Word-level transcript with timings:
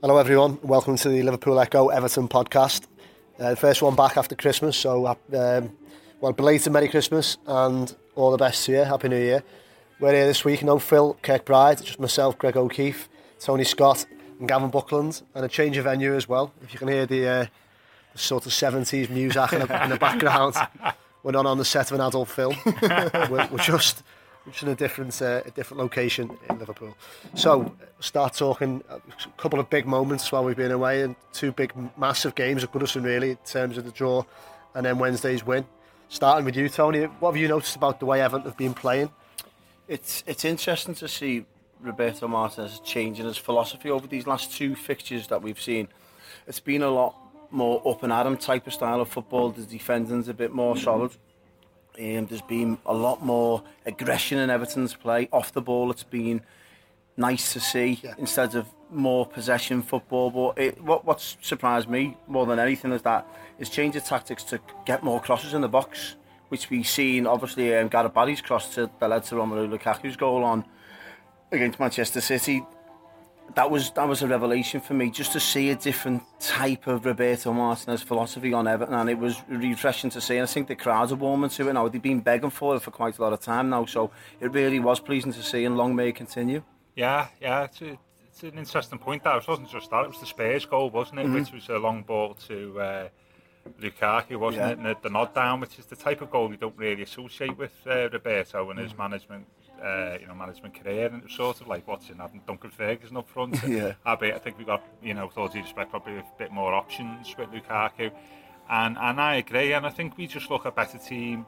Hello, 0.00 0.16
everyone. 0.16 0.60
Welcome 0.62 0.94
to 0.94 1.08
the 1.08 1.24
Liverpool 1.24 1.58
Echo 1.58 1.88
Everton 1.88 2.28
podcast. 2.28 2.86
Uh, 3.36 3.50
the 3.50 3.56
first 3.56 3.82
one 3.82 3.96
back 3.96 4.16
after 4.16 4.36
Christmas, 4.36 4.76
so 4.76 5.08
um, 5.08 5.76
well, 6.20 6.32
belated 6.32 6.72
Merry 6.72 6.86
Christmas 6.86 7.36
and 7.48 7.96
all 8.14 8.30
the 8.30 8.36
best 8.36 8.64
to 8.66 8.72
you. 8.72 8.84
Happy 8.84 9.08
New 9.08 9.18
Year. 9.18 9.42
We're 9.98 10.12
here 10.12 10.26
this 10.28 10.44
week. 10.44 10.62
No 10.62 10.78
Phil 10.78 11.18
Kirkbride, 11.24 11.82
just 11.82 11.98
myself, 11.98 12.38
Greg 12.38 12.56
O'Keeffe, 12.56 13.08
Tony 13.40 13.64
Scott, 13.64 14.06
and 14.38 14.48
Gavin 14.48 14.70
Buckland, 14.70 15.22
and 15.34 15.44
a 15.44 15.48
change 15.48 15.76
of 15.78 15.82
venue 15.82 16.14
as 16.14 16.28
well. 16.28 16.52
If 16.62 16.72
you 16.72 16.78
can 16.78 16.86
hear 16.86 17.04
the, 17.04 17.26
uh, 17.26 17.46
the 18.12 18.18
sort 18.18 18.46
of 18.46 18.52
70s 18.52 19.10
music 19.10 19.52
in 19.52 19.66
the, 19.66 19.82
in 19.82 19.90
the 19.90 19.98
background, 19.98 20.54
we're 21.24 21.32
not 21.32 21.44
on 21.46 21.58
the 21.58 21.64
set 21.64 21.90
of 21.90 21.98
an 21.98 22.06
adult 22.06 22.28
film. 22.28 22.54
we're, 22.82 23.48
we're 23.50 23.58
just 23.58 24.04
which 24.48 24.62
in 24.62 24.68
a 24.70 24.74
different 24.74 25.20
uh, 25.20 25.42
a 25.44 25.50
different 25.50 25.78
location 25.78 26.36
in 26.48 26.58
Liverpool. 26.58 26.96
So 27.34 27.74
start 28.00 28.32
talking 28.32 28.82
a 28.88 29.00
couple 29.36 29.60
of 29.60 29.68
big 29.68 29.86
moments 29.86 30.32
while 30.32 30.42
we've 30.42 30.56
been 30.56 30.72
away 30.72 31.02
and 31.02 31.14
two 31.34 31.52
big 31.52 31.72
massive 31.98 32.34
games 32.34 32.64
at 32.64 32.72
Goodison 32.72 33.04
really 33.04 33.32
in 33.32 33.38
terms 33.44 33.76
of 33.76 33.84
the 33.84 33.90
draw 33.90 34.24
and 34.74 34.86
then 34.86 34.98
Wednesday's 34.98 35.44
win. 35.44 35.66
Starting 36.08 36.46
with 36.46 36.56
you, 36.56 36.70
Tony, 36.70 37.04
what 37.20 37.32
have 37.32 37.40
you 37.40 37.46
noticed 37.46 37.76
about 37.76 38.00
the 38.00 38.06
way 38.06 38.22
Everton 38.22 38.46
have 38.46 38.56
been 38.56 38.72
playing? 38.72 39.10
It's 39.86 40.24
it's 40.26 40.46
interesting 40.46 40.94
to 40.94 41.08
see 41.08 41.44
Roberto 41.80 42.26
Martinez 42.26 42.80
changing 42.80 43.26
his 43.26 43.36
philosophy 43.36 43.90
over 43.90 44.06
these 44.06 44.26
last 44.26 44.52
two 44.52 44.74
fixtures 44.74 45.26
that 45.26 45.42
we've 45.42 45.60
seen. 45.60 45.88
It's 46.46 46.60
been 46.60 46.82
a 46.82 46.90
lot 46.90 47.14
more 47.50 47.82
up 47.86 48.02
and 48.02 48.12
at 48.12 48.40
type 48.40 48.66
of 48.66 48.72
style 48.72 49.02
of 49.02 49.08
football. 49.10 49.50
The 49.50 49.62
defending's 49.62 50.28
a 50.28 50.34
bit 50.34 50.52
more 50.52 50.74
solid. 50.76 51.12
Um, 51.98 52.26
there's 52.26 52.42
been 52.42 52.78
a 52.86 52.94
lot 52.94 53.24
more 53.24 53.62
aggression 53.84 54.38
in 54.38 54.50
Everton's 54.50 54.94
play. 54.94 55.28
Off 55.32 55.52
the 55.52 55.60
ball, 55.60 55.90
it's 55.90 56.04
been 56.04 56.42
nice 57.16 57.52
to 57.52 57.60
see 57.60 58.00
yeah. 58.02 58.14
instead 58.18 58.54
of 58.54 58.66
more 58.90 59.26
possession 59.26 59.82
football. 59.82 60.30
But 60.30 60.62
it, 60.62 60.82
what 60.82 61.04
what's 61.04 61.36
surprised 61.40 61.88
me 61.88 62.16
more 62.26 62.46
than 62.46 62.58
anything 62.58 62.92
is 62.92 63.02
that 63.02 63.26
is 63.58 63.68
change 63.68 63.96
of 63.96 64.04
tactics 64.04 64.44
to 64.44 64.60
get 64.86 65.02
more 65.02 65.20
crosses 65.20 65.54
in 65.54 65.60
the 65.60 65.68
box, 65.68 66.14
which 66.48 66.70
we've 66.70 66.86
seen 66.86 67.26
obviously 67.26 67.74
um, 67.74 67.88
Gareth 67.88 68.14
Barry's 68.14 68.40
cross 68.40 68.74
to, 68.76 68.88
that 69.00 69.10
led 69.10 69.24
to 69.24 69.34
Romelu 69.34 69.68
Lukaku's 69.68 70.16
goal 70.16 70.44
on 70.44 70.64
against 71.50 71.80
Manchester 71.80 72.20
City 72.20 72.64
that 73.54 73.70
was 73.70 73.90
that 73.92 74.06
was 74.06 74.22
a 74.22 74.26
revelation 74.26 74.80
for 74.80 74.94
me 74.94 75.10
just 75.10 75.32
to 75.32 75.40
see 75.40 75.70
a 75.70 75.76
different 75.76 76.22
type 76.40 76.86
of 76.86 77.04
Roberto 77.04 77.52
Martinez 77.52 78.02
philosophy 78.02 78.52
on 78.52 78.66
Everton 78.66 78.94
and 78.94 79.08
it 79.08 79.18
was 79.18 79.42
refreshing 79.48 80.10
to 80.10 80.20
see 80.20 80.36
and 80.36 80.44
I 80.44 80.46
think 80.46 80.68
the 80.68 80.76
crowds 80.76 81.12
are 81.12 81.16
warming 81.16 81.50
to 81.50 81.68
it 81.68 81.72
now 81.72 81.88
they've 81.88 82.00
been 82.00 82.20
begging 82.20 82.50
for 82.50 82.76
it 82.76 82.82
for 82.82 82.90
quite 82.90 83.18
a 83.18 83.22
lot 83.22 83.32
of 83.32 83.40
time 83.40 83.70
now 83.70 83.86
so 83.86 84.10
it 84.40 84.52
really 84.52 84.80
was 84.80 85.00
pleasing 85.00 85.32
to 85.32 85.42
see 85.42 85.64
and 85.64 85.76
long 85.76 85.94
may 85.94 86.08
it 86.08 86.16
continue 86.16 86.62
yeah 86.94 87.28
yeah 87.40 87.64
it's, 87.64 87.80
a, 87.80 87.98
it's 88.26 88.42
an 88.42 88.58
interesting 88.58 88.98
point 88.98 89.24
that 89.24 89.36
it 89.36 89.48
wasn't 89.48 89.70
just 89.70 89.90
that 89.90 90.04
it 90.04 90.08
was 90.08 90.20
the 90.20 90.26
Spurs 90.26 90.66
goal 90.66 90.90
wasn't 90.90 91.18
it 91.18 91.26
mm-hmm. 91.26 91.34
which 91.34 91.52
was 91.52 91.68
a 91.68 91.78
long 91.78 92.02
ball 92.02 92.34
to 92.34 92.80
uh, 92.80 93.08
Lukaku 93.80 94.36
wasn't 94.36 94.62
yeah. 94.62 94.70
it 94.70 94.78
and 94.78 94.86
the, 94.86 94.96
the 95.02 95.10
nod 95.10 95.34
down 95.34 95.60
which 95.60 95.78
is 95.78 95.86
the 95.86 95.96
type 95.96 96.20
of 96.20 96.30
goal 96.30 96.50
you 96.50 96.56
don't 96.56 96.76
really 96.76 97.02
associate 97.02 97.56
with 97.56 97.72
uh, 97.86 98.08
Roberto 98.10 98.70
and 98.70 98.78
his 98.78 98.92
mm. 98.92 98.98
management 98.98 99.46
uh, 99.82 100.18
you 100.20 100.26
know, 100.26 100.34
management 100.34 100.74
career, 100.74 101.06
and 101.06 101.18
it 101.18 101.24
was 101.24 101.32
sort 101.32 101.60
of 101.60 101.68
like 101.68 101.86
watching 101.86 102.16
having 102.16 102.40
Duncan 102.46 102.70
Ferguson 102.70 103.16
up 103.16 103.28
front. 103.28 103.56
yeah. 103.68 103.94
I 104.04 104.14
bet 104.16 104.34
I 104.34 104.38
think 104.38 104.58
we 104.58 104.64
got, 104.64 104.84
you 105.02 105.14
know, 105.14 105.28
thought 105.28 105.54
you 105.54 105.60
expect 105.60 105.90
probably 105.90 106.16
a 106.16 106.24
bit 106.38 106.52
more 106.52 106.74
options 106.74 107.36
with 107.36 107.50
Lukaku, 107.50 108.10
and 108.70 108.98
and 108.98 109.20
I 109.20 109.36
agree, 109.36 109.72
and 109.72 109.86
I 109.86 109.90
think 109.90 110.16
we 110.16 110.26
just 110.26 110.50
look 110.50 110.64
a 110.64 110.70
better 110.70 110.98
team, 110.98 111.46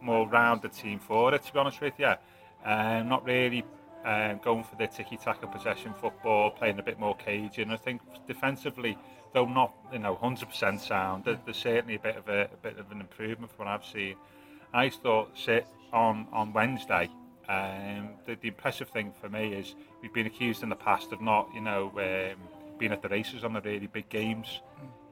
more 0.00 0.28
rounded 0.28 0.72
team 0.72 0.98
for 0.98 1.34
it. 1.34 1.44
To 1.44 1.52
be 1.52 1.58
honest 1.58 1.80
with 1.80 1.94
you, 1.98 2.14
um, 2.64 3.08
not 3.08 3.24
really 3.24 3.64
um, 4.04 4.40
going 4.42 4.64
for 4.64 4.76
the 4.76 4.86
tiki-taka 4.86 5.46
possession 5.46 5.94
football, 6.00 6.50
playing 6.50 6.78
a 6.78 6.82
bit 6.82 6.98
more 6.98 7.16
cagey. 7.16 7.64
I 7.68 7.76
think 7.76 8.00
defensively, 8.26 8.98
though 9.32 9.46
not 9.46 9.74
you 9.92 9.98
know 9.98 10.16
100% 10.16 10.80
sound, 10.80 11.24
there's 11.24 11.56
certainly 11.56 11.96
a 11.96 12.00
bit 12.00 12.16
of 12.16 12.28
a, 12.28 12.44
a 12.52 12.56
bit 12.62 12.78
of 12.78 12.90
an 12.90 13.00
improvement 13.00 13.52
from 13.52 13.66
what 13.66 13.74
I've 13.74 13.86
seen. 13.86 14.16
I 14.72 14.90
thought 14.90 15.36
sit 15.36 15.66
on 15.92 16.26
on 16.32 16.52
Wednesday 16.52 17.08
um, 17.48 18.10
the, 18.26 18.36
the 18.40 18.48
impressive 18.48 18.90
thing 18.90 19.12
for 19.20 19.28
me 19.28 19.54
is 19.54 19.74
we've 20.02 20.12
been 20.12 20.26
accused 20.26 20.62
in 20.62 20.68
the 20.68 20.76
past 20.76 21.12
of 21.12 21.20
not, 21.20 21.48
you 21.54 21.60
know, 21.60 21.90
um, 21.96 22.38
being 22.78 22.92
at 22.92 23.02
the 23.02 23.08
races 23.08 23.42
on 23.42 23.54
the 23.54 23.60
really 23.60 23.86
big 23.86 24.08
games, 24.08 24.60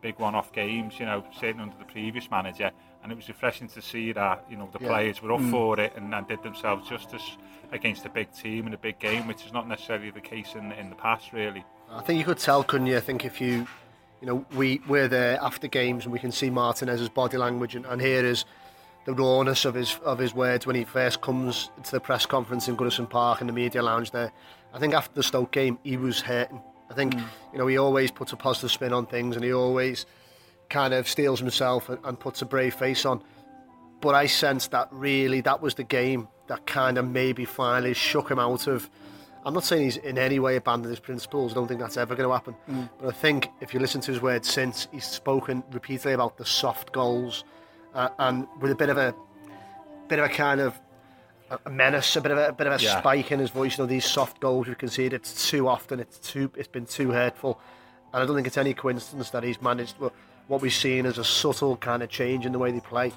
big 0.03 0.19
one-off 0.19 0.53
games, 0.53 0.95
you 0.99 1.07
know, 1.07 1.25
certainly 1.33 1.63
under 1.63 1.79
the 1.79 1.85
previous 1.85 2.31
manager. 2.31 2.71
And 3.03 3.11
it 3.11 3.15
was 3.15 3.29
refreshing 3.29 3.69
to 3.69 3.81
see 3.81 4.13
that, 4.13 4.45
you 4.51 4.57
know, 4.57 4.69
the 4.73 4.79
yeah. 4.81 4.89
players 4.89 5.23
were 5.23 5.33
up 5.33 5.41
mm. 5.41 5.51
for 5.51 5.81
it 5.81 5.93
and, 5.97 6.15
and 6.15 6.29
did 6.29 6.43
themselves 6.43 6.89
justice 6.89 7.37
against 7.73 8.05
a 8.05 8.09
big 8.11 8.33
team 8.33 8.67
in 8.67 8.75
a 8.75 8.79
big 8.79 8.99
game, 8.99 9.27
which 9.27 9.45
is 9.47 9.53
not 9.53 9.67
necessarily 9.67 10.11
the 10.11 10.21
case 10.21 10.55
in, 10.55 10.73
in 10.73 10.91
the 10.91 10.97
past, 10.97 11.33
really. 11.33 11.65
I 11.91 12.03
think 12.03 12.19
you 12.19 12.25
could 12.25 12.39
tell, 12.39 12.63
couldn't 12.65 12.89
you? 12.89 12.97
I 12.97 13.01
think 13.01 13.25
if 13.25 13.41
you, 13.41 13.67
you 14.21 14.27
know, 14.27 14.45
we, 14.55 14.81
we're 14.89 15.09
there 15.09 15.39
after 15.41 15.69
games 15.69 16.05
and 16.05 16.13
we 16.13 16.19
can 16.19 16.33
see 16.33 16.51
Martinez's 16.51 17.09
body 17.09 17.39
language 17.39 17.75
and, 17.75 17.87
and 17.87 18.01
here 18.01 18.25
is 18.25 18.45
the 19.07 19.15
rawness 19.15 19.65
of 19.65 19.75
his 19.75 19.99
of 20.05 20.19
his 20.19 20.35
words 20.35 20.67
when 20.67 20.77
he 20.77 20.85
first 20.85 21.23
comes 21.23 21.71
to 21.85 21.93
the 21.93 22.01
press 22.01 22.27
conference 22.27 22.69
in 22.69 22.77
Goodison 22.77 23.09
Park 23.09 23.41
in 23.41 23.47
the 23.47 23.53
media 23.53 23.83
lounge 23.83 24.11
there. 24.11 24.33
I 24.75 24.79
think 24.79 24.93
after 24.95 25.15
the 25.15 25.23
Stoke 25.23 25.53
game, 25.53 25.79
he 25.85 25.97
was 25.97 26.21
hurting. 26.21 26.61
I 26.91 26.95
think 26.95 27.15
mm. 27.15 27.25
you 27.53 27.59
know 27.59 27.69
he 27.69 27.79
always 27.79 28.11
puts 28.11 28.33
a 28.33 28.37
positive 28.37 28.73
spin 28.73 28.93
on 28.93 29.07
things, 29.07 29.37
and 29.37 29.45
he 29.45 29.53
always 29.53 30.05
kind 30.69 30.93
of 30.93 31.09
steals 31.09 31.39
himself 31.39 31.89
and, 31.89 31.99
and 32.05 32.19
puts 32.19 32.43
a 32.43 32.45
brave 32.45 32.75
face 32.75 33.07
on. 33.07 33.23
But 34.01 34.17
I 34.17 34.27
sense 34.27 34.67
that 34.69 34.89
really 34.91 35.41
that 35.43 35.63
was 35.63 35.75
the 35.75 35.85
game 35.85 36.29
that 36.49 36.67
kind 36.67 36.99
of 36.99 37.09
maybe 37.09 37.45
finally 37.45 37.95
shook 37.95 38.31
him 38.31 38.41
out 38.41 38.67
of. 38.67 38.91
I'm 39.45 39.55
not 39.55 39.63
saying 39.63 39.85
he's 39.85 39.97
in 39.99 40.19
any 40.19 40.41
way 40.41 40.57
abandoned 40.57 40.91
his 40.91 40.99
principles. 40.99 41.53
I 41.53 41.55
don't 41.55 41.69
think 41.69 41.79
that's 41.79 41.97
ever 41.97 42.17
going 42.17 42.29
to 42.29 42.33
happen. 42.33 42.57
Mm. 42.69 42.91
But 42.99 43.09
I 43.11 43.13
think 43.13 43.51
if 43.61 43.73
you 43.73 43.79
listen 43.79 44.01
to 44.01 44.11
his 44.11 44.21
words 44.21 44.51
since, 44.51 44.89
he's 44.91 45.05
spoken 45.05 45.63
repeatedly 45.71 46.15
about 46.15 46.37
the 46.37 46.45
soft 46.45 46.91
goals 46.91 47.45
uh, 47.97 48.11
and 48.19 48.47
with 48.61 48.71
a 48.71 48.75
bit 48.77 48.89
of 48.89 48.99
a 48.99 49.15
bit 50.09 50.21
of 50.21 50.27
a 50.27 50.29
kind 50.29 50.61
of 50.61 50.79
a 51.65 51.71
menace, 51.71 52.17
a 52.17 52.21
bit 52.21 52.33
of 52.33 52.39
a, 52.39 52.49
a 52.49 52.53
bit 52.53 52.67
of 52.67 52.81
a 52.81 52.83
yeah. 52.83 52.99
spike 52.99 53.33
in 53.33 53.41
his 53.41 53.51
voice. 53.51 53.79
You 53.79 53.85
know, 53.85 53.89
these 53.89 54.05
soft 54.05 54.41
goals 54.41 54.69
we've 54.69 54.79
conceded 54.79 55.25
too 55.25 55.67
often. 55.67 56.01
It's 56.01 56.19
too, 56.19 56.51
it's 56.57 56.69
been 56.69 56.87
too 56.87 57.11
hurtful, 57.11 57.61
and 58.13 58.23
I 58.23 58.27
don't 58.27 58.37
think 58.37 58.47
it's 58.47 58.59
any 58.59 58.75
coincidence 58.75 59.31
that 59.31 59.43
he's 59.43 59.61
managed 59.61 59.97
what 60.49 60.63
we've 60.63 60.73
seen 60.73 61.07
as 61.07 61.19
a 61.19 61.25
subtle 61.25 61.77
kind 61.77 62.03
of 62.03 62.09
change 62.09 62.47
in 62.47 62.53
the 62.53 62.59
way 62.59 62.71
they 62.71 62.81
play. 62.81 63.09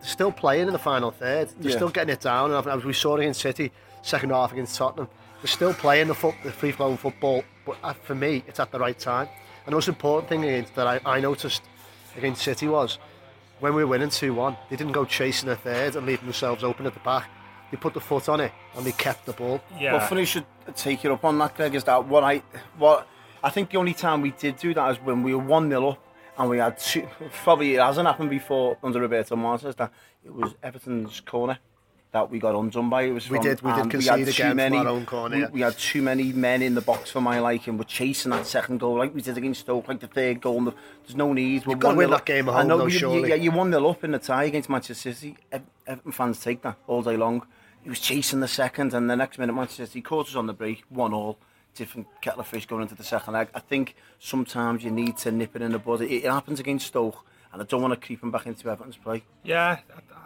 They're 0.00 0.08
still 0.08 0.32
playing 0.32 0.68
in 0.68 0.72
the 0.72 0.78
final 0.78 1.10
third. 1.10 1.50
They're 1.60 1.70
yeah. 1.70 1.76
still 1.76 1.90
getting 1.90 2.12
it 2.12 2.20
down. 2.20 2.52
And 2.52 2.66
as 2.66 2.84
we 2.84 2.92
saw 2.92 3.16
against 3.16 3.40
City, 3.40 3.70
second 4.02 4.30
half 4.30 4.52
against 4.52 4.76
Tottenham, 4.76 5.08
they're 5.40 5.48
still 5.48 5.74
playing 5.74 6.08
the, 6.08 6.14
foot, 6.14 6.34
the 6.42 6.50
free 6.50 6.72
flowing 6.72 6.96
football. 6.96 7.44
But 7.66 7.76
uh, 7.82 7.92
for 7.92 8.14
me, 8.14 8.42
it's 8.48 8.58
at 8.58 8.72
the 8.72 8.78
right 8.78 8.98
time. 8.98 9.28
And 9.64 9.72
the 9.72 9.76
most 9.76 9.88
important 9.88 10.28
thing 10.28 10.44
against, 10.44 10.74
that 10.74 10.86
I, 10.86 11.00
I 11.04 11.20
noticed 11.20 11.62
against 12.16 12.42
City 12.42 12.68
was 12.68 12.98
when 13.62 13.74
we 13.74 13.84
were 13.84 13.90
winning 13.90 14.10
2 14.10 14.34
1, 14.34 14.56
they 14.70 14.76
didn't 14.76 14.92
go 14.92 15.04
chasing 15.04 15.48
a 15.48 15.54
third 15.54 15.94
and 15.94 16.04
leaving 16.04 16.24
themselves 16.24 16.64
open 16.64 16.84
at 16.84 16.94
the 16.94 17.00
back. 17.00 17.30
They 17.70 17.76
put 17.76 17.94
the 17.94 18.00
foot 18.00 18.28
on 18.28 18.40
it 18.40 18.50
and 18.76 18.84
they 18.84 18.90
kept 18.90 19.24
the 19.24 19.32
ball. 19.32 19.62
Yeah. 19.78 19.92
Well, 19.92 20.06
funny 20.08 20.24
should 20.24 20.44
take 20.74 21.04
you 21.04 21.12
up 21.12 21.24
on 21.24 21.38
that, 21.38 21.54
Greg, 21.54 21.76
is 21.76 21.84
that 21.84 22.04
what 22.08 22.24
I 22.24 22.42
what 22.76 23.06
I 23.42 23.50
think 23.50 23.70
the 23.70 23.78
only 23.78 23.94
time 23.94 24.20
we 24.20 24.32
did 24.32 24.56
do 24.56 24.74
that 24.74 24.90
is 24.90 24.96
when 24.98 25.22
we 25.22 25.32
were 25.32 25.42
1 25.42 25.70
0 25.70 25.90
up 25.90 26.04
and 26.38 26.50
we 26.50 26.58
had 26.58 26.76
two, 26.76 27.06
probably 27.44 27.76
it 27.76 27.80
hasn't 27.80 28.06
happened 28.06 28.30
before 28.30 28.78
under 28.82 29.00
Roberto 29.00 29.36
Martinez, 29.36 29.76
that 29.76 29.92
it 30.24 30.34
was 30.34 30.56
Everton's 30.60 31.20
corner 31.20 31.58
that 32.12 32.30
we 32.30 32.38
got 32.38 32.54
undone 32.54 32.90
by. 32.90 33.02
It 33.02 33.12
was 33.12 33.28
we 33.28 33.38
did 33.38 33.62
we 33.62 33.72
did 33.72 33.80
um, 33.80 33.90
concede 33.90 34.26
we 34.26 34.30
again 34.30 34.56
many, 34.56 34.76
our 34.76 34.86
own 34.86 35.06
corner. 35.06 35.36
We, 35.36 35.46
we, 35.46 35.60
had 35.62 35.76
too 35.78 36.02
many 36.02 36.32
men 36.32 36.60
in 36.60 36.74
the 36.74 36.82
box 36.82 37.10
for 37.10 37.22
my 37.22 37.40
liking. 37.40 37.78
We're 37.78 37.84
chasing 37.84 38.30
that 38.30 38.46
second 38.46 38.80
goal 38.80 38.98
like 38.98 39.14
we 39.14 39.22
did 39.22 39.38
against 39.38 39.60
Stoke, 39.60 39.88
like 39.88 40.00
the 40.00 40.06
third 40.06 40.42
goal. 40.42 40.60
The, 40.60 40.74
there's 41.04 41.16
no 41.16 41.32
need. 41.32 41.66
We've 41.66 41.78
got 41.78 41.92
to 41.92 41.96
win 41.96 42.10
that 42.10 42.26
game 42.26 42.48
at 42.48 42.54
home, 42.54 42.68
though, 42.68 42.88
surely. 42.88 43.30
Yeah, 43.30 43.36
you 43.36 43.50
won 43.50 43.70
nil 43.70 43.88
up 43.88 44.04
in 44.04 44.10
the 44.12 44.18
tie 44.18 44.44
against 44.44 44.68
Manchester 44.68 45.14
City. 45.14 45.36
Everton 45.86 46.12
fans 46.12 46.38
take 46.40 46.62
that 46.62 46.76
all 46.86 47.02
day 47.02 47.16
long. 47.16 47.46
He 47.82 47.88
was 47.88 47.98
chasing 47.98 48.40
the 48.40 48.48
second, 48.48 48.92
and 48.94 49.10
the 49.10 49.16
next 49.16 49.38
minute 49.38 49.54
Manchester 49.54 49.86
City 49.86 50.02
caught 50.02 50.28
us 50.28 50.36
on 50.36 50.46
the 50.46 50.52
break, 50.52 50.84
one 50.90 51.14
all. 51.14 51.38
Different 51.74 52.06
kettle 52.20 52.40
of 52.40 52.46
fish 52.46 52.66
going 52.66 52.82
into 52.82 52.94
the 52.94 53.02
second 53.02 53.32
leg. 53.32 53.48
I 53.54 53.60
think 53.60 53.96
sometimes 54.18 54.84
you 54.84 54.90
need 54.90 55.16
to 55.18 55.32
nip 55.32 55.56
it 55.56 55.62
in 55.62 55.72
the 55.72 55.78
bud. 55.78 56.02
It, 56.02 56.12
it 56.12 56.30
happens 56.30 56.60
against 56.60 56.88
Stoke, 56.88 57.24
and 57.52 57.60
I 57.60 57.64
don't 57.64 57.82
want 57.82 57.92
to 57.92 58.06
creep 58.06 58.22
him 58.22 58.30
back 58.30 58.46
into 58.46 58.68
Everton's 58.68 58.96
play. 58.96 59.22
Yeah, 59.44 59.78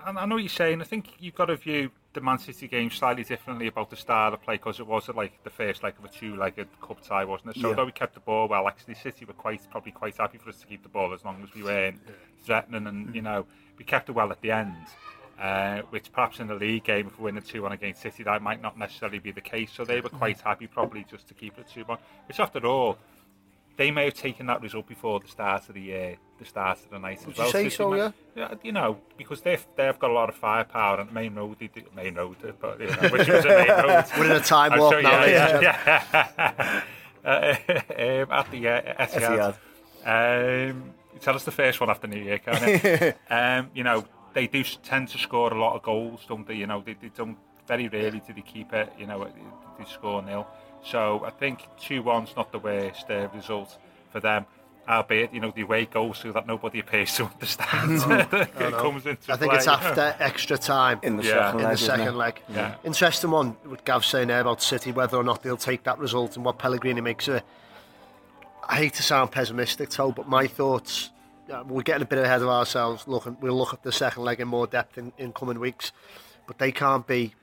I, 0.05 0.11
I 0.11 0.27
know 0.27 0.37
what 0.37 0.45
you're 0.45 0.49
saying. 0.49 0.81
I 0.81 0.85
think 0.85 1.15
you've 1.19 1.35
got 1.35 1.47
to 1.47 1.57
view 1.57 1.91
the 2.13 2.21
Man 2.21 2.39
City 2.39 2.69
game 2.69 2.91
slightly 2.91 3.25
differently 3.25 3.67
about 3.67 3.91
the 3.91 3.97
style 3.97 4.33
of 4.33 4.41
the 4.41 4.45
play 4.45 4.57
because 4.57 4.81
it 4.81 4.87
was 4.87 5.09
like 5.09 5.43
the 5.45 5.51
first 5.51 5.83
leg 5.83 5.95
of 5.99 6.05
a 6.05 6.09
two-legged 6.09 6.69
cup 6.81 7.03
tie, 7.03 7.25
wasn't 7.25 7.57
it? 7.57 7.61
So 7.61 7.71
yeah. 7.71 7.75
though 7.75 7.85
we 7.85 7.93
kept 7.93 8.15
the 8.15 8.21
ball 8.21 8.49
well, 8.49 8.67
actually 8.69 8.95
City 8.95 9.25
were 9.25 9.35
quite 9.35 9.61
probably 9.71 9.93
quite 9.93 10.17
happy 10.17 10.39
for 10.39 10.49
us 10.49 10.57
to 10.61 10.67
keep 10.67 10.83
the 10.83 10.89
ball 10.89 11.13
as 11.13 11.25
long 11.25 11.43
as 11.43 11.55
we 11.55 11.63
weren't 11.63 12.01
threatening, 12.45 12.87
and 12.87 13.15
you 13.15 13.23
know 13.23 13.47
we 13.79 13.85
kept 13.85 14.09
it 14.09 14.13
well 14.13 14.31
at 14.31 14.41
the 14.41 14.51
end. 14.51 14.77
Uh, 15.39 15.83
which 15.91 16.11
perhaps 16.13 16.41
in 16.41 16.47
the 16.47 16.55
league 16.55 16.85
game, 16.85 17.09
if 17.09 17.19
we 17.19 17.25
win 17.25 17.37
a 17.37 17.43
2 17.43 17.61
1 17.61 17.73
against 17.73 18.01
City, 18.01 18.23
that 18.23 18.41
might 18.41 18.63
not 18.63 18.79
necessarily 18.79 19.19
be 19.19 19.33
the 19.33 19.41
case. 19.41 19.71
So 19.71 19.85
they 19.85 20.01
were 20.01 20.09
quite 20.09 20.41
happy, 20.41 20.67
probably, 20.67 21.05
just 21.11 21.29
to 21.29 21.35
keep 21.35 21.59
it 21.59 21.67
2 21.75 21.83
1. 21.83 21.99
Which, 22.27 22.41
after 22.41 22.67
all, 22.67 22.97
they 23.77 23.91
may 23.91 24.07
have 24.07 24.15
taken 24.15 24.47
that 24.47 24.63
result 24.63 24.87
before 24.87 25.21
the 25.21 25.29
start 25.29 25.69
of 25.69 25.75
the 25.75 25.81
year, 25.81 26.17
the 26.39 26.45
start 26.45 26.79
of 26.79 26.91
the 26.91 26.99
night 26.99 27.21
Would 27.21 27.33
as 27.33 27.39
well. 27.39 27.47
You 27.47 27.53
say 27.53 27.69
so, 27.69 27.95
yeah? 27.95 28.13
yeah? 28.35 28.55
You 28.63 28.73
know, 28.73 28.99
because 29.17 29.43
they've 29.43 29.65
they've 29.77 29.99
got 29.99 30.11
a 30.11 30.15
lot 30.15 30.29
of 30.29 30.35
firepower 30.35 31.01
and 31.01 31.13
Maine 31.13 31.35
Road, 31.35 31.59
they, 31.59 31.71
Maine 31.95 32.15
Road, 32.15 32.37
but 32.61 32.81
you 32.81 32.87
know, 32.87 33.09
which 33.11 33.29
was 33.29 33.45
a 33.45 33.49
Maine 33.49 33.69
Road. 33.69 34.05
We're 34.19 34.27
in 34.27 34.33
a 34.33 34.41
time 34.41 34.79
warp 34.79 34.95
so, 34.95 35.01
now, 35.01 35.25
yeah, 35.25 35.61
yeah, 35.61 36.83
yeah. 37.25 38.23
um, 38.23 38.33
at 38.33 38.51
the 38.51 38.69
uh, 38.69 39.05
Etihad. 39.05 39.57
Um, 40.07 40.95
tell 41.21 41.35
us 41.35 41.45
the 41.45 41.51
first 41.51 41.81
one 41.81 41.91
after 41.91 42.07
New 42.07 42.23
Year, 42.23 42.39
can 42.39 42.69
you? 42.69 43.13
um, 43.35 43.71
you 43.75 43.85
know, 43.85 44.05
they 44.33 44.47
do 44.47 44.63
tend 44.63 45.09
to 45.09 45.19
score 45.19 45.53
a 45.53 45.59
lot 45.59 45.75
of 45.75 45.83
goals, 45.83 46.25
don't 46.29 46.47
they? 46.47 46.55
You 46.55 46.67
know, 46.67 46.83
they, 46.85 46.95
they 46.95 47.11
don't 47.15 47.37
very 47.67 47.89
rarely 47.89 48.23
do 48.27 48.33
they 48.33 48.43
keep 48.43 48.73
it. 48.73 48.93
You 48.99 49.07
know, 49.07 49.29
they 49.79 49.85
score 49.85 50.23
nil. 50.23 50.47
So 50.85 51.25
I 51.25 51.31
think 51.31 51.67
two 51.81 52.03
one's 52.03 52.35
not 52.37 52.53
the 52.53 52.59
worst 52.59 53.11
uh, 53.11 53.29
result 53.35 53.77
for 54.11 54.21
them. 54.21 54.47
Albeit, 54.89 55.35
you 55.35 55.41
know, 55.41 55.51
the 55.51 55.63
away 55.63 55.85
goals 55.87 56.19
so 56.19 56.31
that 56.31 56.47
nobody 56.47 56.79
appears 56.79 57.13
to 57.17 57.25
understand 57.25 57.91
it 58.33 58.73
comes 58.75 59.05
into 59.05 59.33
I 59.33 59.37
think 59.37 59.51
play. 59.51 59.59
it's 59.59 59.67
after 59.67 60.15
extra 60.21 60.57
time 60.57 61.01
in 61.03 61.17
the 61.17 61.25
Yeah. 61.25 61.31
second 61.51 61.59
in 61.59 61.65
leg. 61.67 61.73
the 61.73 61.79
second 61.85 62.17
leg. 62.17 62.43
Yeah. 62.49 62.75
Interesting 62.85 63.31
one 63.33 63.57
with 63.69 63.85
Gav 63.85 64.05
saying 64.05 64.29
there 64.29 64.41
about 64.41 64.63
City, 64.63 64.93
whether 64.93 65.17
or 65.17 65.25
not 65.25 65.43
they'll 65.43 65.57
take 65.57 65.83
that 65.85 65.99
result 65.99 66.37
and 66.37 66.45
what 66.45 66.59
Pellegrini 66.61 67.01
makes 67.01 67.27
of 67.27 67.35
it. 67.37 67.45
I 68.69 68.77
hate 68.77 68.95
to 68.95 69.03
sound 69.03 69.33
pessimistic, 69.33 69.91
Toe, 69.91 70.13
but 70.13 70.29
my 70.29 70.47
thoughts, 70.47 71.11
we're 71.67 71.83
getting 71.83 72.03
a 72.03 72.07
bit 72.07 72.21
ahead 72.21 72.43
of 72.43 72.49
ourselves. 72.49 73.09
Looking, 73.09 73.37
we'll 73.41 73.57
look 73.57 73.73
at 73.75 73.83
the 73.83 73.91
second 73.91 74.23
leg 74.23 74.39
in 74.39 74.47
more 74.47 74.69
depth 74.69 74.99
in, 74.99 75.13
in 75.19 75.33
coming 75.33 75.59
weeks, 75.59 75.91
but 76.47 76.59
they 76.59 76.71
can't 76.71 77.09
be 77.09 77.35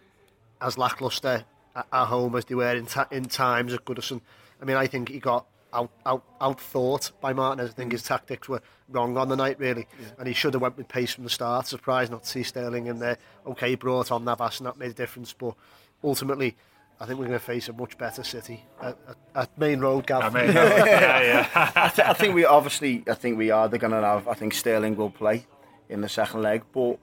as 0.61 0.77
lacklustre 0.77 1.43
at, 1.75 1.87
at 1.91 2.05
home 2.05 2.35
as 2.35 2.45
they 2.45 2.55
were 2.55 2.75
in, 2.75 2.85
ta- 2.85 3.07
in 3.11 3.25
times 3.25 3.73
at 3.73 3.85
Goodison. 3.85 4.21
I 4.61 4.65
mean, 4.65 4.77
I 4.77 4.87
think 4.87 5.09
he 5.09 5.19
got 5.19 5.45
out 5.73 5.91
out 6.05 6.23
out 6.39 6.61
thought 6.61 7.11
by 7.19 7.33
Martinez. 7.33 7.71
I 7.71 7.73
think 7.73 7.89
mm. 7.89 7.93
his 7.93 8.03
tactics 8.03 8.47
were 8.47 8.61
wrong 8.89 9.17
on 9.17 9.29
the 9.29 9.35
night, 9.35 9.59
really, 9.59 9.87
and 10.17 10.27
he 10.27 10.33
should 10.33 10.53
have 10.53 10.61
went 10.61 10.77
with 10.77 10.87
pace 10.87 11.13
from 11.13 11.23
the 11.23 11.29
start. 11.29 11.67
Surprised 11.67 12.11
not 12.11 12.23
to 12.23 12.29
see 12.29 12.43
Sterling 12.43 12.87
in 12.87 12.99
there. 12.99 13.17
Okay, 13.45 13.71
he 13.71 13.75
brought 13.75 14.11
on 14.11 14.23
Navas, 14.23 14.59
and 14.59 14.67
that 14.67 14.77
made 14.77 14.91
a 14.91 14.95
difference, 14.95 15.33
but 15.33 15.55
ultimately. 16.03 16.55
I 16.99 17.05
think 17.05 17.19
we're 17.19 17.25
going 17.25 17.39
to 17.39 17.43
face 17.45 17.67
a 17.67 17.73
much 17.73 17.97
better 17.97 18.23
City 18.23 18.63
at, 18.81 18.97
at, 19.09 19.17
at 19.35 19.57
Maine 19.57 19.79
Road, 19.79 20.05
Gav. 20.05 20.23
I 20.23 20.29
mean, 20.29 20.53
yeah, 20.55 21.21
yeah. 21.21 21.49
I, 21.75 21.89
th- 21.89 22.07
I 22.07 22.13
think 22.13 22.33
we 22.33 22.45
obviously, 22.45 23.03
I 23.09 23.15
think 23.15 23.37
we 23.37 23.51
are. 23.51 23.67
They're 23.67 23.79
going 23.79 23.91
to 23.91 23.99
have. 23.99 24.27
I 24.27 24.35
think 24.35 24.53
Sterling 24.53 24.95
will 24.95 25.09
play 25.09 25.45
in 25.89 25.99
the 25.99 26.07
second 26.07 26.43
leg, 26.43 26.63
but 26.71 26.99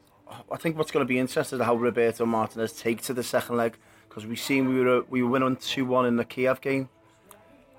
I 0.50 0.56
think 0.56 0.78
what's 0.78 0.90
going 0.90 1.04
to 1.04 1.08
be 1.08 1.18
interesting 1.18 1.58
is 1.58 1.64
how 1.64 1.74
Roberto 1.74 2.24
Martinez 2.24 2.72
take 2.72 3.02
to 3.02 3.12
the 3.12 3.24
second 3.24 3.56
leg 3.56 3.76
because 4.10 4.26
we 4.26 4.36
seen 4.36 4.68
we 4.68 4.80
were 4.84 5.04
we 5.08 5.22
were 5.22 5.30
winning 5.30 5.56
two 5.56 5.86
one 5.86 6.04
in 6.04 6.16
the 6.16 6.24
Kiev 6.24 6.60
game, 6.60 6.88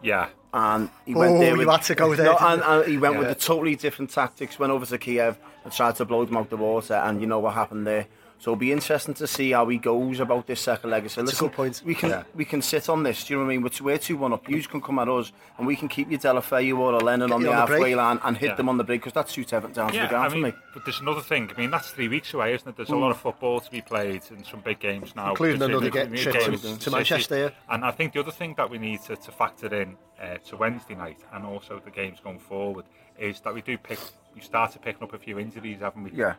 yeah. 0.01 0.29
and 0.53 0.89
he 1.05 1.13
Oh, 1.13 1.19
went 1.19 1.39
there. 1.39 1.51
Oh, 1.51 1.53
you 1.53 1.57
With, 1.59 1.69
had 1.69 1.83
to 1.83 1.95
go 1.95 2.15
there, 2.15 2.25
No, 2.25 2.37
and, 2.39 2.61
and 2.63 2.89
he 2.89 2.97
went 2.97 3.17
with 3.17 3.27
Yeah. 3.27 3.33
the 3.33 3.39
totally 3.39 3.75
different 3.75 4.09
tactics. 4.11 4.57
Went 4.57 4.71
over 4.71 4.85
to 4.85 4.97
Kiev 4.97 5.37
and 5.63 5.71
tried 5.73 5.95
to 5.97 6.05
blow 6.05 6.25
them 6.25 6.37
out 6.37 6.49
the 6.49 6.57
water, 6.57 6.95
and 6.95 7.21
you 7.21 7.27
know 7.27 7.39
what 7.39 7.53
happened 7.53 7.85
there. 7.85 8.07
So 8.41 8.49
it'll 8.49 8.59
be 8.59 8.71
interesting 8.71 9.13
to 9.13 9.27
see 9.27 9.51
how 9.51 9.67
he 9.67 9.77
goes 9.77 10.19
about 10.19 10.47
this 10.47 10.61
second 10.61 10.89
leg. 10.89 11.07
So 11.11 11.21
a 11.21 11.23
listen, 11.23 11.47
good 11.49 11.55
point. 11.55 11.83
we 11.85 11.93
can 11.93 12.09
Yeah. 12.09 12.23
we 12.33 12.43
can 12.43 12.63
sit 12.63 12.89
on 12.89 13.03
this. 13.03 13.23
Do 13.23 13.33
you 13.33 13.39
know 13.39 13.45
what 13.45 13.51
I 13.51 13.53
mean? 13.57 13.61
We're, 13.61 13.83
we're 13.85 13.97
two 13.99 14.17
one 14.17 14.33
up. 14.33 14.49
You 14.49 14.59
can 14.63 14.81
come 14.81 14.97
at 14.97 15.07
us, 15.07 15.31
and 15.59 15.67
we 15.67 15.75
can 15.75 15.87
keep 15.87 16.09
your 16.09 16.19
Deulofeu 16.19 16.75
or 16.79 16.93
a 16.93 16.97
Lennon 16.97 17.31
on 17.31 17.43
the 17.43 17.49
on 17.51 17.55
the 17.67 17.73
halfway 17.73 17.93
line 17.93 18.19
and 18.23 18.35
hit 18.35 18.49
Yeah. 18.49 18.55
them 18.55 18.67
on 18.67 18.77
the 18.77 18.83
break 18.83 19.01
because 19.01 19.13
that 19.13 19.29
suits 19.29 19.53
Everton 19.53 19.75
down 19.75 19.89
to 19.89 19.93
the 19.93 19.97
Yeah, 20.05 20.09
ground 20.09 20.25
I 20.25 20.29
for 20.29 20.37
me. 20.37 20.53
but 20.73 20.85
there's 20.85 20.99
another 21.01 21.21
thing. 21.21 21.51
I 21.55 21.59
mean, 21.61 21.69
that's 21.69 21.91
three 21.91 22.07
weeks 22.07 22.33
away, 22.33 22.55
isn't 22.55 22.67
it? 22.67 22.75
There's 22.75 22.89
a 22.89 22.95
lot 22.95 23.11
of 23.11 23.17
football 23.17 23.59
to 23.59 23.69
be 23.69 23.81
played 23.81 24.23
and 24.31 24.43
some 24.43 24.61
big 24.61 24.79
games 24.79 25.15
now. 25.15 25.29
Including 25.29 25.61
another 25.61 25.79
the- 25.85 25.91
get- 25.91 26.09
the 26.09 26.17
trip 26.17 26.33
games 26.39 26.61
to- 26.63 26.79
to 26.79 26.89
Manchester, 26.89 27.37
yeah. 27.37 27.49
And 27.69 27.85
I 27.85 27.91
think 27.91 28.13
the 28.13 28.21
other 28.21 28.31
thing 28.31 28.55
that 28.57 28.71
we 28.71 28.79
need 28.79 29.01
to, 29.03 29.17
to 29.17 29.31
factor 29.31 29.67
in 29.71 29.97
uh, 30.19 30.37
to 30.49 30.57
Wednesday 30.57 30.95
night 30.95 31.19
and 31.31 31.45
also 31.45 31.79
the 31.85 31.91
games 31.91 32.19
going 32.23 32.39
forward 32.39 32.85
is 33.19 33.39
that 33.41 33.53
we 33.53 33.61
do 33.61 33.77
pick, 33.77 33.99
we 34.33 34.41
started 34.41 34.81
picking 34.81 35.03
up 35.03 35.13
a 35.13 35.19
few 35.19 35.37
injuries, 35.37 35.81
haven't 35.81 36.05
we? 36.05 36.11
Yeah. 36.15 36.33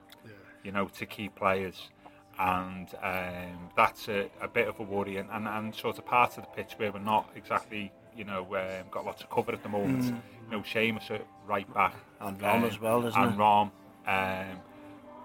you 0.65 0.71
know, 0.71 0.87
to 0.87 1.05
key 1.07 1.29
players. 1.29 1.91
And 2.39 2.89
um, 3.03 3.71
that's 3.77 4.09
a, 4.09 4.31
a 4.41 4.49
bit 4.49 4.67
of 4.67 4.81
a 4.81 4.83
worry, 4.83 5.17
and, 5.19 5.29
and, 5.31 5.47
and 5.47 5.75
sort 5.75 5.99
of 5.99 6.07
part 6.07 6.39
of 6.39 6.45
the 6.45 6.51
pitch 6.51 6.75
where 6.79 6.91
we're 6.91 6.99
not 6.99 7.31
exactly, 7.37 7.93
you 8.17 8.25
know, 8.25 8.43
um, 8.57 8.87
got 8.91 9.05
lots 9.05 9.23
of 9.23 9.31
cover 9.31 9.53
at 9.53 9.63
the 9.63 9.69
moment. 9.69 10.05
You 10.07 10.13
know, 10.51 10.61
Seamus 10.61 11.11
at 11.11 11.27
right 11.47 11.73
back, 11.75 11.95
And 12.21 12.41
Rom 12.41 12.65
as 12.65 12.81
well, 12.81 13.07
isn't 13.07 13.21
and 13.21 13.35
it? 13.35 13.39
Rom, 13.39 13.71
um, 14.07 14.61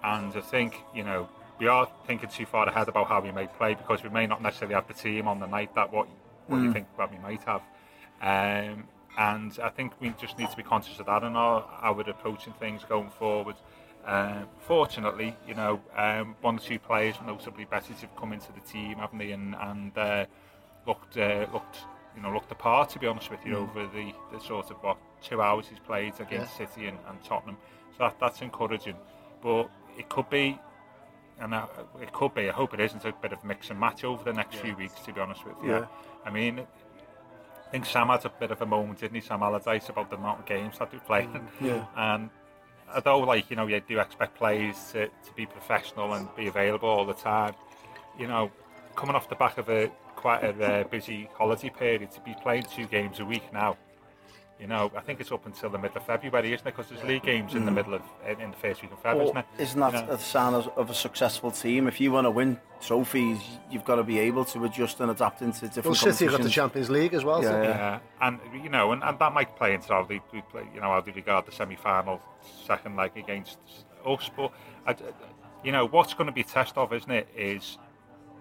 and 0.04 0.36
I 0.36 0.42
think 0.42 0.76
you 0.94 1.04
know 1.04 1.28
we 1.60 1.68
are 1.68 1.88
thinking 2.06 2.30
too 2.30 2.46
far 2.46 2.68
ahead 2.68 2.88
about 2.88 3.08
how 3.08 3.22
we 3.22 3.32
may 3.32 3.48
play 3.48 3.74
because 3.74 4.04
we 4.04 4.10
may 4.10 4.28
not 4.28 4.42
necessarily 4.42 4.76
have 4.76 4.88
the 4.88 4.94
team 4.94 5.28
on 5.28 5.40
the 5.40 5.48
night 5.48 5.74
that 5.76 5.92
what 5.92 6.08
what 6.48 6.62
you 6.62 6.72
think 6.72 6.88
that 6.98 7.12
we 7.12 7.18
might 7.20 7.44
have. 7.44 7.62
Um, 8.22 8.88
and 9.18 9.58
I 9.62 9.70
think 9.70 9.94
we 10.00 10.14
just 10.22 10.38
need 10.38 10.50
to 10.52 10.58
be 10.58 10.64
conscious 10.64 11.00
of 11.00 11.08
that 11.08 11.24
and 11.24 11.36
our, 11.36 11.94
we're 11.94 12.10
approaching 12.10 12.54
things 12.54 12.84
going 12.88 13.10
forward. 13.10 13.56
Um, 14.06 14.48
fortunately, 14.60 15.36
you 15.48 15.54
know, 15.54 15.82
um, 15.96 16.36
one 16.42 16.56
or 16.56 16.60
two 16.60 16.80
players, 16.80 17.16
notably 17.26 17.66
Betty, 17.66 17.94
have 17.94 18.16
come 18.16 18.32
into 18.34 18.52
the 18.54 18.62
team, 18.62 18.98
haven't 18.98 19.20
they? 19.20 19.32
And, 19.32 19.56
and 19.60 19.98
uh, 19.98 20.26
looked, 20.86 21.18
uh, 21.18 21.46
looked, 21.52 21.80
you 22.16 22.22
know, 22.22 22.32
looked 22.34 22.52
apart. 22.52 22.90
To 22.92 23.00
be 23.00 23.08
honest 23.08 23.30
with 23.30 23.46
you, 23.46 23.58
over 23.58 23.86
the, 23.88 24.14
the 24.32 24.40
sort 24.40 24.72
of 24.72 24.78
what 24.78 24.98
two 25.22 25.42
hours 25.42 25.68
he's 25.68 25.80
played 25.80 26.14
against 26.20 26.56
City 26.56 26.88
and, 26.88 26.98
and 27.10 27.22
Tottenham. 27.24 27.58
So 27.98 28.06
that, 28.06 28.18
that's 28.20 28.42
encouraging. 28.42 28.96
But 29.42 29.70
it 29.98 30.08
could 30.08 30.30
be, 30.30 30.58
and 31.40 31.54
I, 31.54 31.66
it 32.02 32.14
could 32.14 32.34
be. 32.34 32.48
I 32.50 32.54
hope 32.54 32.74
it 32.74 32.80
isn't 32.80 33.04
a 33.04 33.12
bit 33.22 33.34
of 33.34 33.44
mix 33.44 33.70
and 33.72 33.80
match 33.80 34.04
over 34.06 34.24
the 34.24 34.34
next 34.34 34.56
few 34.58 34.76
weeks. 34.78 35.00
To 35.02 35.12
be 35.14 35.20
honest 35.20 35.46
with 35.46 35.56
you, 35.64 35.72
Yeah. 35.72 35.86
I 36.26 36.30
mean. 36.30 36.60
I 36.60 37.70
think 37.70 37.86
Sam 37.86 38.08
had 38.08 38.24
a 38.24 38.30
bit 38.30 38.52
of 38.52 38.62
a 38.62 38.66
moment, 38.66 39.02
didn't 39.02 39.16
he, 39.16 39.20
Sam 39.20 39.44
Allardyce, 39.44 39.90
about 39.90 40.10
the 40.10 40.16
amount 40.16 40.40
of 40.40 40.46
games 40.46 40.80
that 40.80 40.90
they're 40.90 41.02
playing. 41.02 41.50
Yeah. 41.60 41.84
And 41.98 42.30
although, 42.94 43.20
like, 43.20 43.50
you 43.50 43.56
know, 43.56 43.68
you 43.68 43.80
do 43.80 44.00
expect 44.00 44.38
players 44.38 44.76
to, 44.92 45.08
to 45.08 45.34
be 45.36 45.46
professional 45.46 46.14
and 46.14 46.28
be 46.36 46.48
available 46.48 46.90
all 46.90 47.06
the 47.06 47.14
time, 47.14 47.54
you 48.20 48.28
know, 48.28 48.52
coming 48.96 49.16
off 49.16 49.30
the 49.30 49.36
back 49.36 49.58
of 49.58 49.70
a 49.70 49.92
quite 50.16 50.44
a 50.44 50.66
uh, 50.66 50.84
busy 50.86 51.30
holiday 51.38 51.70
period, 51.70 52.12
to 52.12 52.22
be 52.22 52.36
playing 52.42 52.64
two 52.64 52.86
games 52.88 53.20
a 53.20 53.26
week 53.26 53.44
now, 53.54 53.78
you 54.60 54.68
know, 54.68 54.92
I 54.96 55.02
think 55.02 55.20
it's 55.20 55.32
up 55.32 55.46
until 55.46 55.70
the 55.70 55.78
middle 55.78 55.98
of 55.98 56.06
February, 56.06 56.54
isn't 56.54 56.66
it? 56.66 56.76
Because 56.76 56.90
there's 56.90 57.04
league 57.04 57.24
games 57.24 57.54
in 57.54 57.66
the 57.66 57.72
hmm. 57.72 57.76
middle 57.76 57.94
of, 57.94 58.02
in, 58.28 58.42
in 58.42 58.52
the 58.52 58.58
first 58.58 58.82
week 58.82 58.92
of 58.92 58.98
February, 59.00 59.32
Well, 59.32 59.44
isn't 59.46 59.60
it? 59.60 59.62
isn't 59.62 59.80
that 59.80 59.94
You 59.94 60.08
know? 60.08 60.14
a 60.14 60.20
sign 60.20 60.54
of, 60.54 60.68
of 60.78 60.90
a 60.90 60.94
successful 60.96 61.52
team? 61.52 61.88
If 61.88 62.02
you 62.02 62.12
want 62.12 62.26
to 62.26 62.32
win 62.32 62.60
trophies, 62.82 63.40
you've 63.70 63.86
got 63.86 63.96
to 63.96 64.04
be 64.04 64.18
able 64.20 64.46
to 64.46 64.66
adjust 64.66 65.00
and 65.00 65.12
adapt 65.12 65.42
into 65.42 65.62
different 65.68 65.86
Well, 65.86 65.96
City 65.96 66.26
have 66.26 66.38
got 66.38 66.44
the. 66.44 66.50
Champions 66.50 66.90
League 66.90 67.14
as 67.14 67.24
well. 67.24 67.44
Yeah, 67.44 67.50
so- 67.50 67.62
yeah. 67.62 67.70
Yeah, 67.70 68.00
and 68.22 68.40
you 68.64 68.70
know, 68.70 68.92
and, 68.94 69.04
and 69.04 69.20
that 69.20 69.34
might 69.34 69.56
play 69.56 69.76
into 69.76 69.90
how 69.90 70.04
they, 70.04 70.22
they 70.34 70.42
play. 70.42 70.68
You 70.74 70.82
know, 70.82 70.88
how 70.88 71.02
they 71.02 71.12
regard 71.12 71.46
the 71.46 71.52
semi-final, 71.52 72.22
second 72.66 72.96
leg 72.96 73.12
against 73.16 73.58
us. 74.06 74.30
But 74.36 74.52
I, 74.88 74.96
you 75.64 75.72
know, 75.72 75.86
what's 75.86 76.14
going 76.14 76.28
to 76.28 76.34
be 76.34 76.42
a 76.42 76.46
test 76.46 76.78
of, 76.78 76.94
isn't 76.94 77.12
it, 77.12 77.28
is 77.36 77.78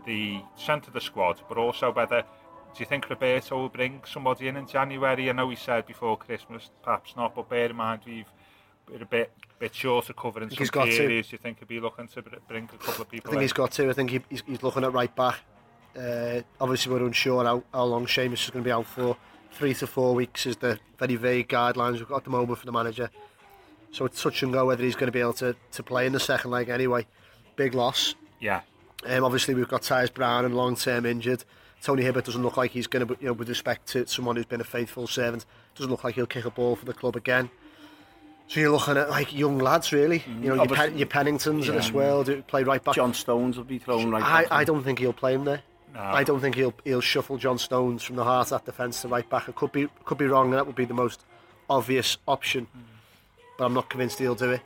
the 0.07 0.41
centre 0.55 0.89
of 0.89 0.95
the 0.95 1.01
squad, 1.01 1.41
but 1.49 1.59
also 1.59 1.93
whether 1.93 2.23
do 2.77 2.83
you 2.83 2.87
think 2.87 3.09
Roberto 3.09 3.57
will 3.57 3.69
bring 3.69 4.03
somebody 4.07 4.49
in 4.49 4.57
in 4.57 4.67
January? 4.67 5.29
I 5.29 5.33
know 5.33 5.49
he 5.51 5.57
said 5.57 5.87
before 5.87 6.17
Christmas, 6.19 6.71
perhaps 6.83 7.15
not, 7.17 7.35
but 7.35 7.49
bear 7.49 7.71
in 7.71 7.77
mind 7.77 8.03
we've 8.07 8.27
been 8.87 9.03
a 9.03 9.07
bit 9.07 9.33
bit 9.59 9.75
short 9.75 10.11
of 10.11 10.17
covering 10.17 10.51
some 10.51 10.59
he's 10.59 10.71
got 10.71 10.87
key 10.87 10.97
to. 10.99 11.05
areas. 11.05 11.29
Do 11.29 11.35
you 11.35 11.39
think 11.39 11.59
he'll 11.59 11.69
be 11.69 11.81
looking 11.81 12.07
to 12.09 12.23
bring 12.47 12.65
a 12.65 12.77
couple 12.85 13.03
of 13.03 13.09
people 13.11 13.31
I 13.31 13.33
think 13.33 13.37
in? 13.37 13.43
he's 13.43 13.53
got 13.55 13.71
to. 13.73 13.89
I 13.89 13.93
think 13.95 14.11
he, 14.11 14.21
he's, 14.29 14.43
he's 14.47 14.63
looking 14.63 14.85
at 14.85 14.93
right 14.93 15.15
back. 15.17 15.39
Uh, 15.99 16.43
obviously, 16.61 16.93
we're 16.93 17.07
unsure 17.07 17.43
how, 17.45 17.63
how 17.73 17.85
long 17.85 18.05
Seamus 18.07 18.45
is 18.45 18.51
going 18.51 18.63
to 18.63 18.69
be 18.69 18.73
out 18.73 18.87
for. 18.87 19.17
Three 19.53 19.73
to 19.75 19.87
four 19.87 20.15
weeks 20.15 20.45
is 20.45 20.57
the 20.59 20.79
very 20.99 21.17
vague 21.17 21.49
guidelines 21.49 21.95
we've 21.95 22.09
got 22.09 22.17
at 22.19 22.25
the 22.25 22.31
moment 22.31 22.59
for 22.59 22.67
the 22.67 22.73
manager. 22.73 23.09
So 23.93 24.05
it's 24.05 24.23
touch 24.23 24.43
and 24.43 24.53
go 24.53 24.67
whether 24.67 24.85
he's 24.85 24.95
going 24.97 25.07
to 25.07 25.13
be 25.13 25.21
able 25.21 25.33
to, 25.35 25.57
to 25.73 25.83
play 25.83 26.05
in 26.05 26.13
the 26.13 26.21
second 26.21 26.51
leg 26.51 26.69
anyway. 26.69 27.07
Big 27.57 27.73
loss. 27.73 28.15
yeah, 28.41 28.61
Um, 29.07 29.25
obviously, 29.25 29.55
we've 29.55 29.69
got 29.69 29.81
Tyias 29.81 30.13
Browning 30.13 30.53
long 30.53 30.77
term 30.77 31.07
injured. 31.07 31.45
Tony 31.83 32.03
Hibbert 32.03 32.25
doesn't 32.25 32.43
look 32.43 32.57
like 32.57 32.71
he's 32.73 32.87
going 32.87 33.07
to, 33.07 33.17
you 33.21 33.29
know, 33.29 33.33
with 33.33 33.49
respect 33.49 33.87
to 33.89 34.07
someone 34.07 34.37
who's 34.37 34.47
been 34.47 34.61
a 34.61 34.65
faithful 34.65 35.07
servant, 35.07 35.45
doesn't 35.75 35.91
look 35.91 36.05
like 36.05 36.15
he'll 36.15 36.27
kick 36.27 36.45
a 36.45 36.51
ball 36.51 36.75
for 36.77 36.85
the 36.85 36.95
club 36.95 37.17
again. 37.17 37.51
So 38.49 38.61
you're 38.61 38.71
looking 38.71 38.97
at 38.97 39.11
like 39.11 39.35
young 39.35 39.59
lads, 39.59 39.93
really. 39.93 40.21
Mm-hmm. 40.21 40.43
You 40.43 40.49
know, 40.51 40.65
your, 40.65 40.75
Pen, 40.75 40.99
your 40.99 41.09
Penningtons 41.09 41.69
of 41.69 41.75
this 41.75 41.91
world 41.91 42.29
who 42.29 42.43
play 42.43 42.63
right 42.63 42.83
back. 42.83 42.95
John 42.95 43.13
Stones 43.13 43.57
will 43.57 43.65
be 43.65 43.79
thrown 43.79 44.11
right 44.11 44.23
I, 44.23 44.43
back. 44.43 44.53
I 44.53 44.65
don't 44.65 44.83
think 44.83 45.01
he'll 45.01 45.13
play 45.13 45.35
him 45.35 45.45
there. 45.45 45.63
No. 45.95 46.01
I 46.01 46.25
don't 46.25 46.41
think 46.41 46.55
he'll 46.55 46.75
he'll 46.85 47.01
shuffle 47.01 47.39
John 47.39 47.59
Stones 47.59 48.03
from 48.03 48.17
the 48.17 48.25
heart 48.25 48.47
of 48.47 48.51
that 48.51 48.65
defence 48.67 49.03
to 49.03 49.09
right 49.09 49.29
back. 49.29 49.49
I 49.49 49.53
could 49.53 49.73
be 49.73 49.89
could 50.05 50.19
be 50.19 50.27
wrong, 50.27 50.47
and 50.47 50.55
that 50.55 50.67
would 50.67 50.77
be 50.77 50.85
the 50.85 50.95
most 50.95 51.25
obvious 51.69 52.19
option. 52.29 52.67
Mm. 52.67 52.83
But 53.59 53.65
I'm 53.65 53.75
not 53.75 53.89
convinced 53.89 54.19
he'll 54.19 54.35
do 54.35 54.53
it. 54.53 54.61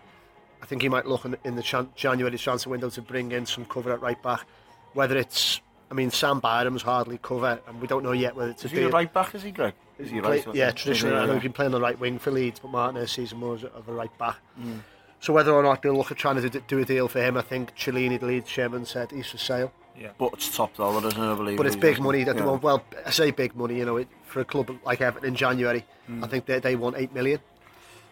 I 0.63 0.67
think 0.67 0.83
he 0.83 0.89
might 0.89 1.07
look 1.07 1.25
in, 1.25 1.37
in 1.45 1.57
the 1.57 1.63
chan- 1.63 1.91
January 1.95 2.37
transfer 2.37 2.69
window 2.69 2.91
to 2.91 3.03
bring 3.03 3.33
in 3.33 3.47
some 3.47 3.65
cover 3.65 3.93
at 3.93 4.03
right 4.03 4.21
back. 4.23 4.45
Whether 4.93 5.17
it's, 5.17 5.61
I 5.91 5.95
mean, 5.95 6.11
Sam 6.11 6.39
Byram's 6.39 6.83
hardly 6.83 7.19
cover, 7.19 7.61
and 7.67 7.81
we 7.81 7.87
don't 7.87 8.05
know 8.05 8.13
yet 8.13 8.37
whether 8.37 8.51
it's 8.51 8.65
a 8.65 8.67
Is 8.67 8.73
he 8.73 8.83
a 8.83 8.89
right 8.89 9.13
back, 9.13 9.35
is 9.35 9.43
he, 9.43 9.51
Greg? 9.51 9.75
Is 9.99 10.11
he 10.11 10.21
right? 10.21 10.47
Yeah, 10.55 10.71
traditionally. 10.71 11.17
I 11.17 11.27
know 11.27 11.35
he's 11.35 11.43
been 11.43 11.53
playing 11.53 11.73
the 11.73 11.81
right 11.81 11.99
wing 11.99 12.19
for 12.19 12.31
Leeds, 12.31 12.61
but 12.61 12.71
Martin 12.71 13.01
this 13.01 13.19
as 13.19 13.35
more 13.35 13.55
of 13.55 13.89
a 13.89 13.93
right 13.93 14.17
back. 14.19 14.37
Mm. 14.59 14.81
So 15.19 15.33
whether 15.33 15.53
or 15.53 15.63
not 15.63 15.83
they'll 15.83 15.97
look 15.97 16.11
at 16.11 16.17
trying 16.17 16.41
to 16.41 16.49
do 16.61 16.79
a 16.79 16.85
deal 16.85 17.09
for 17.09 17.21
him, 17.21 17.37
I 17.37 17.43
think 17.43 17.75
Cellini, 17.77 18.19
the 18.19 18.27
Leeds 18.27 18.49
chairman, 18.49 18.87
said 18.87 19.11
he's 19.11 19.27
for 19.27 19.39
sale. 19.39 19.73
Yeah. 19.99 20.11
But 20.17 20.33
it's 20.35 20.57
top 20.57 20.75
dollar, 20.77 21.07
isn't 21.07 21.21
it? 21.21 21.33
I 21.33 21.35
believe 21.35 21.57
but 21.59 21.67
it's 21.67 21.77
big 21.77 22.01
money. 22.01 22.25
That 22.25 22.37
yeah. 22.37 22.47
want, 22.47 22.63
well, 22.63 22.83
I 23.05 23.11
say 23.11 23.31
big 23.33 23.55
money, 23.55 23.77
you 23.77 23.85
know, 23.85 23.99
it, 23.99 24.09
for 24.25 24.41
a 24.41 24.45
club 24.45 24.75
like 24.87 25.03
Everton 25.03 25.29
in 25.29 25.35
January, 25.35 25.85
mm. 26.09 26.25
I 26.25 26.27
think 26.27 26.47
they, 26.47 26.59
they 26.59 26.77
want 26.77 26.97
8 26.97 27.13
million. 27.13 27.41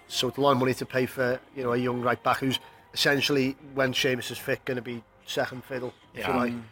So 0.09 0.29
it's 0.29 0.37
a 0.37 0.41
lot 0.41 0.53
of 0.53 0.59
money 0.59 0.75
to 0.75 0.85
pay 0.85 1.07
for, 1.07 1.41
you 1.57 1.63
know, 1.63 1.73
a 1.73 1.79
young 1.79 2.03
right 2.03 2.23
back 2.23 2.39
who's 2.39 2.59
essentially, 2.93 3.57
when 3.75 3.95
Seamus 3.95 4.31
is 4.31 4.39
fit, 4.39 4.65
going 4.67 4.77
to 4.77 4.83
be 4.83 5.03
second 5.25 5.65
fiddle, 5.65 5.95
yeah. 6.15 6.21
if 6.21 6.27
you 6.27 6.35
like. 6.35 6.53
Mm. 6.53 6.63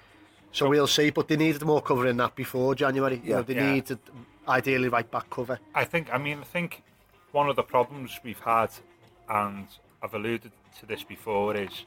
So 0.52 0.68
we'll 0.68 0.86
see. 0.86 1.10
But 1.10 1.28
they 1.28 1.36
needed 1.36 1.62
more 1.62 1.82
cover 1.82 2.06
in 2.06 2.16
that 2.18 2.34
before 2.34 2.74
January. 2.74 3.16
You 3.16 3.30
Yeah. 3.30 3.36
know, 3.36 3.42
they 3.42 3.54
Yeah. 3.54 3.72
needed 3.72 3.98
ideally 4.48 4.88
right 4.88 5.10
back 5.10 5.28
cover. 5.30 5.58
I 5.74 5.84
think, 5.84 6.12
I 6.12 6.18
mean, 6.18 6.40
I 6.40 6.44
think 6.44 6.82
one 7.32 7.48
of 7.48 7.56
the 7.56 7.62
problems 7.62 8.18
we've 8.22 8.40
had, 8.40 8.70
and 9.28 9.66
I've 10.02 10.14
alluded 10.14 10.52
to 10.80 10.86
this 10.86 11.02
before, 11.02 11.54
is, 11.56 11.84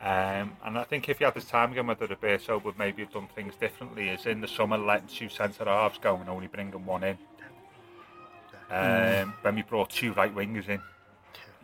um, 0.00 0.56
and 0.64 0.78
I 0.78 0.84
think 0.84 1.08
if 1.08 1.20
you 1.20 1.26
had 1.26 1.34
this 1.34 1.44
time 1.44 1.72
again 1.72 1.86
with 1.86 1.98
the 1.98 2.06
Roberto 2.06 2.58
would 2.58 2.78
maybe 2.78 3.02
have 3.04 3.12
done 3.12 3.28
things 3.34 3.54
differently, 3.56 4.08
is 4.08 4.26
in 4.26 4.40
the 4.40 4.48
summer 4.48 4.78
letting 4.78 5.08
two 5.08 5.28
centre 5.28 5.64
halves 5.64 5.98
go 5.98 6.16
and 6.16 6.28
only 6.28 6.46
bringing 6.46 6.84
one 6.84 7.04
in. 7.04 7.18
Um, 8.70 9.32
when 9.42 9.54
we 9.54 9.62
brought 9.62 9.88
two 9.90 10.12
right 10.12 10.34
wingers 10.34 10.68
in, 10.68 10.80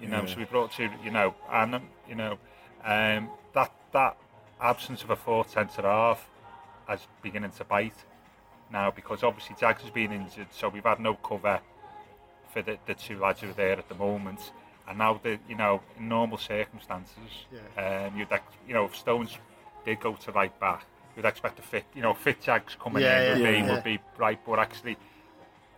you 0.01 0.09
know, 0.09 0.25
so 0.27 0.37
we 0.39 0.45
brought 0.45 0.73
two, 0.73 0.89
you 1.05 1.11
know, 1.11 1.35
and 1.51 1.81
you 2.09 2.15
know, 2.15 2.39
um, 2.85 3.29
that 3.53 3.73
that 3.93 4.17
absence 4.61 5.03
of 5.03 5.11
a 5.11 5.17
fourth 5.17 5.51
centre 5.51 5.83
half 5.83 6.27
is 6.93 7.07
beginning 7.23 7.50
to 7.53 7.64
bite 7.64 7.95
now 8.73 8.91
because 8.91 9.23
obviously 9.23 9.57
Jags 9.59 9.83
has 9.83 9.91
been 9.91 10.12
injured, 10.12 10.49
so 10.50 10.69
we've 10.69 10.85
had 10.85 11.00
no 11.00 11.14
cover 11.14 11.61
for 12.53 12.62
the, 12.62 12.79
the 12.87 12.95
two 12.95 13.19
lads 13.19 13.41
who 13.41 13.50
are 13.50 13.55
there 13.55 13.79
at 13.79 13.88
the 13.88 13.95
moment. 13.95 14.53
And 14.88 14.99
now 14.99 15.19
the 15.23 15.38
you 15.49 15.55
know 15.57 15.81
in 15.99 16.09
normal 16.09 16.38
circumstances, 16.38 17.47
Yeah. 17.53 18.07
um, 18.07 18.19
you'd 18.19 18.31
ex- 18.33 18.43
you 18.69 18.75
know 18.75 18.85
if 18.87 18.97
Stones 18.97 19.37
did 19.85 20.00
go 20.00 20.14
to 20.14 20.33
right 20.33 20.59
back, 20.61 20.85
you'd 21.17 21.25
expect 21.25 21.59
a 21.59 21.62
fit 21.62 21.85
you 21.95 22.03
know 22.03 22.12
fit 22.14 22.41
Jags 22.43 22.76
coming 22.79 23.03
Yeah, 23.03 23.21
in 23.21 23.31
would 23.33 23.41
yeah, 23.41 23.50
be 23.50 23.59
yeah. 23.67 23.75
would 23.75 23.85
be 23.85 23.99
right, 24.19 24.38
but 24.47 24.59
actually 24.59 24.97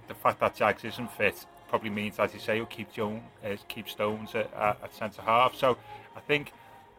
the 0.09 0.15
fact 0.15 0.41
that 0.41 0.55
Jags 0.57 0.85
isn't 0.85 1.11
fit 1.13 1.47
probably 1.69 1.91
means, 1.91 2.19
as 2.21 2.33
you 2.33 2.39
say, 2.39 2.57
you'll 2.57 2.67
keep 2.67 2.93
Jones, 2.93 3.23
uh, 3.45 3.57
keep 3.67 3.89
Stones 3.89 4.35
at, 4.37 4.53
at, 4.55 4.79
at 4.85 4.95
centre 4.95 5.21
half. 5.23 5.55
So 5.57 5.77
I 6.17 6.21
think 6.21 6.53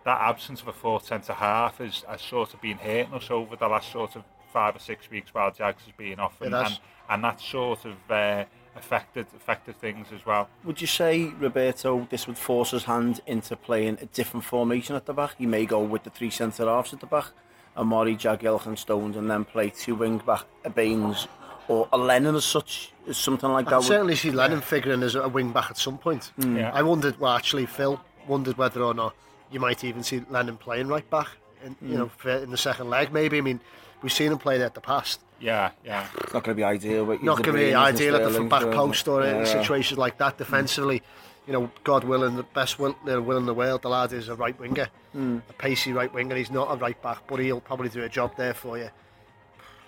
that 0.07 0.21
absence 0.21 0.61
of 0.61 0.67
a 0.69 0.73
fourth 0.73 1.05
centre 1.05 1.33
half 1.33 1.77
has, 1.79 2.03
has 2.09 2.21
sort 2.21 2.53
of 2.53 2.61
been 2.61 2.77
hurting 2.77 3.13
us 3.13 3.29
over 3.29 3.55
the 3.55 3.67
last 3.67 3.91
sort 3.91 4.15
of 4.15 4.23
five 4.53 4.75
or 4.75 4.79
six 4.79 5.09
weeks 5.11 5.33
while 5.33 5.51
Jags 5.51 5.83
has 5.83 5.93
been 5.97 6.19
off, 6.19 6.39
and, 6.41 6.53
It 6.53 6.57
and, 6.65 6.79
and 7.09 7.23
that 7.23 7.39
sort 7.41 7.83
of 7.85 7.95
uh, 8.09 8.45
affected 8.75 9.25
affected 9.35 9.75
things 9.81 10.07
as 10.15 10.25
well. 10.25 10.47
Would 10.63 10.79
you 10.81 10.87
say, 10.87 11.25
Roberto, 11.39 12.07
this 12.09 12.25
would 12.27 12.37
force 12.37 12.71
his 12.71 12.85
hand 12.85 13.19
into 13.27 13.55
playing 13.55 13.97
a 14.01 14.05
different 14.07 14.45
formation 14.45 14.95
at 14.95 15.05
the 15.05 15.13
back? 15.13 15.35
He 15.37 15.45
may 15.45 15.65
go 15.65 15.81
with 15.83 16.03
the 16.03 16.09
three 16.09 16.29
centre 16.29 16.65
halves 16.65 16.93
at 16.93 16.99
the 17.01 17.05
back, 17.05 17.27
a 17.75 17.83
Mori, 17.83 18.15
Jagielka 18.15 18.67
and 18.67 18.79
Stones, 18.79 19.17
and 19.17 19.29
then 19.29 19.43
play 19.45 19.69
two 19.69 19.95
wing 19.95 20.19
back, 20.19 20.45
a 20.63 20.69
Baines 20.69 21.27
or 21.67 21.89
a 21.91 21.97
Lennon 21.97 22.35
as 22.35 22.45
such, 22.45 22.93
is 23.05 23.17
something 23.17 23.49
like 23.51 23.67
I 23.67 23.71
that. 23.71 23.75
would- 23.79 23.85
certainly 23.85 24.15
see 24.15 24.31
Lennon 24.31 24.61
figuring 24.61 25.03
as 25.03 25.15
a 25.15 25.27
wing 25.27 25.51
back 25.51 25.69
at 25.69 25.77
some 25.77 25.97
point. 25.97 26.31
Yeah. 26.37 26.71
I 26.73 26.81
wondered, 26.81 27.19
well, 27.19 27.33
actually, 27.33 27.65
Phil 27.65 27.99
wondered 28.25 28.57
whether 28.57 28.81
or 28.83 28.93
not 28.93 29.13
you 29.51 29.59
might 29.59 29.83
even 29.83 30.03
see 30.03 30.23
Lennon 30.29 30.57
playing 30.57 30.87
right 30.87 31.07
back, 31.09 31.29
in, 31.63 31.75
you 31.81 31.97
know, 31.97 32.11
in 32.25 32.51
the 32.51 32.57
second 32.57 32.89
leg. 32.89 33.11
Maybe. 33.11 33.37
I 33.37 33.41
mean, 33.41 33.59
we've 34.01 34.11
seen 34.11 34.31
him 34.31 34.37
play 34.37 34.57
there 34.57 34.67
at 34.67 34.73
the 34.73 34.81
past. 34.81 35.19
Yeah, 35.39 35.71
yeah. 35.85 36.07
It's 36.23 36.33
not 36.33 36.43
going 36.43 36.55
to 36.55 36.59
be 36.59 36.63
ideal. 36.63 37.05
But 37.05 37.21
Not 37.23 37.43
going 37.43 37.57
to 37.57 37.63
be 37.65 37.73
ideal 37.73 38.15
at 38.15 38.31
the 38.31 38.43
back 38.43 38.63
post 38.63 39.07
or 39.07 39.23
in 39.23 39.45
situations 39.45 39.97
like 39.97 40.17
that 40.17 40.37
defensively. 40.37 41.01
You 41.45 41.53
know, 41.53 41.71
God 41.85 42.03
willing, 42.03 42.35
the 42.35 42.43
best 42.43 42.77
will, 42.77 42.97
uh, 43.09 43.21
will 43.21 43.37
in 43.37 43.45
the 43.45 43.53
world, 43.53 43.81
the 43.81 43.89
lad 43.89 44.11
is 44.11 44.27
a 44.27 44.35
right 44.35 44.59
winger, 44.59 44.87
a 45.15 45.53
pacey 45.57 45.93
right 45.93 46.13
winger. 46.13 46.35
He's 46.35 46.51
not 46.51 46.73
a 46.73 46.75
right 46.77 47.01
back, 47.01 47.25
but 47.27 47.39
he'll 47.39 47.61
probably 47.61 47.87
do 47.87 48.03
a 48.03 48.09
job 48.09 48.35
there 48.35 48.53
for 48.53 48.77
you. 48.77 48.89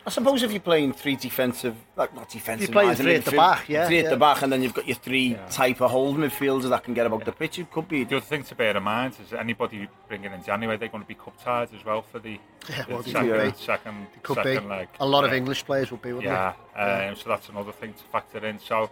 I 0.09 0.11
suppose 0.11 0.41
if 0.41 0.49
you're 0.49 0.59
playing 0.59 0.93
three 0.93 1.15
defensive, 1.15 1.75
like 1.95 2.15
not 2.15 2.27
defensive, 2.29 2.67
you're 2.67 2.73
playing 2.73 2.95
three 2.95 3.13
at 3.13 3.25
the 3.25 3.31
back, 3.31 3.69
yeah, 3.69 3.85
three 3.85 3.99
yeah. 3.99 4.05
at 4.05 4.09
the 4.09 4.17
back, 4.17 4.41
and 4.41 4.51
then 4.51 4.63
you've 4.63 4.73
got 4.73 4.87
your 4.87 4.95
three 4.95 5.33
yeah. 5.33 5.45
type 5.49 5.81
of 5.81 5.91
hold 5.91 6.17
midfielders 6.17 6.67
that 6.67 6.83
can 6.83 6.95
get 6.95 7.05
about 7.05 7.19
yeah. 7.19 7.25
the 7.25 7.31
pitch. 7.31 7.59
It 7.59 7.69
could 7.69 7.87
be. 7.87 8.05
The 8.05 8.17
other 8.17 8.25
thing 8.25 8.41
to 8.45 8.55
bear 8.55 8.75
in 8.75 8.81
mind 8.81 9.17
is 9.23 9.33
anybody 9.33 9.87
bringing 10.07 10.33
in 10.33 10.43
January, 10.43 10.77
they're 10.77 10.89
going 10.89 11.03
to 11.03 11.07
be 11.07 11.13
cup 11.13 11.39
tied 11.43 11.71
as 11.75 11.85
well 11.85 12.01
for 12.01 12.17
the, 12.17 12.39
yeah, 12.67 12.85
the 12.85 12.93
well, 12.95 13.03
second, 13.03 13.29
second, 13.29 13.55
second, 13.57 14.07
it 14.15 14.23
could 14.23 14.35
second 14.37 14.63
be. 14.63 14.69
leg. 14.69 14.87
A 14.99 15.05
lot 15.05 15.21
yeah. 15.21 15.27
of 15.27 15.33
English 15.35 15.63
players 15.63 15.91
will 15.91 15.99
be 15.99 16.11
with 16.11 16.23
yeah. 16.23 16.53
They? 16.73 16.81
Yeah, 16.81 17.09
um, 17.09 17.15
so 17.15 17.29
that's 17.29 17.47
another 17.49 17.71
thing 17.71 17.93
to 17.93 18.03
factor 18.05 18.43
in. 18.43 18.57
So 18.57 18.89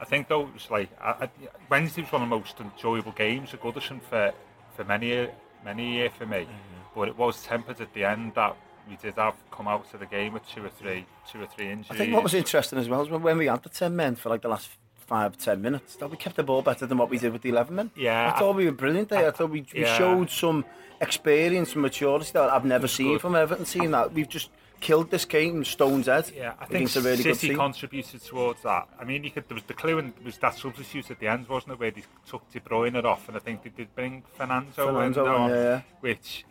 I 0.00 0.04
think 0.04 0.28
those 0.28 0.68
like 0.70 0.88
I, 1.02 1.24
I, 1.24 1.30
Wednesday 1.68 2.02
was 2.02 2.12
one 2.12 2.22
of 2.22 2.28
the 2.28 2.36
most 2.36 2.60
enjoyable 2.60 3.10
games 3.10 3.52
at 3.54 3.60
Goodison 3.60 4.00
for 4.00 4.32
for 4.76 4.84
many 4.84 5.26
many 5.64 5.94
year 5.94 6.10
for 6.10 6.26
me, 6.26 6.42
mm 6.42 6.46
-hmm. 6.46 6.94
but 6.94 7.08
it 7.08 7.16
was 7.16 7.42
tempered 7.42 7.80
at 7.80 7.92
the 7.92 8.04
end 8.04 8.34
that 8.34 8.54
we 8.88 8.96
did 8.96 9.14
have 9.14 9.34
come 9.50 9.68
out 9.68 9.90
to 9.90 9.98
the 9.98 10.06
game 10.06 10.32
with 10.32 10.48
two 10.48 10.64
or 10.64 10.68
three, 10.68 11.06
two 11.30 11.42
or 11.42 11.46
three 11.46 11.70
injuries. 11.70 11.90
I 11.90 11.96
think 11.96 12.12
what 12.12 12.22
was 12.22 12.34
interesting 12.34 12.78
as 12.78 12.88
well 12.88 13.02
is 13.02 13.08
when 13.08 13.38
we 13.38 13.46
had 13.46 13.62
the 13.62 13.68
10 13.68 13.94
men 13.94 14.16
for 14.16 14.28
like 14.28 14.42
the 14.42 14.48
last 14.48 14.70
five, 15.10 15.36
ten 15.36 15.60
minutes, 15.60 15.96
that 15.96 16.08
we 16.08 16.16
kept 16.16 16.36
the 16.36 16.42
ball 16.44 16.62
better 16.62 16.86
than 16.86 16.96
what 16.96 17.10
we 17.10 17.18
did 17.18 17.32
with 17.32 17.42
the 17.42 17.48
11 17.48 17.74
men. 17.74 17.90
Yeah. 17.96 18.32
I 18.32 18.38
thought 18.38 18.54
we 18.54 18.66
were 18.66 18.72
brilliant 18.72 19.08
there. 19.08 19.26
I 19.26 19.30
thought 19.32 19.50
we, 19.50 19.66
we 19.74 19.82
yeah. 19.82 19.98
showed 19.98 20.30
some 20.30 20.64
experience 21.00 21.72
and 21.72 21.82
maturity 21.82 22.30
that 22.32 22.48
I've 22.48 22.64
never 22.64 22.86
seen 22.86 23.14
good. 23.14 23.20
from 23.20 23.34
Everton 23.34 23.64
team 23.64 23.90
that 23.90 24.12
we've 24.12 24.28
just 24.28 24.50
killed 24.80 25.10
this 25.10 25.24
game 25.24 25.64
stone's 25.64 26.06
head. 26.06 26.30
Yeah, 26.34 26.54
I 26.58 26.66
think 26.66 26.94
a 26.96 27.00
really 27.00 27.22
City 27.22 27.54
contributed 27.54 28.22
towards 28.22 28.62
that. 28.62 28.88
I 28.98 29.04
mean, 29.04 29.24
you 29.24 29.30
could, 29.30 29.48
there 29.48 29.56
was 29.56 29.64
the 29.64 29.74
clue 29.74 29.98
and 29.98 30.12
was 30.24 30.38
that 30.38 30.56
substitute 30.56 31.10
at 31.10 31.18
the 31.18 31.28
end, 31.28 31.48
wasn't 31.48 31.72
it, 31.72 31.80
where 31.80 31.90
they 31.90 32.04
took 32.26 32.48
De 32.50 32.60
Bruyne 32.60 33.04
off, 33.04 33.28
and 33.28 33.36
I 33.36 33.40
think 33.40 33.62
they 33.62 33.70
did 33.70 33.94
bring 33.94 34.22
Fernando, 34.34 34.70
Fernando 34.72 35.24
in, 35.24 35.30
on, 35.30 35.50
yeah, 35.50 35.56
yeah. 35.56 35.80
which 36.00 36.44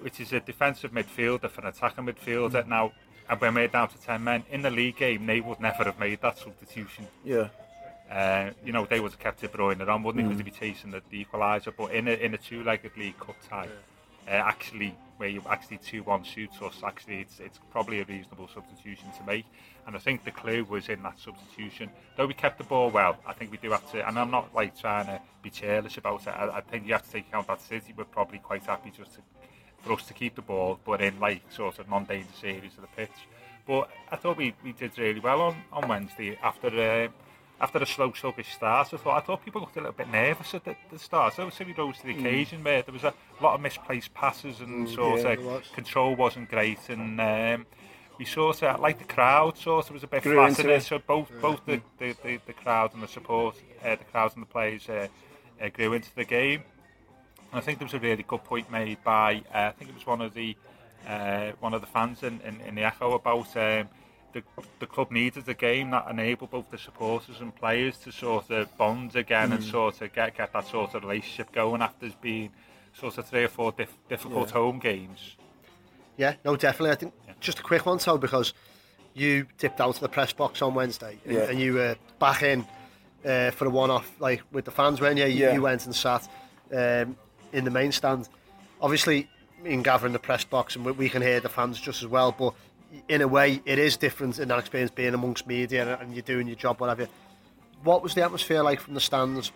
which 0.00 0.20
is 0.20 0.32
a 0.32 0.40
defensive 0.40 0.92
midfielder 0.92 1.50
for 1.50 1.60
an 1.62 1.68
attacking 1.68 2.06
midfielder. 2.06 2.64
Mm. 2.64 2.68
Now, 2.68 2.92
and 3.28 3.40
we're 3.40 3.52
made 3.52 3.72
down 3.72 3.88
to 3.88 3.98
ten 3.98 4.22
men 4.22 4.44
in 4.50 4.62
the 4.62 4.70
league 4.70 4.96
game. 4.96 5.26
They 5.26 5.40
would 5.40 5.60
never 5.60 5.84
have 5.84 5.98
made 5.98 6.20
that 6.22 6.38
substitution. 6.38 7.06
Yeah. 7.24 7.48
Uh, 8.10 8.50
you 8.64 8.72
know, 8.72 8.84
they 8.84 9.00
would 9.00 9.12
have 9.12 9.18
kept 9.20 9.40
De 9.40 9.48
Bruyne 9.48 9.80
on, 9.88 10.02
wouldn't 10.02 10.24
Mm. 10.24 10.28
they, 10.28 10.34
because 10.34 10.36
they'd 10.60 10.68
be 10.68 10.72
chasing 10.74 10.90
the, 10.90 11.02
the 11.10 11.24
equaliser. 11.24 11.72
But 11.76 11.92
in 11.92 12.06
a, 12.06 12.12
in 12.12 12.34
a 12.34 12.38
two-legged 12.38 12.96
league 12.98 13.18
cup 13.18 13.36
tie, 13.48 13.68
uh, 14.28 14.30
actually, 14.30 14.94
where 15.16 15.28
you 15.28 15.42
actually 15.48 15.78
2-1 15.78 16.24
shoots 16.24 16.60
us, 16.60 16.82
actually, 16.84 17.20
it's, 17.20 17.40
it's 17.40 17.58
probably 17.70 18.00
a 18.00 18.04
reasonable 18.04 18.48
substitution 18.52 19.06
to 19.18 19.24
make. 19.24 19.46
And 19.86 19.96
I 19.96 19.98
think 19.98 20.24
the 20.24 20.30
clue 20.30 20.64
was 20.64 20.88
in 20.88 21.02
that 21.02 21.18
substitution. 21.18 21.90
Though 22.16 22.26
we 22.26 22.34
kept 22.34 22.58
the 22.58 22.64
ball 22.64 22.90
well, 22.90 23.16
I 23.26 23.32
think 23.32 23.50
we 23.50 23.58
do 23.58 23.70
have 23.70 23.90
to, 23.92 24.06
and 24.06 24.18
I'm 24.18 24.30
not 24.30 24.54
like 24.54 24.78
trying 24.78 25.06
to 25.06 25.20
be 25.42 25.50
careless 25.50 25.96
about 25.96 26.22
it, 26.26 26.28
I, 26.30 26.58
I 26.58 26.60
think 26.60 26.86
you 26.86 26.92
have 26.92 27.04
to 27.04 27.10
take 27.10 27.28
account 27.28 27.46
that 27.48 27.60
City 27.62 27.94
were 27.96 28.04
probably 28.04 28.38
quite 28.38 28.64
happy 28.64 28.92
just 28.96 29.14
to, 29.14 29.20
for 29.84 29.92
us 29.92 30.06
to 30.06 30.14
keep 30.14 30.34
the 30.34 30.42
ball, 30.42 30.78
but 30.84 31.00
in 31.00 31.18
like 31.20 31.42
sort 31.50 31.78
of 31.78 31.88
non-danger 31.88 32.28
series 32.40 32.72
of 32.76 32.82
the 32.82 32.88
pitch. 32.96 33.28
But 33.66 33.88
I 34.10 34.16
thought 34.16 34.36
we, 34.36 34.54
we 34.62 34.72
did 34.72 34.96
really 34.98 35.20
well 35.20 35.40
on, 35.40 35.56
on 35.72 35.88
Wednesday 35.88 36.38
after 36.42 36.68
uh, 36.68 37.08
after 37.60 37.78
a 37.78 37.86
slow, 37.86 38.12
sluggish 38.12 38.52
start. 38.52 38.92
I 38.92 38.96
thought 38.96 39.16
I 39.16 39.20
thought 39.20 39.44
people 39.44 39.60
looked 39.60 39.76
a 39.76 39.80
little 39.80 39.92
bit 39.92 40.10
nervous 40.10 40.54
at 40.54 40.64
the, 40.64 40.76
the 40.90 40.98
start. 40.98 41.34
So 41.34 41.50
we 41.64 41.72
rose 41.72 41.98
to 41.98 42.06
the 42.06 42.14
hmm. 42.14 42.26
occasion 42.26 42.64
where 42.64 42.82
there 42.82 42.92
was 42.92 43.04
a 43.04 43.14
lot 43.40 43.54
of 43.54 43.60
misplaced 43.60 44.12
passes 44.14 44.60
and 44.60 44.86
mm, 44.86 44.94
sort 44.94 45.20
yeah, 45.20 45.28
of 45.28 45.44
was. 45.44 45.68
control 45.74 46.16
wasn't 46.16 46.48
great 46.48 46.88
and. 46.88 47.20
Um, 47.20 47.66
we 48.16 48.24
sort 48.24 48.62
of 48.62 48.78
like 48.78 48.98
the 48.98 49.12
crowd 49.12 49.58
sort 49.58 49.86
of 49.86 49.94
was 49.94 50.04
a 50.04 50.06
bit 50.06 50.22
Grew 50.22 50.34
flat 50.34 50.60
in 50.60 50.70
it. 50.70 50.82
So 50.84 51.00
both 51.00 51.28
yeah. 51.34 51.40
both 51.40 51.66
the, 51.66 51.76
hmm. 51.78 51.86
the, 51.98 52.16
the, 52.22 52.40
the 52.46 52.52
crowd 52.52 52.94
and 52.94 53.02
the 53.02 53.08
support, 53.08 53.56
uh, 53.84 53.96
the 53.96 54.04
crowd 54.04 54.32
and 54.34 54.42
the 54.42 54.46
players 54.46 54.88
uh, 54.88 55.08
uh, 55.60 55.68
grew 55.68 55.94
into 55.94 56.14
the 56.14 56.24
game. 56.24 56.62
And 57.54 57.62
I 57.62 57.64
think 57.64 57.78
there 57.78 57.86
was 57.86 57.94
a 57.94 58.00
really 58.00 58.24
good 58.24 58.42
point 58.42 58.68
made 58.68 58.98
by 59.04 59.36
uh, 59.54 59.58
I 59.58 59.70
think 59.70 59.88
it 59.90 59.94
was 59.94 60.04
one 60.08 60.20
of 60.20 60.34
the 60.34 60.56
uh, 61.08 61.52
one 61.60 61.72
of 61.72 61.82
the 61.82 61.86
fans 61.86 62.24
in, 62.24 62.40
in, 62.40 62.60
in 62.62 62.74
the 62.74 62.82
Echo 62.82 63.12
about 63.12 63.46
um, 63.56 63.88
the 64.32 64.42
the 64.80 64.86
club 64.88 65.12
needed 65.12 65.48
a 65.48 65.54
game 65.54 65.92
that 65.92 66.10
enabled 66.10 66.50
both 66.50 66.68
the 66.72 66.78
supporters 66.78 67.36
and 67.40 67.54
players 67.54 67.96
to 67.98 68.10
sort 68.10 68.50
of 68.50 68.76
bond 68.76 69.14
again 69.14 69.52
and 69.52 69.62
sort 69.62 70.00
of 70.02 70.12
get 70.12 70.36
get 70.36 70.52
that 70.52 70.66
sort 70.66 70.96
of 70.96 71.04
relationship 71.04 71.52
going 71.52 71.80
after 71.80 71.94
there's 72.00 72.14
been 72.16 72.50
sort 72.92 73.18
of 73.18 73.26
three 73.28 73.44
or 73.44 73.48
four 73.48 73.70
diff- 73.70 73.96
difficult 74.08 74.50
home 74.50 74.80
games. 74.80 75.36
Yeah, 76.16 76.34
no, 76.44 76.56
definitely. 76.56 76.90
I 76.90 76.96
think 76.96 77.12
just 77.38 77.60
a 77.60 77.62
quick 77.62 77.86
one, 77.86 78.00
so 78.00 78.18
because 78.18 78.52
you 79.14 79.46
dipped 79.58 79.80
out 79.80 79.94
to 79.94 80.00
the 80.00 80.08
press 80.08 80.32
box 80.32 80.60
on 80.60 80.74
Wednesday 80.74 81.20
and, 81.24 81.34
Yeah. 81.34 81.50
and 81.50 81.60
you 81.60 81.74
were 81.74 81.94
back 82.18 82.42
in 82.42 82.66
uh, 83.24 83.52
for 83.52 83.66
a 83.66 83.70
one-off, 83.70 84.10
like 84.18 84.42
with 84.50 84.64
the 84.64 84.72
fans, 84.72 85.00
when 85.00 85.16
you? 85.16 85.26
You, 85.26 85.44
Yeah. 85.46 85.54
you 85.54 85.62
went 85.62 85.86
and 85.86 85.94
sat 85.94 86.28
um, 86.72 87.16
in 87.54 87.64
the 87.64 87.70
main 87.70 87.92
stand. 87.92 88.28
Obviously, 88.80 89.28
in 89.64 89.82
gathering 89.82 90.12
the 90.12 90.18
press 90.18 90.44
box, 90.44 90.76
and 90.76 90.84
we, 90.84 91.08
can 91.08 91.22
hear 91.22 91.40
the 91.40 91.48
fans 91.48 91.80
just 91.80 92.02
as 92.02 92.08
well. 92.08 92.32
But 92.32 92.54
in 93.08 93.22
a 93.22 93.28
way, 93.28 93.62
it 93.64 93.78
is 93.78 93.96
different 93.96 94.38
in 94.38 94.48
that 94.48 94.58
experience 94.58 94.90
being 94.90 95.14
amongst 95.14 95.46
media 95.46 95.98
and 96.00 96.12
you're 96.12 96.22
doing 96.22 96.46
your 96.46 96.56
job, 96.56 96.80
whatever. 96.80 97.08
What 97.82 98.02
was 98.02 98.14
the 98.14 98.22
atmosphere 98.22 98.62
like 98.62 98.80
from 98.80 98.94
the 98.94 99.00
stands 99.00 99.52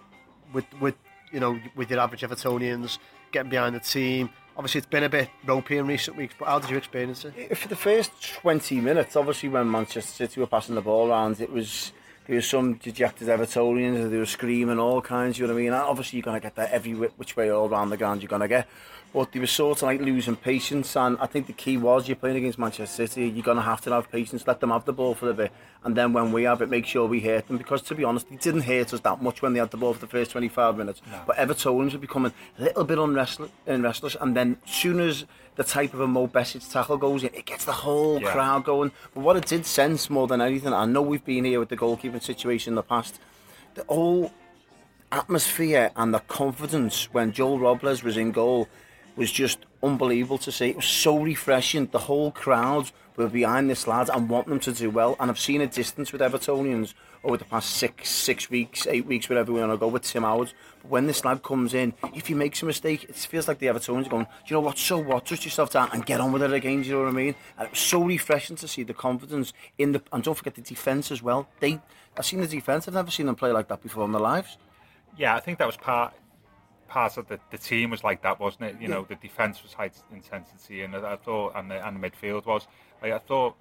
with 0.52 0.64
with 0.80 0.94
you 1.32 1.40
know 1.40 1.58
with 1.76 1.90
your 1.90 2.00
average 2.00 2.22
Evertonians 2.22 2.98
getting 3.32 3.50
behind 3.50 3.74
the 3.74 3.80
team? 3.80 4.30
Obviously, 4.56 4.78
it's 4.78 4.88
been 4.88 5.04
a 5.04 5.08
bit 5.08 5.28
ropey 5.46 5.78
in 5.78 5.86
recent 5.86 6.16
weeks, 6.16 6.34
but 6.38 6.48
how 6.48 6.58
did 6.58 6.70
you 6.70 6.76
experience 6.76 7.24
it? 7.24 7.56
For 7.56 7.68
the 7.68 7.76
first 7.76 8.10
20 8.40 8.80
minutes, 8.80 9.14
obviously 9.14 9.48
when 9.48 9.70
Manchester 9.70 10.10
City 10.10 10.40
were 10.40 10.48
passing 10.48 10.74
the 10.74 10.80
ball 10.80 11.10
around, 11.10 11.40
it 11.40 11.52
was 11.52 11.92
there 12.28 12.36
was 12.36 12.46
some 12.46 12.74
dejected 12.74 13.26
Evertonians, 13.28 14.10
they 14.10 14.18
were 14.18 14.26
screaming 14.26 14.78
all 14.78 15.00
kinds, 15.02 15.38
you 15.38 15.46
know 15.46 15.54
what 15.54 15.58
I 15.58 15.62
mean? 15.62 15.72
And 15.72 15.82
obviously 15.82 16.18
you're 16.18 16.24
going 16.24 16.36
to 16.38 16.42
get 16.42 16.54
that 16.56 16.70
every 16.70 16.92
whi- 16.92 17.10
which 17.16 17.36
way 17.36 17.50
all 17.50 17.68
around 17.68 17.90
the 17.90 17.96
ground 17.96 18.22
you're 18.22 18.28
going 18.28 18.42
to 18.42 18.48
get. 18.48 18.68
but 19.14 19.32
they 19.32 19.40
were 19.40 19.46
sort 19.46 19.78
of 19.78 19.82
like 19.84 20.00
losing 20.02 20.36
patience. 20.36 20.94
And 20.94 21.16
I 21.18 21.26
think 21.26 21.46
the 21.46 21.54
key 21.54 21.78
was 21.78 22.06
you're 22.06 22.16
playing 22.16 22.36
against 22.36 22.58
Manchester 22.58 23.06
City, 23.06 23.28
you're 23.28 23.42
going 23.42 23.56
to 23.56 23.62
have 23.62 23.80
to 23.82 23.90
have 23.92 24.10
patience, 24.12 24.46
let 24.46 24.60
them 24.60 24.70
have 24.70 24.84
the 24.84 24.92
ball 24.92 25.14
for 25.14 25.30
a 25.30 25.34
bit, 25.34 25.50
and 25.84 25.96
then 25.96 26.12
when 26.12 26.30
we 26.30 26.42
have 26.42 26.60
it, 26.60 26.68
make 26.68 26.84
sure 26.84 27.06
we 27.06 27.20
hurt 27.20 27.46
them. 27.48 27.56
Because 27.56 27.80
to 27.82 27.94
be 27.94 28.04
honest, 28.04 28.28
they 28.28 28.36
didn't 28.36 28.62
hurt 28.62 28.92
us 28.92 29.00
that 29.00 29.22
much 29.22 29.40
when 29.40 29.54
they 29.54 29.60
had 29.60 29.70
the 29.70 29.78
ball 29.78 29.94
for 29.94 30.00
the 30.00 30.06
first 30.06 30.30
25 30.32 30.76
minutes. 30.76 31.00
No. 31.10 31.22
But 31.26 31.36
Evertonians 31.36 31.92
were 31.94 31.98
becoming 31.98 32.32
a 32.58 32.62
little 32.62 32.84
bit 32.84 32.98
unrestless, 32.98 33.50
restless, 33.66 34.16
and 34.20 34.36
then 34.36 34.58
soon 34.66 35.00
as 35.00 35.24
the 35.58 35.64
type 35.64 35.92
of 35.92 36.00
a 36.00 36.06
Mo 36.06 36.28
Besic 36.28 36.70
tackle 36.72 36.96
goes 36.96 37.24
in, 37.24 37.34
it 37.34 37.44
gets 37.44 37.64
the 37.64 37.72
whole 37.72 38.22
yeah. 38.22 38.30
crowd 38.30 38.64
going. 38.64 38.92
But 39.12 39.22
what 39.22 39.36
it 39.36 39.44
did 39.44 39.66
sense 39.66 40.08
more 40.08 40.28
than 40.28 40.40
anything, 40.40 40.72
I 40.72 40.84
know 40.84 41.02
we've 41.02 41.24
been 41.24 41.44
here 41.44 41.58
with 41.58 41.68
the 41.68 41.76
goalkeeping 41.76 42.22
situation 42.22 42.70
in 42.70 42.74
the 42.76 42.84
past, 42.84 43.18
the 43.74 43.84
whole 43.88 44.32
atmosphere 45.10 45.90
and 45.96 46.14
the 46.14 46.20
confidence 46.20 47.12
when 47.12 47.32
Joel 47.32 47.58
Robles 47.58 48.04
was 48.04 48.16
in 48.16 48.30
goal 48.30 48.68
was 49.16 49.32
just 49.32 49.58
unbelievable 49.82 50.38
to 50.38 50.52
see. 50.52 50.68
It 50.68 50.76
was 50.76 50.84
so 50.84 51.18
refreshing. 51.18 51.86
The 51.86 51.98
whole 51.98 52.30
crowd 52.30 52.92
were 53.16 53.28
behind 53.28 53.68
this 53.68 53.88
lad 53.88 54.10
and 54.10 54.28
want 54.28 54.46
them 54.46 54.60
to 54.60 54.72
do 54.72 54.90
well. 54.90 55.16
And 55.18 55.28
I've 55.28 55.40
seen 55.40 55.60
a 55.60 55.66
distance 55.66 56.12
with 56.12 56.20
Evertonians 56.20 56.94
over 57.24 57.36
the 57.36 57.44
past 57.44 57.70
six, 57.70 58.08
six 58.08 58.50
weeks, 58.50 58.86
eight 58.86 59.06
weeks, 59.06 59.28
whatever 59.28 59.52
we 59.52 59.60
want 59.60 59.72
to 59.72 59.76
go 59.76 59.88
with 59.88 60.02
Tim 60.02 60.22
Howard. 60.22 60.52
But 60.82 60.90
when 60.90 61.06
this 61.06 61.24
lad 61.24 61.42
comes 61.42 61.74
in, 61.74 61.94
if 62.14 62.26
he 62.28 62.34
makes 62.34 62.62
a 62.62 62.66
mistake, 62.66 63.04
it 63.04 63.14
feels 63.14 63.48
like 63.48 63.58
the 63.58 63.66
Evertonians 63.66 64.06
are 64.06 64.10
going, 64.10 64.24
do 64.24 64.30
you 64.46 64.54
know 64.54 64.60
what, 64.60 64.78
so 64.78 64.98
what, 64.98 65.26
trust 65.26 65.44
yourself 65.44 65.70
down 65.70 65.90
and 65.92 66.06
get 66.06 66.20
on 66.20 66.32
with 66.32 66.42
it 66.42 66.52
again, 66.52 66.82
do 66.82 66.88
you 66.88 66.94
know 66.94 67.02
what 67.02 67.08
I 67.08 67.12
mean? 67.12 67.34
And 67.58 67.66
it 67.66 67.70
was 67.72 67.80
so 67.80 68.02
refreshing 68.02 68.56
to 68.56 68.68
see 68.68 68.82
the 68.82 68.94
confidence 68.94 69.52
in 69.78 69.92
the, 69.92 70.02
and 70.12 70.22
don't 70.22 70.34
forget 70.34 70.54
the 70.54 70.62
defence 70.62 71.10
as 71.10 71.22
well. 71.22 71.48
They, 71.60 71.80
I've 72.16 72.26
seen 72.26 72.40
the 72.40 72.46
defence, 72.46 72.88
I've 72.88 72.94
never 72.94 73.10
seen 73.10 73.26
them 73.26 73.34
play 73.34 73.52
like 73.52 73.68
that 73.68 73.82
before 73.82 74.04
in 74.04 74.12
their 74.12 74.20
lives. 74.20 74.56
Yeah, 75.16 75.34
I 75.34 75.40
think 75.40 75.58
that 75.58 75.66
was 75.66 75.76
part 75.76 76.14
part 76.88 77.18
of 77.18 77.28
the, 77.28 77.38
the 77.50 77.58
team 77.58 77.90
was 77.90 78.02
like 78.02 78.22
that, 78.22 78.40
wasn't 78.40 78.64
it? 78.64 78.76
You 78.80 78.88
yeah. 78.88 78.94
know, 78.94 79.06
the 79.08 79.14
defence 79.16 79.62
was 79.62 79.74
high 79.74 79.90
intensity, 80.10 80.82
and 80.82 80.96
I 80.96 81.16
thought, 81.16 81.52
and 81.54 81.70
the, 81.70 81.86
and 81.86 82.02
the 82.02 82.10
midfield 82.10 82.46
was. 82.46 82.66
Like, 83.02 83.12
I 83.12 83.18
thought, 83.18 83.56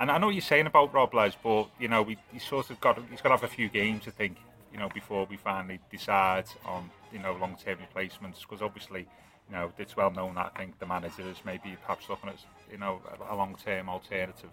and 0.00 0.10
I 0.10 0.18
know 0.18 0.30
you're 0.30 0.40
saying 0.40 0.66
about 0.66 0.92
Robles, 0.92 1.36
but 1.42 1.68
you 1.78 1.88
know, 1.88 2.02
we 2.02 2.16
he 2.32 2.38
sort 2.38 2.70
of 2.70 2.80
got 2.80 2.98
he's 3.10 3.20
got 3.20 3.28
to 3.28 3.36
have 3.36 3.44
a 3.44 3.48
few 3.54 3.68
games, 3.68 4.04
I 4.06 4.10
think, 4.10 4.38
you 4.72 4.78
know, 4.78 4.88
before 4.88 5.26
we 5.30 5.36
finally 5.36 5.78
decide 5.90 6.46
on 6.64 6.90
you 7.12 7.20
know 7.20 7.36
long 7.40 7.56
term 7.62 7.78
replacements, 7.80 8.40
because 8.40 8.62
obviously. 8.62 9.06
You 9.48 9.56
know, 9.56 9.72
it's 9.78 9.96
well 9.96 10.12
known 10.12 10.36
that 10.36 10.52
I 10.54 10.58
think 10.60 10.78
the 10.78 10.86
manager 10.86 11.28
is 11.28 11.38
maybe 11.44 11.76
perhaps 11.82 12.08
looking 12.08 12.28
at 12.28 12.36
you 12.70 12.78
know 12.78 13.02
a 13.28 13.34
long 13.34 13.56
term 13.56 13.88
alternative. 13.88 14.50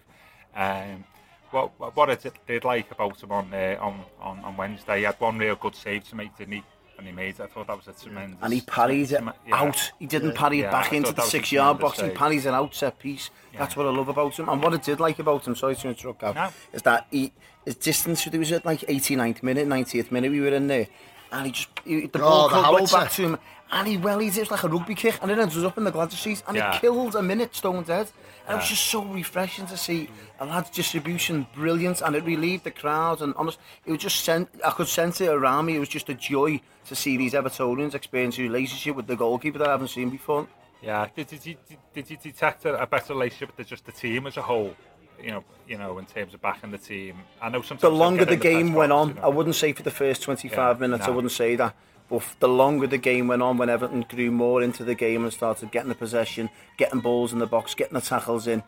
Um, 0.56 1.04
what 1.50 1.70
what 1.96 2.10
I 2.10 2.16
did 2.46 2.64
like 2.64 2.90
about 2.90 3.22
him 3.22 3.32
on, 3.32 3.54
uh, 3.54 3.76
on 3.80 4.00
on 4.20 4.44
on 4.44 4.56
Wednesday, 4.56 4.98
he 4.98 5.04
had 5.04 5.14
one 5.20 5.38
real 5.38 5.54
good 5.54 5.74
save 5.74 6.08
to 6.08 6.16
make, 6.16 6.36
didn't 6.36 6.54
he? 6.54 6.64
and 6.98 7.06
he 7.06 7.12
made. 7.12 7.40
I 7.40 7.46
thought 7.46 7.68
that 7.68 7.76
was 7.76 7.88
a 7.88 7.92
tremendous. 7.92 8.38
And 8.42 8.52
he 8.52 8.60
parried 8.60 9.12
it 9.12 9.22
yeah. 9.22 9.32
out. 9.54 9.92
He 9.98 10.06
didn't 10.06 10.30
yeah. 10.30 10.40
parry 10.40 10.60
it 10.60 10.62
yeah, 10.64 10.70
back 10.70 10.92
into 10.92 11.12
the 11.12 11.22
six 11.22 11.52
yard 11.52 11.78
box. 11.78 11.98
Save. 11.98 12.10
He 12.10 12.16
parries 12.16 12.44
it 12.44 12.52
out 12.52 12.74
set 12.74 12.98
piece. 12.98 13.30
Yeah. 13.52 13.60
That's 13.60 13.76
what 13.76 13.86
I 13.86 13.90
love 13.90 14.08
about 14.08 14.38
him. 14.38 14.48
And 14.48 14.62
what 14.62 14.74
I 14.74 14.78
did 14.78 14.98
like 15.00 15.18
about 15.20 15.46
him, 15.46 15.54
sorry 15.54 15.76
to 15.76 15.88
interrupt, 15.88 16.20
Gav, 16.20 16.34
no. 16.34 16.50
is 16.72 16.82
that 16.82 17.06
he, 17.10 17.32
his 17.64 17.76
distance, 17.76 18.26
it 18.26 18.36
was 18.36 18.50
at 18.52 18.66
like 18.66 18.80
89th 18.80 19.42
minute, 19.42 19.66
90th 19.68 20.10
minute, 20.10 20.30
we 20.32 20.40
were 20.40 20.48
in 20.48 20.66
there. 20.66 20.88
And 21.30 21.46
he 21.46 21.52
just, 21.52 21.68
he, 21.84 22.06
the 22.06 22.18
oh, 22.18 22.48
ball 22.48 22.50
oh, 22.52 22.86
the 22.86 22.92
back 22.92 23.12
to 23.12 23.22
him. 23.22 23.38
And 23.70 23.86
he 23.86 23.96
wellies 23.96 24.30
it, 24.30 24.38
it 24.38 24.40
was 24.40 24.50
like 24.50 24.64
a 24.64 24.68
rugby 24.68 24.94
kick. 24.94 25.18
And 25.20 25.30
then 25.30 25.38
it 25.38 25.54
was 25.54 25.64
up 25.64 25.78
in 25.78 25.84
the 25.84 25.92
Gladys 25.92 26.18
seats. 26.18 26.42
And 26.48 26.56
yeah. 26.56 26.74
it 26.74 26.80
killed 26.80 27.14
a 27.14 27.22
minute, 27.22 27.54
Stone's 27.54 27.88
head. 27.88 28.10
And 28.48 28.54
it 28.54 28.60
was 28.60 28.64
ah. 28.64 28.68
just 28.68 28.86
so 28.86 29.04
refreshing 29.04 29.66
to 29.66 29.76
see 29.76 30.08
a 30.40 30.46
lad's 30.46 30.70
distribution 30.70 31.46
brilliant, 31.54 32.00
and 32.00 32.16
it 32.16 32.24
relieved 32.24 32.64
the 32.64 32.70
crowd. 32.70 33.20
And 33.20 33.34
honest, 33.36 33.58
it 33.84 33.92
was 33.92 34.00
just 34.00 34.24
sent. 34.24 34.48
I 34.64 34.70
could 34.70 34.88
sense 34.88 35.20
it 35.20 35.28
around 35.28 35.66
me. 35.66 35.76
It 35.76 35.80
was 35.80 35.90
just 35.90 36.08
a 36.08 36.14
joy 36.14 36.60
to 36.86 36.96
see 36.96 37.18
these 37.18 37.34
Evertonians 37.34 37.94
experience 37.94 38.38
a 38.38 38.42
relationship 38.42 38.96
with 38.96 39.06
the 39.06 39.16
goalkeeper 39.16 39.58
that 39.58 39.68
I 39.68 39.72
haven't 39.72 39.88
seen 39.88 40.08
before. 40.08 40.48
Yeah, 40.80 41.08
did, 41.14 41.26
did, 41.26 41.44
you, 41.44 41.56
did 41.92 42.08
you 42.08 42.16
detect 42.16 42.64
a, 42.64 42.80
a 42.80 42.86
better 42.86 43.12
relationship 43.12 43.54
with 43.56 43.66
just 43.66 43.84
the 43.84 43.92
team 43.92 44.26
as 44.26 44.36
a 44.38 44.42
whole? 44.42 44.74
you 45.22 45.30
know, 45.30 45.44
you 45.66 45.76
know, 45.76 45.98
in 45.98 46.06
terms 46.06 46.34
of 46.34 46.40
backing 46.40 46.70
the 46.70 46.78
team. 46.78 47.16
I 47.40 47.48
know 47.48 47.60
sometimes 47.62 47.82
the 47.82 47.90
longer 47.90 48.24
the 48.24 48.36
game 48.36 48.72
went 48.72 48.92
on, 48.92 49.08
you 49.08 49.14
know. 49.14 49.22
I 49.22 49.28
wouldn't 49.28 49.56
say 49.56 49.72
for 49.72 49.82
the 49.82 49.90
first 49.90 50.22
25 50.22 50.52
yeah, 50.52 50.80
minutes, 50.80 51.06
no. 51.06 51.12
I 51.12 51.16
wouldn't 51.16 51.32
say 51.32 51.56
that. 51.56 51.74
But 52.08 52.22
the 52.40 52.48
longer 52.48 52.86
the 52.86 52.98
game 52.98 53.28
went 53.28 53.42
on, 53.42 53.58
when 53.58 53.68
Everton 53.68 54.02
grew 54.08 54.30
more 54.30 54.62
into 54.62 54.82
the 54.82 54.94
game 54.94 55.24
and 55.24 55.32
started 55.32 55.70
getting 55.70 55.90
the 55.90 55.94
possession, 55.94 56.48
getting 56.78 57.00
balls 57.00 57.32
in 57.32 57.38
the 57.38 57.46
box, 57.46 57.74
getting 57.74 57.94
the 57.94 58.00
tackles 58.00 58.46
in, 58.46 58.62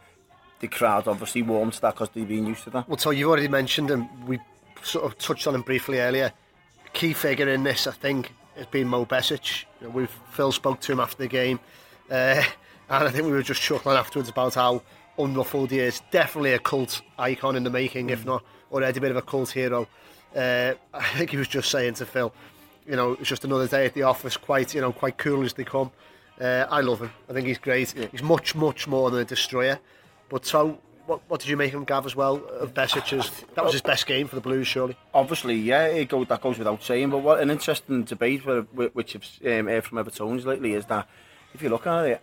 the 0.60 0.68
crowd 0.68 1.08
obviously 1.08 1.42
warmed 1.42 1.72
to 1.74 1.80
that 1.80 1.94
because 1.94 2.10
they've 2.10 2.28
been 2.28 2.46
used 2.46 2.64
to 2.64 2.70
that. 2.70 2.88
Well, 2.88 2.98
so 2.98 3.10
you've 3.10 3.28
already 3.28 3.48
mentioned 3.48 3.90
him. 3.90 4.08
We 4.26 4.38
sort 4.82 5.06
of 5.06 5.18
touched 5.18 5.46
on 5.46 5.54
him 5.54 5.62
briefly 5.62 6.00
earlier. 6.00 6.32
Key 6.92 7.12
figure 7.14 7.48
in 7.48 7.62
this, 7.62 7.86
I 7.86 7.92
think, 7.92 8.32
has 8.56 8.66
been 8.66 8.88
Mo 8.88 9.06
Besic. 9.06 9.64
You 9.80 9.86
know, 9.86 9.92
we've 9.94 10.10
Phil 10.32 10.52
spoke 10.52 10.80
to 10.80 10.92
him 10.92 11.00
after 11.00 11.16
the 11.16 11.28
game, 11.28 11.60
uh, 12.10 12.42
and 12.90 13.08
I 13.08 13.10
think 13.10 13.24
we 13.24 13.32
were 13.32 13.42
just 13.42 13.62
chuckling 13.62 13.96
afterwards 13.96 14.28
about 14.28 14.54
how 14.54 14.82
unruffled 15.18 15.70
he 15.70 15.78
is. 15.78 16.02
Definitely 16.10 16.52
a 16.52 16.58
cult 16.58 17.00
icon 17.18 17.56
in 17.56 17.64
the 17.64 17.70
making, 17.70 18.08
mm. 18.08 18.12
if 18.12 18.24
not 18.24 18.44
already 18.70 18.98
a 18.98 19.00
bit 19.00 19.10
of 19.10 19.16
a 19.16 19.22
cult 19.22 19.50
hero. 19.50 19.88
Uh, 20.34 20.74
I 20.94 21.04
think 21.16 21.30
he 21.30 21.36
was 21.36 21.48
just 21.48 21.70
saying 21.70 21.94
to 21.94 22.06
Phil, 22.06 22.32
you 22.86 22.96
know, 22.96 23.12
it's 23.12 23.28
just 23.28 23.44
another 23.44 23.66
day 23.68 23.86
at 23.86 23.94
the 23.94 24.02
office, 24.02 24.36
quite, 24.36 24.74
you 24.74 24.80
know, 24.80 24.92
quite 24.92 25.18
cool 25.18 25.44
as 25.44 25.52
they 25.54 25.64
come. 25.64 25.90
Uh, 26.40 26.66
I 26.70 26.80
love 26.80 27.00
him. 27.00 27.10
I 27.28 27.32
think 27.32 27.46
he's 27.46 27.58
great. 27.58 27.94
Yeah. 27.94 28.06
He's 28.10 28.22
much, 28.22 28.54
much 28.54 28.88
more 28.88 29.10
than 29.10 29.20
a 29.20 29.24
destroyer. 29.24 29.78
But 30.28 30.46
so, 30.46 30.78
what, 31.06 31.20
what 31.28 31.40
did 31.40 31.48
you 31.48 31.56
make 31.56 31.72
of 31.72 31.80
him, 31.80 31.84
Gav, 31.84 32.06
as 32.06 32.16
well, 32.16 32.36
of 32.36 32.72
Besic's? 32.72 33.30
That 33.54 33.64
was 33.64 33.72
his 33.72 33.82
best 33.82 34.06
game 34.06 34.26
for 34.26 34.36
the 34.36 34.40
Blues, 34.40 34.66
surely. 34.66 34.96
Obviously, 35.12 35.56
yeah, 35.56 35.86
it 35.86 36.08
go, 36.08 36.24
that 36.24 36.40
goes 36.40 36.56
without 36.56 36.82
saying. 36.82 37.10
But 37.10 37.18
what 37.18 37.40
an 37.40 37.50
interesting 37.50 38.04
debate, 38.04 38.42
for, 38.42 38.62
which 38.62 39.16
I've 39.16 39.58
um, 39.60 39.66
heard 39.66 39.84
from 39.84 39.98
Everton's 39.98 40.46
lately, 40.46 40.74
is 40.74 40.86
that 40.86 41.08
if 41.52 41.62
you 41.62 41.68
look 41.68 41.86
at 41.86 42.06
it, 42.06 42.22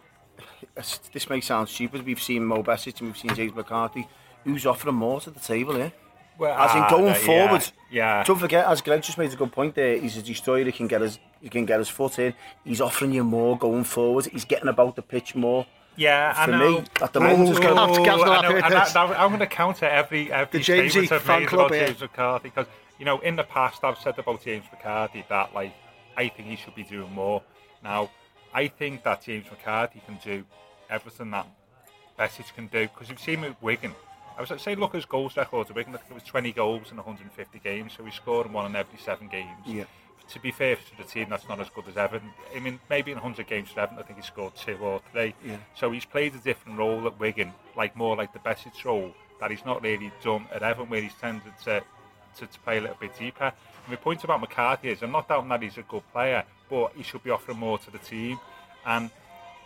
this 1.14 1.30
may 1.30 1.42
sound 1.42 1.70
stupid, 1.70 2.06
we've 2.06 2.22
seen 2.22 2.46
Mo 2.46 2.64
Besic 2.64 3.00
and 3.00 3.10
we've 3.10 3.18
seen 3.18 3.36
James 3.36 3.56
McCarthy, 3.56 4.08
who's 4.44 4.66
offering 4.66 4.96
more 4.96 5.20
to 5.22 5.32
the 5.32 5.40
table, 5.40 5.78
yeah? 5.78 5.90
Well, 6.38 6.58
as 6.58 6.76
in 6.76 6.98
going 6.98 7.12
uh, 7.12 7.16
forward. 7.16 7.72
Yeah, 7.90 8.24
Don't 8.24 8.40
forget, 8.40 8.66
as 8.68 8.82
Greg 8.82 9.02
just 9.02 9.18
made 9.18 9.32
a 9.32 9.36
good 9.36 9.52
point 9.52 9.76
there, 9.76 9.98
he's 9.98 10.18
a 10.18 10.22
destroyer. 10.22 10.66
He 10.66 10.72
can 10.72 10.88
get 10.88 11.02
his 11.02 11.20
he 11.42 11.50
can 11.50 11.66
get 11.66 11.80
his 11.80 11.90
foot 11.90 12.20
in. 12.20 12.34
He's 12.64 12.82
offering 12.82 13.14
you 13.14 13.24
more 13.24 13.58
going 13.58 13.84
forward. 13.84 14.26
He's 14.26 14.46
getting 14.46 14.68
about 14.68 14.96
the 14.96 15.02
pitch 15.02 15.36
more. 15.36 15.66
Yeah, 15.96 16.34
for 16.34 16.52
I 16.52 16.58
know. 16.58 16.72
me 16.82 16.86
at 17.02 17.14
the 17.14 17.20
moment. 17.20 17.50
Ooh, 17.50 17.60
going 17.60 17.76
to 17.76 18.78
have 18.78 18.94
to 18.94 19.00
I'm 19.00 19.30
going 19.30 19.40
to 19.40 19.48
counter 19.48 19.86
every 19.86 20.32
every 20.32 20.60
the 20.60 20.64
James 20.64 20.92
statement 20.92 21.12
I've 21.12 21.28
made 21.28 21.54
about 21.54 21.72
James 21.72 22.02
McCarthy 22.02 22.50
because 22.50 22.68
you 23.00 23.06
know 23.06 23.20
in 23.20 23.36
the 23.36 23.44
past 23.44 23.84
I've 23.84 23.98
said 23.98 24.20
about 24.20 24.44
James 24.44 24.66
McCarthy 24.72 25.26
that 25.30 25.56
like 25.56 25.74
I 26.16 26.28
think 26.28 26.50
he 26.50 26.56
should 26.56 26.76
be 26.76 26.84
doing 26.84 27.12
more. 27.14 27.42
Now 27.84 28.12
I 28.54 28.68
think 28.68 29.04
that 29.04 29.24
James 29.24 29.46
McCarthy 29.50 30.02
can 30.06 30.20
do 30.24 30.46
everything 30.90 31.32
that 31.32 31.48
Besic 32.20 32.54
can 32.54 32.68
do 32.68 32.88
because 32.88 33.10
you've 33.10 33.20
seen 33.20 33.40
him 33.40 33.42
with 33.42 33.62
Wigan 33.62 33.96
I 34.38 34.42
was 34.42 34.62
say 34.62 34.76
look 34.76 34.92
at 34.92 34.98
his 34.98 35.06
goals 35.06 35.36
record. 35.36 35.70
Wigan, 35.72 35.96
it 35.96 36.14
was 36.14 36.24
20 36.24 36.52
goals 36.52 36.92
in 36.92 36.98
150 36.98 37.60
games, 37.60 37.94
so 37.98 38.04
he 38.06 38.12
scored 38.12 38.52
one 38.52 38.68
in 38.68 38.76
every 38.76 39.00
seven 39.00 39.28
games. 39.28 39.50
Yeah. 39.66 39.86
To 40.30 40.40
be 40.40 40.52
fair 40.52 40.76
to 40.76 40.98
the 40.98 41.04
team, 41.04 41.28
that's 41.30 41.48
not 41.48 41.60
as 41.60 41.70
good 41.70 41.88
as 41.88 41.98
Everton. 41.98 42.30
I 42.56 42.60
mean, 42.60 42.80
maybe 42.90 43.12
in 43.12 43.18
100 43.18 43.48
games 43.48 43.70
for 43.70 43.80
Everton, 43.80 43.98
I 43.98 44.04
think 44.04 44.20
he 44.20 44.26
scored 44.26 44.56
two 44.56 44.78
or 44.78 45.02
three. 45.12 45.34
Yeah. 45.44 45.58
So 45.76 45.92
he's 45.92 46.06
played 46.06 46.36
a 46.36 46.38
different 46.38 46.78
role 46.78 47.08
at 47.08 47.20
Wigan, 47.20 47.54
like 47.76 47.96
more 47.96 48.16
like 48.16 48.34
the 48.34 48.40
Besic 48.40 48.84
role 48.86 49.14
that 49.40 49.50
he's 49.50 49.66
not 49.66 49.82
really 49.82 50.12
done 50.22 50.46
at 50.54 50.62
Everton, 50.62 50.90
where 50.90 51.02
he's 51.02 51.16
tended 51.16 51.54
to, 51.64 51.82
to, 52.38 52.46
to 52.46 52.60
play 52.60 52.78
a 52.78 52.82
little 52.82 52.98
bit 53.00 53.18
deeper. 53.18 53.46
And 53.46 53.90
my 53.90 53.96
point 53.96 54.24
about 54.24 54.42
McCarthy 54.42 54.90
is, 54.90 55.02
I'm 55.02 55.12
not 55.12 55.30
doubting 55.30 55.50
that 55.50 55.64
he's 55.64 55.78
a 55.78 55.84
good 55.84 56.04
player, 56.12 56.44
but 56.70 56.92
he 56.96 57.04
should 57.04 57.24
be 57.24 57.32
offering 57.32 57.58
more 57.58 57.80
to 57.80 57.90
the 57.90 58.00
team. 58.00 58.38
And 58.86 59.10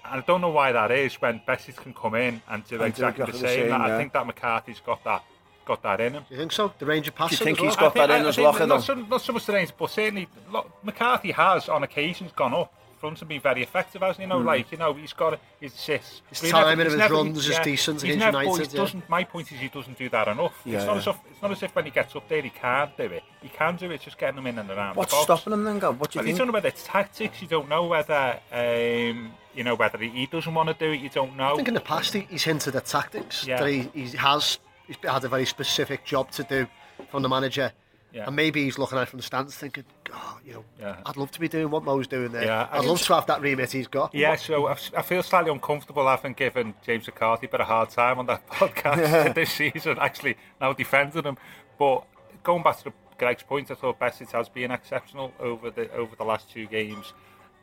I 0.03 0.19
don't 0.21 0.41
know 0.41 0.49
why 0.49 0.71
that 0.71 0.91
is 0.91 1.15
when 1.15 1.41
Besic 1.47 1.77
can 1.77 1.93
come 1.93 2.15
in 2.15 2.41
and 2.49 2.65
do 2.67 2.75
and 2.75 2.85
exactly, 2.85 3.25
do 3.25 3.31
the, 3.31 3.37
same. 3.37 3.47
the 3.47 3.55
same. 3.55 3.69
yeah. 3.69 3.95
I 3.95 3.97
think 3.97 4.13
that 4.13 4.25
McCarthy's 4.25 4.81
got 4.85 5.03
that 5.03 5.23
got 5.65 5.83
that 5.83 6.01
in 6.01 6.13
him. 6.13 6.23
Do 6.27 6.35
you 6.35 6.39
think 6.39 6.51
so? 6.51 6.73
The 6.79 6.85
range 6.85 7.07
of 7.07 7.15
passing. 7.15 7.37
Do 7.37 7.43
you 7.43 7.45
think 7.45 7.59
he's 7.59 7.77
well? 7.77 7.91
got 7.91 8.07
that 8.07 8.19
in 8.19 8.25
his 8.25 8.37
locker? 8.37 8.65
Not 8.65 8.83
so, 8.83 8.95
not 8.95 9.21
so 9.21 9.33
much 9.33 9.45
the 9.45 9.53
range, 9.53 9.71
but 9.77 9.89
certainly 9.89 10.27
look, 10.51 10.71
McCarthy 10.83 11.31
has 11.31 11.69
on 11.69 11.83
occasions 11.83 12.31
gone 12.35 12.53
up 12.53 12.73
front 13.01 13.19
and 13.19 13.27
been 13.27 13.41
very 13.41 13.63
effective, 13.63 14.01
hasn't 14.01 14.17
he? 14.17 14.23
You 14.23 14.29
know, 14.29 14.39
mm. 14.39 14.45
like 14.45 14.71
you 14.71 14.77
know, 14.77 14.93
he's 14.93 15.11
got 15.13 15.39
his 15.59 15.73
assists. 15.73 16.21
His 16.29 16.51
timing 16.51 16.85
of 16.85 16.91
his 16.91 16.95
never, 16.95 17.15
runs 17.15 17.49
is 17.49 17.59
decent 17.59 18.03
against 18.03 18.19
never, 18.19 18.43
United. 18.43 18.73
Yeah. 18.73 18.79
Doesn't, 18.79 19.09
my 19.09 19.23
point 19.23 19.51
is 19.51 19.59
he 19.59 19.67
doesn't 19.67 19.97
do 19.97 20.07
that 20.09 20.27
enough. 20.27 20.53
Yeah, 20.63 20.77
it's, 20.77 20.85
not 20.85 20.93
yeah. 20.93 20.99
as 20.99 21.07
if, 21.07 21.15
it's 21.31 21.41
not 21.41 21.51
as 21.51 21.63
if 21.63 21.75
when 21.75 21.85
he 21.85 21.91
gets 21.91 22.15
up 22.15 22.29
there 22.29 22.41
he 22.41 22.49
can't 22.49 22.95
do 22.95 23.03
it. 23.03 23.23
He 23.41 23.49
can 23.49 23.75
do 23.75 23.91
it, 23.91 24.01
just 24.01 24.17
getting 24.17 24.37
him 24.37 24.47
in 24.47 24.59
and 24.59 24.69
around. 24.69 24.95
What's 24.95 25.11
the 25.11 25.17
box. 25.17 25.41
stopping 25.41 25.53
him 25.53 25.63
then, 25.63 25.79
God? 25.79 25.99
What 25.99 26.11
do 26.11 26.19
you 26.19 26.19
well, 26.19 26.25
think? 26.25 26.35
You 26.35 26.37
don't 26.37 26.47
know 26.47 26.53
whether 26.53 26.67
it's 26.67 26.83
tactics. 26.85 27.41
You 27.41 27.47
don't 27.47 27.67
know 27.67 27.87
whether. 27.87 28.39
Um, 28.51 29.33
you 29.55 29.63
know 29.63 29.75
whether 29.75 29.97
he 29.97 30.25
doesn't 30.25 30.53
want 30.53 30.69
to 30.69 30.75
do 30.75 30.91
it. 30.91 31.01
You 31.01 31.09
don't 31.09 31.35
know. 31.35 31.53
I 31.53 31.55
think 31.55 31.67
in 31.67 31.73
the 31.73 31.81
past 31.81 32.13
he, 32.13 32.21
he's 32.29 32.43
hinted 32.43 32.75
at 32.75 32.85
tactics 32.85 33.45
yeah. 33.45 33.59
that 33.59 33.69
he, 33.69 33.89
he 33.93 34.17
has. 34.17 34.59
He's 34.87 34.97
had 35.03 35.23
a 35.23 35.29
very 35.29 35.45
specific 35.45 36.03
job 36.05 36.31
to 36.31 36.43
do 36.43 36.67
from 37.09 37.21
the 37.21 37.29
manager 37.29 37.71
yeah. 38.13 38.27
And 38.27 38.35
maybe 38.35 38.63
he's 38.63 38.77
looking 38.77 38.97
at 38.97 39.03
it 39.03 39.09
from 39.09 39.17
the 39.17 39.23
stands 39.23 39.55
thinking, 39.55 39.85
God, 40.03 40.41
you 40.45 40.53
know, 40.53 40.65
yeah. 40.79 40.97
I'd 41.05 41.15
love 41.15 41.31
to 41.31 41.39
be 41.39 41.47
doing 41.47 41.69
what 41.69 41.83
Mo's 41.83 42.07
doing 42.07 42.31
there. 42.31 42.43
Yeah, 42.43 42.67
I'd 42.71 42.83
love 42.83 43.01
to 43.01 43.13
have 43.13 43.25
that 43.27 43.41
remit 43.41 43.71
he's 43.71 43.87
got. 43.87 44.13
Yeah, 44.13 44.35
so 44.35 44.67
I, 44.67 44.77
I 44.97 45.01
feel 45.01 45.23
slightly 45.23 45.51
uncomfortable 45.51 46.07
having 46.07 46.33
given 46.33 46.73
James 46.85 47.07
McCarthy 47.07 47.47
a 47.47 47.49
bit 47.49 47.61
of 47.61 47.67
a 47.67 47.69
hard 47.69 47.89
time 47.89 48.19
on 48.19 48.25
that 48.25 48.45
podcast 48.49 49.33
this 49.35 49.51
season, 49.51 49.97
actually, 49.99 50.35
now 50.59 50.73
defending 50.73 51.23
him. 51.23 51.37
But 51.79 52.05
going 52.43 52.63
back 52.63 52.83
to 52.83 52.91
Greg's 53.17 53.43
point, 53.43 53.71
I 53.71 53.75
thought 53.75 53.99
Besic 53.99 54.31
has 54.31 54.49
been 54.49 54.71
exceptional 54.71 55.33
over 55.39 55.69
the 55.69 55.91
over 55.93 56.15
the 56.15 56.25
last 56.25 56.51
two 56.51 56.67
games. 56.67 57.13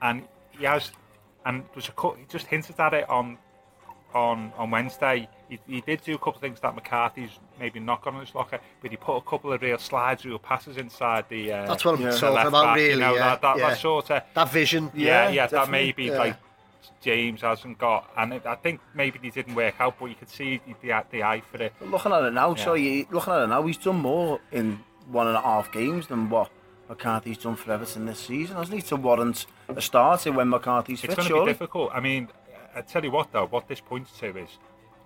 And 0.00 0.24
he 0.52 0.64
has 0.64 0.92
And 1.48 1.64
was 1.74 1.88
a 1.88 1.92
cut, 1.92 2.16
he 2.18 2.24
just 2.28 2.46
hinted 2.46 2.78
at 2.78 2.92
it 2.94 3.08
on 3.08 3.38
on 4.14 4.52
on 4.56 4.70
Wednesday. 4.70 5.28
He, 5.48 5.58
he 5.66 5.80
did 5.80 6.02
do 6.02 6.14
a 6.14 6.18
couple 6.18 6.34
of 6.36 6.40
things 6.42 6.60
that 6.60 6.74
McCarthy's 6.74 7.30
maybe 7.58 7.80
not 7.80 8.02
got 8.02 8.12
on 8.14 8.20
his 8.20 8.34
locker, 8.34 8.60
but 8.82 8.90
he 8.90 8.96
put 8.98 9.16
a 9.16 9.22
couple 9.22 9.52
of 9.52 9.62
real 9.62 9.78
slides, 9.78 10.24
real 10.26 10.38
passes 10.38 10.76
inside 10.76 11.24
the. 11.30 11.50
Uh, 11.52 11.66
That's 11.66 11.84
what 11.86 11.94
I'm 11.98 12.02
the 12.04 12.10
talking 12.12 12.34
left 12.34 12.48
about, 12.48 12.64
back, 12.64 12.76
really. 12.76 12.90
You 12.90 12.98
know, 13.00 13.14
yeah, 13.14 13.28
that, 13.30 13.40
that, 13.42 13.58
yeah. 13.58 13.68
that 13.70 13.78
sort 13.78 14.10
of 14.10 14.22
that 14.34 14.50
vision. 14.50 14.90
yeah, 14.94 15.24
Yeah, 15.24 15.30
yeah, 15.30 15.46
that 15.46 15.70
maybe 15.70 16.04
Yeah. 16.04 16.18
like 16.18 16.36
James 17.00 17.40
hasn't 17.40 17.78
got, 17.78 18.10
and 18.16 18.34
it, 18.34 18.46
I 18.46 18.54
think 18.56 18.80
maybe 18.94 19.18
he 19.22 19.30
didn't 19.30 19.54
work 19.54 19.74
out, 19.80 19.96
but 19.98 20.06
you 20.06 20.16
could 20.16 20.28
see 20.28 20.60
the 20.66 20.74
the, 20.86 21.04
the 21.10 21.22
eye 21.22 21.40
for 21.50 21.62
it. 21.62 21.72
But 21.78 21.90
looking 21.90 22.12
at 22.12 22.22
it 22.24 22.32
now, 22.32 22.54
Yeah. 22.54 22.64
so 22.64 22.74
you 22.74 23.06
looking 23.10 23.32
at 23.32 23.42
it 23.44 23.46
now, 23.48 23.62
he's 23.66 23.78
done 23.78 23.96
more 24.00 24.40
in 24.52 24.80
one 25.10 25.26
and 25.28 25.36
a 25.36 25.40
half 25.40 25.72
games 25.72 26.08
than 26.08 26.28
what 26.28 26.50
McCarthy's 26.88 27.38
done 27.38 27.56
for 27.56 27.72
Everton 27.72 28.06
this 28.06 28.18
season, 28.18 28.56
hasn't 28.56 28.76
he? 28.76 28.82
To 28.88 28.96
warrant 28.96 29.46
a 29.68 29.80
start 29.80 30.24
when 30.26 30.48
McCarthy's 30.48 31.00
fit, 31.00 31.10
It's 31.10 31.16
going 31.16 31.28
to 31.28 31.34
surely. 31.34 31.46
be 31.46 31.52
difficult. 31.52 31.90
I 31.92 32.00
mean, 32.00 32.28
I 32.74 32.80
tell 32.80 33.04
you 33.04 33.10
what, 33.10 33.32
though, 33.32 33.46
what 33.46 33.68
this 33.68 33.80
points 33.80 34.18
to 34.20 34.36
is 34.36 34.50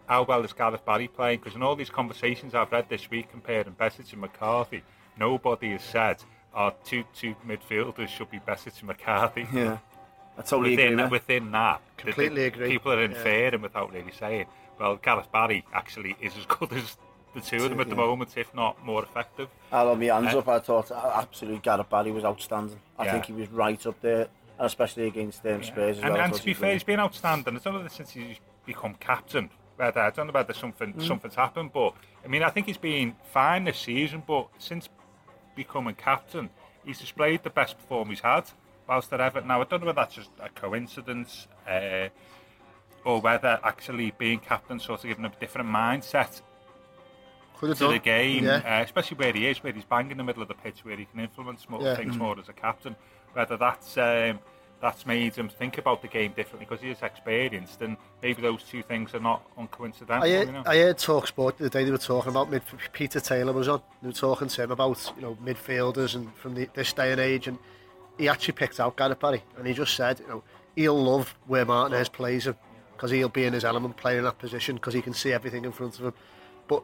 how 0.06 0.24
well 0.24 0.44
is 0.44 0.52
Gareth 0.52 0.84
Barry 0.84 1.08
playing? 1.08 1.38
Because 1.38 1.54
in 1.54 1.62
all 1.62 1.76
these 1.76 1.90
conversations 1.90 2.54
I've 2.54 2.70
read 2.70 2.88
this 2.88 3.10
week 3.10 3.30
comparing 3.30 3.72
Bessage 3.72 4.12
and 4.12 4.20
McCarthy, 4.20 4.82
nobody 5.18 5.70
has 5.70 5.82
said 5.82 6.18
our 6.54 6.74
two 6.84 7.04
two 7.14 7.34
midfielders 7.46 8.08
should 8.08 8.30
be 8.30 8.38
Bessage 8.38 8.74
and 8.80 8.88
McCarthy. 8.88 9.46
Yeah, 9.52 9.78
I 10.36 10.42
totally 10.42 10.76
within, 10.76 11.00
agree. 11.00 11.10
Within 11.10 11.50
that, 11.52 11.80
completely 11.96 12.28
the, 12.28 12.40
the, 12.40 12.46
agree. 12.46 12.68
People 12.68 12.92
are 12.92 13.02
inferring 13.02 13.52
yeah. 13.54 13.60
without 13.60 13.92
really 13.92 14.12
saying. 14.18 14.46
Well, 14.78 14.96
Gareth 14.96 15.30
Barry 15.30 15.64
actually 15.72 16.16
is 16.20 16.36
as 16.36 16.46
good 16.58 16.72
as 16.72 16.96
the 17.34 17.40
two 17.40 17.56
of 17.64 17.70
them 17.70 17.80
at 17.80 17.88
the 17.88 17.94
moment, 17.94 18.36
if 18.36 18.54
not 18.54 18.84
more 18.84 19.02
effective. 19.02 19.48
I'll 19.70 19.88
have 19.90 19.98
my 19.98 20.06
hands 20.06 20.34
Uh, 20.34 20.38
up. 20.38 20.48
I 20.48 20.58
thought 20.58 20.90
absolutely 20.90 21.60
Gareth 21.60 21.88
Barry 21.88 22.12
was 22.12 22.24
outstanding. 22.24 22.78
I 22.98 23.04
Yeah. 23.04 23.12
think 23.12 23.26
he 23.26 23.32
was 23.32 23.48
right 23.48 23.84
up 23.86 24.00
there, 24.00 24.28
and 24.58 24.66
especially 24.66 25.06
against 25.06 25.44
um, 25.46 25.62
Spurs 25.62 25.98
as 25.98 26.04
and, 26.04 26.12
well. 26.14 26.22
And 26.22 26.34
to 26.34 26.44
be 26.44 26.52
fair, 26.54 26.72
he's 26.74 26.84
been 26.84 27.00
outstanding. 27.00 27.56
I 27.56 27.58
don't 27.60 27.82
know 27.82 27.88
since 27.88 28.10
he's 28.10 28.36
become 28.66 28.94
captain. 28.94 29.50
Whether 29.76 30.00
I 30.02 30.10
don't 30.10 30.26
know 30.26 30.32
whether 30.34 30.52
something 30.52 30.92
Mm. 30.92 31.06
something's 31.08 31.34
happened, 31.34 31.72
but 31.72 31.94
I 32.24 32.28
mean, 32.28 32.42
I 32.42 32.50
think 32.50 32.66
he's 32.66 32.76
been 32.76 33.16
fine 33.24 33.64
this 33.64 33.78
season. 33.78 34.22
But 34.26 34.48
since 34.58 34.88
becoming 35.56 35.94
captain, 35.94 36.50
he's 36.84 36.98
displayed 37.00 37.42
the 37.42 37.50
best 37.50 37.78
perform 37.78 38.10
he's 38.10 38.20
had 38.20 38.44
whilst 38.86 39.12
at 39.12 39.20
Everton. 39.20 39.48
Now 39.48 39.60
I 39.62 39.64
don't 39.64 39.80
know 39.80 39.86
whether 39.86 40.02
that's 40.02 40.14
just 40.14 40.30
a 40.40 40.50
coincidence, 40.50 41.48
uh, 41.66 42.08
or 43.04 43.20
whether 43.20 43.58
actually 43.64 44.12
being 44.18 44.38
captain 44.38 44.78
sort 44.78 45.00
of 45.02 45.08
giving 45.08 45.24
him 45.24 45.32
a 45.34 45.40
different 45.40 45.68
mindset 45.70 46.42
Could 47.62 47.68
have 47.68 47.78
to 47.78 47.88
the 47.94 47.98
game, 48.00 48.44
Yeah. 48.44 48.56
uh, 48.80 48.82
especially 48.82 49.18
where 49.18 49.32
he 49.32 49.46
is, 49.46 49.62
where 49.62 49.72
he's 49.72 49.84
bang 49.84 50.10
in 50.10 50.16
the 50.16 50.24
middle 50.24 50.42
of 50.42 50.48
the 50.48 50.54
pitch, 50.54 50.84
where 50.84 50.96
he 50.96 51.04
can 51.04 51.20
influence 51.20 51.68
more 51.68 51.80
Yeah. 51.80 51.94
things 51.94 52.16
more 52.16 52.36
as 52.36 52.48
a 52.48 52.52
captain. 52.52 52.96
Whether 53.34 53.56
that's 53.56 53.96
um, 53.96 54.40
that's 54.80 55.06
made 55.06 55.36
him 55.36 55.48
think 55.48 55.78
about 55.78 56.02
the 56.02 56.08
game 56.08 56.32
differently 56.32 56.66
because 56.68 56.82
he 56.82 56.90
is 56.90 57.00
experienced, 57.02 57.80
and 57.80 57.96
maybe 58.20 58.42
those 58.42 58.64
two 58.64 58.82
things 58.82 59.14
are 59.14 59.20
not 59.20 59.42
uncoincidental. 59.56 60.22
I 60.24 60.28
heard, 60.30 60.46
you 60.48 60.52
know? 60.54 60.62
I 60.66 60.76
heard 60.78 60.98
Talk 60.98 61.28
Sport 61.28 61.56
the 61.58 61.70
day 61.70 61.84
they 61.84 61.92
were 61.92 61.98
talking 61.98 62.30
about 62.30 62.50
mid, 62.50 62.62
Peter 62.92 63.20
Taylor 63.20 63.52
was 63.52 63.68
on. 63.68 63.80
They 64.02 64.08
were 64.08 64.12
talking 64.12 64.48
to 64.48 64.62
him 64.64 64.72
about 64.72 65.12
you 65.14 65.22
know 65.22 65.36
midfielders 65.36 66.16
and 66.16 66.34
from 66.34 66.56
the, 66.56 66.68
this 66.74 66.92
day 66.92 67.12
and 67.12 67.20
age, 67.20 67.46
and 67.46 67.58
he 68.18 68.28
actually 68.28 68.54
picked 68.54 68.80
out 68.80 68.96
Gareth 68.96 69.20
Barry, 69.20 69.44
and 69.56 69.68
he 69.68 69.72
just 69.72 69.94
said 69.94 70.18
you 70.18 70.26
know 70.26 70.42
he'll 70.74 71.00
love 71.00 71.36
where 71.46 71.64
Martinez 71.64 72.08
plays 72.08 72.48
him 72.48 72.56
because 72.96 73.12
he'll 73.12 73.28
be 73.28 73.44
in 73.44 73.52
his 73.52 73.64
element 73.64 73.96
playing 73.96 74.18
in 74.18 74.24
that 74.24 74.38
position 74.40 74.74
because 74.74 74.94
he 74.94 75.00
can 75.00 75.14
see 75.14 75.32
everything 75.32 75.64
in 75.64 75.70
front 75.70 75.96
of 76.00 76.06
him. 76.06 76.14
But 76.66 76.82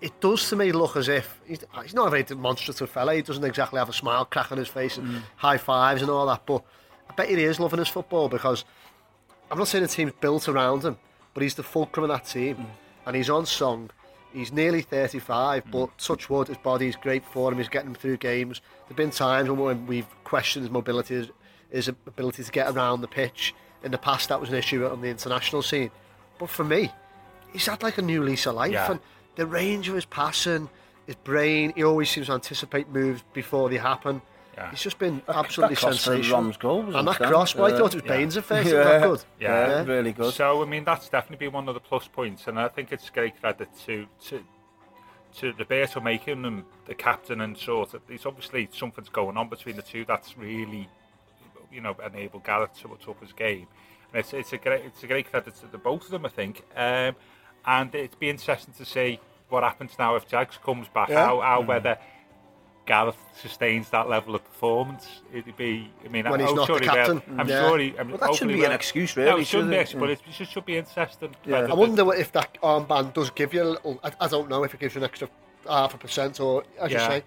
it 0.00 0.20
does 0.20 0.48
to 0.48 0.56
me 0.56 0.72
look 0.72 0.96
as 0.96 1.08
if 1.08 1.40
he's, 1.46 1.64
he's 1.82 1.94
not 1.94 2.06
a 2.06 2.10
very 2.10 2.22
demonstrative 2.22 2.88
fella. 2.88 3.14
He 3.14 3.22
doesn't 3.22 3.44
exactly 3.44 3.78
have 3.78 3.88
a 3.88 3.92
smile 3.92 4.24
crack 4.24 4.50
on 4.50 4.58
his 4.58 4.68
face 4.68 4.96
and 4.96 5.06
mm. 5.06 5.22
high 5.36 5.58
fives 5.58 6.02
and 6.02 6.10
all 6.10 6.26
that. 6.26 6.46
But 6.46 6.64
I 7.08 7.14
bet 7.14 7.28
he 7.28 7.44
is 7.44 7.60
loving 7.60 7.78
his 7.78 7.88
football 7.88 8.28
because 8.28 8.64
I'm 9.50 9.58
not 9.58 9.68
saying 9.68 9.82
the 9.82 9.88
team's 9.88 10.12
built 10.20 10.48
around 10.48 10.84
him, 10.84 10.96
but 11.34 11.42
he's 11.42 11.54
the 11.54 11.62
fulcrum 11.62 12.04
of 12.04 12.10
that 12.10 12.26
team, 12.26 12.56
mm. 12.56 12.66
and 13.06 13.16
he's 13.16 13.28
on 13.28 13.46
song. 13.46 13.90
He's 14.32 14.52
nearly 14.52 14.82
35, 14.82 15.64
but 15.70 15.86
mm. 15.86 15.90
touch 15.98 16.30
wood, 16.30 16.48
his 16.48 16.56
body's 16.58 16.96
great 16.96 17.24
for 17.24 17.50
him. 17.50 17.58
He's 17.58 17.68
getting 17.68 17.90
him 17.90 17.94
through 17.96 18.18
games. 18.18 18.60
There've 18.86 18.96
been 18.96 19.10
times 19.10 19.50
when 19.50 19.86
we've 19.86 20.06
questioned 20.24 20.64
his 20.64 20.70
mobility, 20.70 21.14
his, 21.16 21.30
his 21.70 21.88
ability 21.88 22.44
to 22.44 22.52
get 22.52 22.70
around 22.70 23.00
the 23.00 23.08
pitch. 23.08 23.54
In 23.82 23.90
the 23.90 23.98
past, 23.98 24.28
that 24.28 24.40
was 24.40 24.50
an 24.50 24.54
issue 24.54 24.86
on 24.86 25.00
the 25.00 25.08
international 25.08 25.62
scene. 25.62 25.90
But 26.38 26.48
for 26.48 26.64
me, 26.64 26.92
he's 27.52 27.66
had 27.66 27.82
like 27.82 27.98
a 27.98 28.02
new 28.02 28.22
lease 28.22 28.46
of 28.46 28.54
life, 28.54 28.72
Yeah. 28.72 28.92
and 28.92 29.00
the 29.36 29.46
range 29.46 29.88
of 29.88 29.94
his 29.94 30.04
passing, 30.04 30.68
his 31.06 31.14
brain, 31.16 31.72
he 31.76 31.82
always 31.84 32.10
seems 32.10 32.26
to 32.28 32.32
anticipate 32.34 32.88
moves 32.88 33.22
before 33.32 33.68
they 33.68 33.76
happen. 33.78 34.22
Yeah. 34.56 34.70
He's 34.70 34.82
just 34.82 34.98
been 34.98 35.22
That- 35.26 35.36
absolutely 35.36 35.76
that 35.76 35.80
cross 35.80 36.00
sensational. 36.00 36.40
Rom's 36.42 36.56
goal 36.56 36.82
was 36.82 36.94
and 36.94 37.06
that 37.06 37.12
outstanding. 37.12 37.32
cross, 37.34 37.54
well, 37.54 37.66
I 37.66 37.70
thought 37.78 37.94
it 37.94 38.02
was 38.02 38.10
Yeah. 38.10 38.16
Baines 38.16 38.36
at 38.36 38.44
first. 38.44 38.68
It 38.68 38.72
that 38.74 39.02
good. 39.02 39.24
Yeah, 39.40 39.84
really 39.84 40.12
good. 40.12 40.34
So 40.34 40.62
I 40.62 40.66
mean, 40.66 40.84
that's 40.84 41.08
definitely 41.08 41.46
been 41.46 41.54
one 41.54 41.68
of 41.68 41.74
the 41.74 41.80
plus 41.80 42.08
points, 42.08 42.46
and 42.46 42.58
I 42.60 42.68
think 42.68 42.92
it's 42.92 43.08
great 43.10 43.40
credit 43.40 43.68
to 43.86 44.06
to 44.26 44.44
to 45.38 45.52
Roberto 45.52 46.00
making 46.00 46.42
him 46.44 46.64
the 46.86 46.94
captain 46.94 47.40
and 47.40 47.56
sort 47.56 47.94
of. 47.94 48.02
It's 48.08 48.26
obviously 48.26 48.68
something's 48.72 49.08
going 49.08 49.36
on 49.36 49.48
between 49.48 49.76
the 49.76 49.82
two 49.82 50.04
that's 50.04 50.36
really, 50.36 50.88
you 51.72 51.80
know, 51.80 51.96
enabled 52.04 52.44
Gareth 52.44 52.74
to 52.82 52.88
to 53.04 53.10
up 53.12 53.20
his 53.20 53.32
game, 53.32 53.66
and 54.12 54.20
it's 54.20 54.32
it's 54.34 54.52
a 54.52 54.58
great 54.58 54.84
it's 54.84 55.02
a 55.04 55.06
great 55.06 55.30
credit 55.30 55.54
to 55.56 55.66
the 55.68 55.78
both 55.78 56.04
of 56.04 56.10
them, 56.10 56.26
I 56.26 56.30
think. 56.30 56.64
Um, 56.76 57.14
and 57.66 57.94
it'd 57.94 58.18
be 58.18 58.30
interesting 58.30 58.74
to 58.74 58.84
see 58.84 59.20
what 59.48 59.62
happens 59.62 59.92
now 59.98 60.14
if 60.16 60.26
Jags 60.28 60.58
comes 60.64 60.88
back. 60.88 61.08
Yeah. 61.08 61.26
How 61.26 61.40
how 61.40 61.62
mm. 61.62 61.66
whether. 61.66 61.98
Gareth 62.86 63.16
sustains 63.40 63.88
that 63.90 64.08
level 64.08 64.34
of 64.34 64.42
performance. 64.42 65.06
It'd 65.32 65.56
be, 65.56 65.92
I 66.04 66.08
mean, 66.08 66.28
When 66.28 66.40
he's 66.40 66.48
I'm 66.48 66.56
not 66.56 66.66
sure 66.66 66.78
the 66.80 66.84
he 66.86 66.88
will. 66.90 66.96
captain. 66.96 67.38
I'm 67.38 67.46
Yeah. 67.48 67.68
sure 67.68 67.78
he. 67.78 67.84
I 67.84 67.88
mean, 67.88 67.94
Well, 67.94 68.04
that 68.06 68.10
shouldn't 68.10 68.22
hopefully 68.22 68.54
be 68.54 68.64
an 68.64 68.70
will. 68.70 68.74
excuse, 68.76 69.16
No, 69.16 69.22
really, 69.22 69.42
it 69.42 69.46
shouldn't 69.46 69.88
should 69.88 69.98
be, 70.00 70.12
it? 70.12 70.18
but 70.18 70.28
it 70.28 70.36
just 70.36 70.50
should 70.50 70.66
be 70.66 70.76
interesting. 70.76 71.36
Yeah. 71.44 71.68
I 71.70 71.74
wonder 71.74 72.04
what- 72.04 72.18
if 72.18 72.32
that 72.32 72.58
armband 72.62 73.12
does 73.12 73.30
give 73.30 73.54
you 73.54 73.62
a 73.62 73.70
little. 73.74 74.00
I, 74.02 74.10
I 74.22 74.26
don't 74.26 74.48
know 74.48 74.64
if 74.64 74.74
it 74.74 74.80
gives 74.80 74.96
you 74.96 75.02
an 75.02 75.04
extra 75.04 75.28
half 75.68 75.94
a 75.94 75.98
percent 75.98 76.40
or, 76.40 76.64
as 76.80 76.90
you 76.90 76.98
say, 76.98 77.22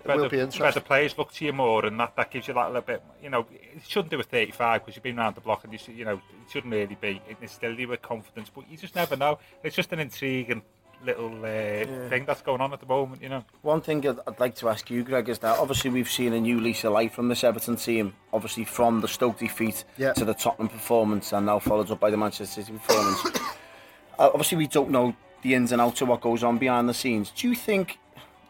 it 0.00 0.06
whether, 0.08 0.22
will 0.22 0.28
be 0.28 0.36
whether 0.36 0.44
interesting. 0.46 0.82
players 0.82 1.18
look 1.18 1.32
to 1.32 1.44
you 1.44 1.52
more, 1.52 1.84
and 1.84 1.98
that, 2.00 2.16
that 2.16 2.30
gives 2.30 2.48
you 2.48 2.54
that 2.54 2.68
little 2.68 2.82
bit. 2.82 3.02
You 3.22 3.30
know, 3.30 3.46
it 3.50 3.82
shouldn't 3.86 4.10
do 4.10 4.20
a 4.20 4.22
35 4.22 4.80
because 4.80 4.96
you've 4.96 5.02
been 5.02 5.18
around 5.18 5.34
the 5.34 5.40
block, 5.40 5.64
and 5.64 5.72
you 5.72 5.78
should, 5.78 5.96
you 5.96 6.04
know, 6.04 6.14
it 6.14 6.50
shouldn't 6.50 6.72
really 6.72 6.96
be 7.00 7.20
instill 7.40 7.78
you 7.78 7.88
with 7.88 8.02
confidence. 8.02 8.50
But 8.54 8.70
you 8.70 8.76
just 8.76 8.94
never 8.94 9.16
know. 9.16 9.38
It's 9.62 9.76
just 9.76 9.92
an 9.92 9.98
intriguing 9.98 10.62
little 11.04 11.32
uh, 11.44 12.08
thing 12.08 12.24
that's 12.26 12.42
going 12.42 12.60
on 12.60 12.72
at 12.72 12.80
the 12.80 12.86
moment. 12.86 13.22
You 13.22 13.28
know. 13.28 13.44
One 13.62 13.80
thing 13.80 14.06
I'd, 14.06 14.18
I'd 14.26 14.40
like 14.40 14.54
to 14.56 14.68
ask 14.68 14.90
you, 14.90 15.04
Greg, 15.04 15.28
is 15.28 15.38
that 15.40 15.58
obviously 15.58 15.90
we've 15.90 16.10
seen 16.10 16.32
a 16.32 16.40
new 16.40 16.60
lease 16.60 16.84
of 16.84 16.92
life 16.92 17.12
from 17.12 17.28
this 17.28 17.44
Everton 17.44 17.76
team. 17.76 18.14
Obviously 18.32 18.64
from 18.64 19.00
the 19.00 19.08
Stoke 19.08 19.38
defeat 19.38 19.84
Yeah. 19.96 20.12
to 20.14 20.24
the 20.24 20.34
Tottenham 20.34 20.68
performance, 20.68 21.32
and 21.32 21.46
now 21.46 21.58
followed 21.58 21.90
up 21.90 22.00
by 22.00 22.10
the 22.10 22.16
Manchester 22.16 22.62
City 22.62 22.72
performance. 22.72 23.24
uh, 24.18 24.30
obviously, 24.32 24.58
we 24.58 24.66
don't 24.66 24.90
know 24.90 25.14
the 25.42 25.54
ins 25.54 25.70
and 25.70 25.80
outs 25.80 26.00
of 26.00 26.08
what 26.08 26.20
goes 26.20 26.42
on 26.42 26.58
behind 26.58 26.88
the 26.88 26.94
scenes. 26.94 27.30
Do 27.30 27.48
you 27.48 27.54
think 27.54 27.98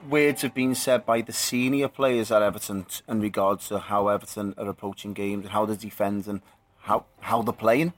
words 0.08 0.42
have 0.42 0.54
been 0.54 0.74
said 0.74 1.06
by 1.06 1.22
the 1.22 1.32
senior 1.32 1.88
players 1.88 2.30
at 2.30 2.42
Everton 2.42 2.86
in 3.08 3.20
regards 3.20 3.68
to 3.68 3.78
how 3.78 4.08
Everton 4.08 4.54
are 4.58 4.68
approaching 4.68 5.12
games 5.12 5.44
and 5.44 5.52
how 5.52 5.66
they're 5.66 5.76
defending, 5.76 6.30
and 6.30 6.40
how 6.80 7.04
how 7.20 7.42
they're 7.42 7.52
playing? 7.52 7.92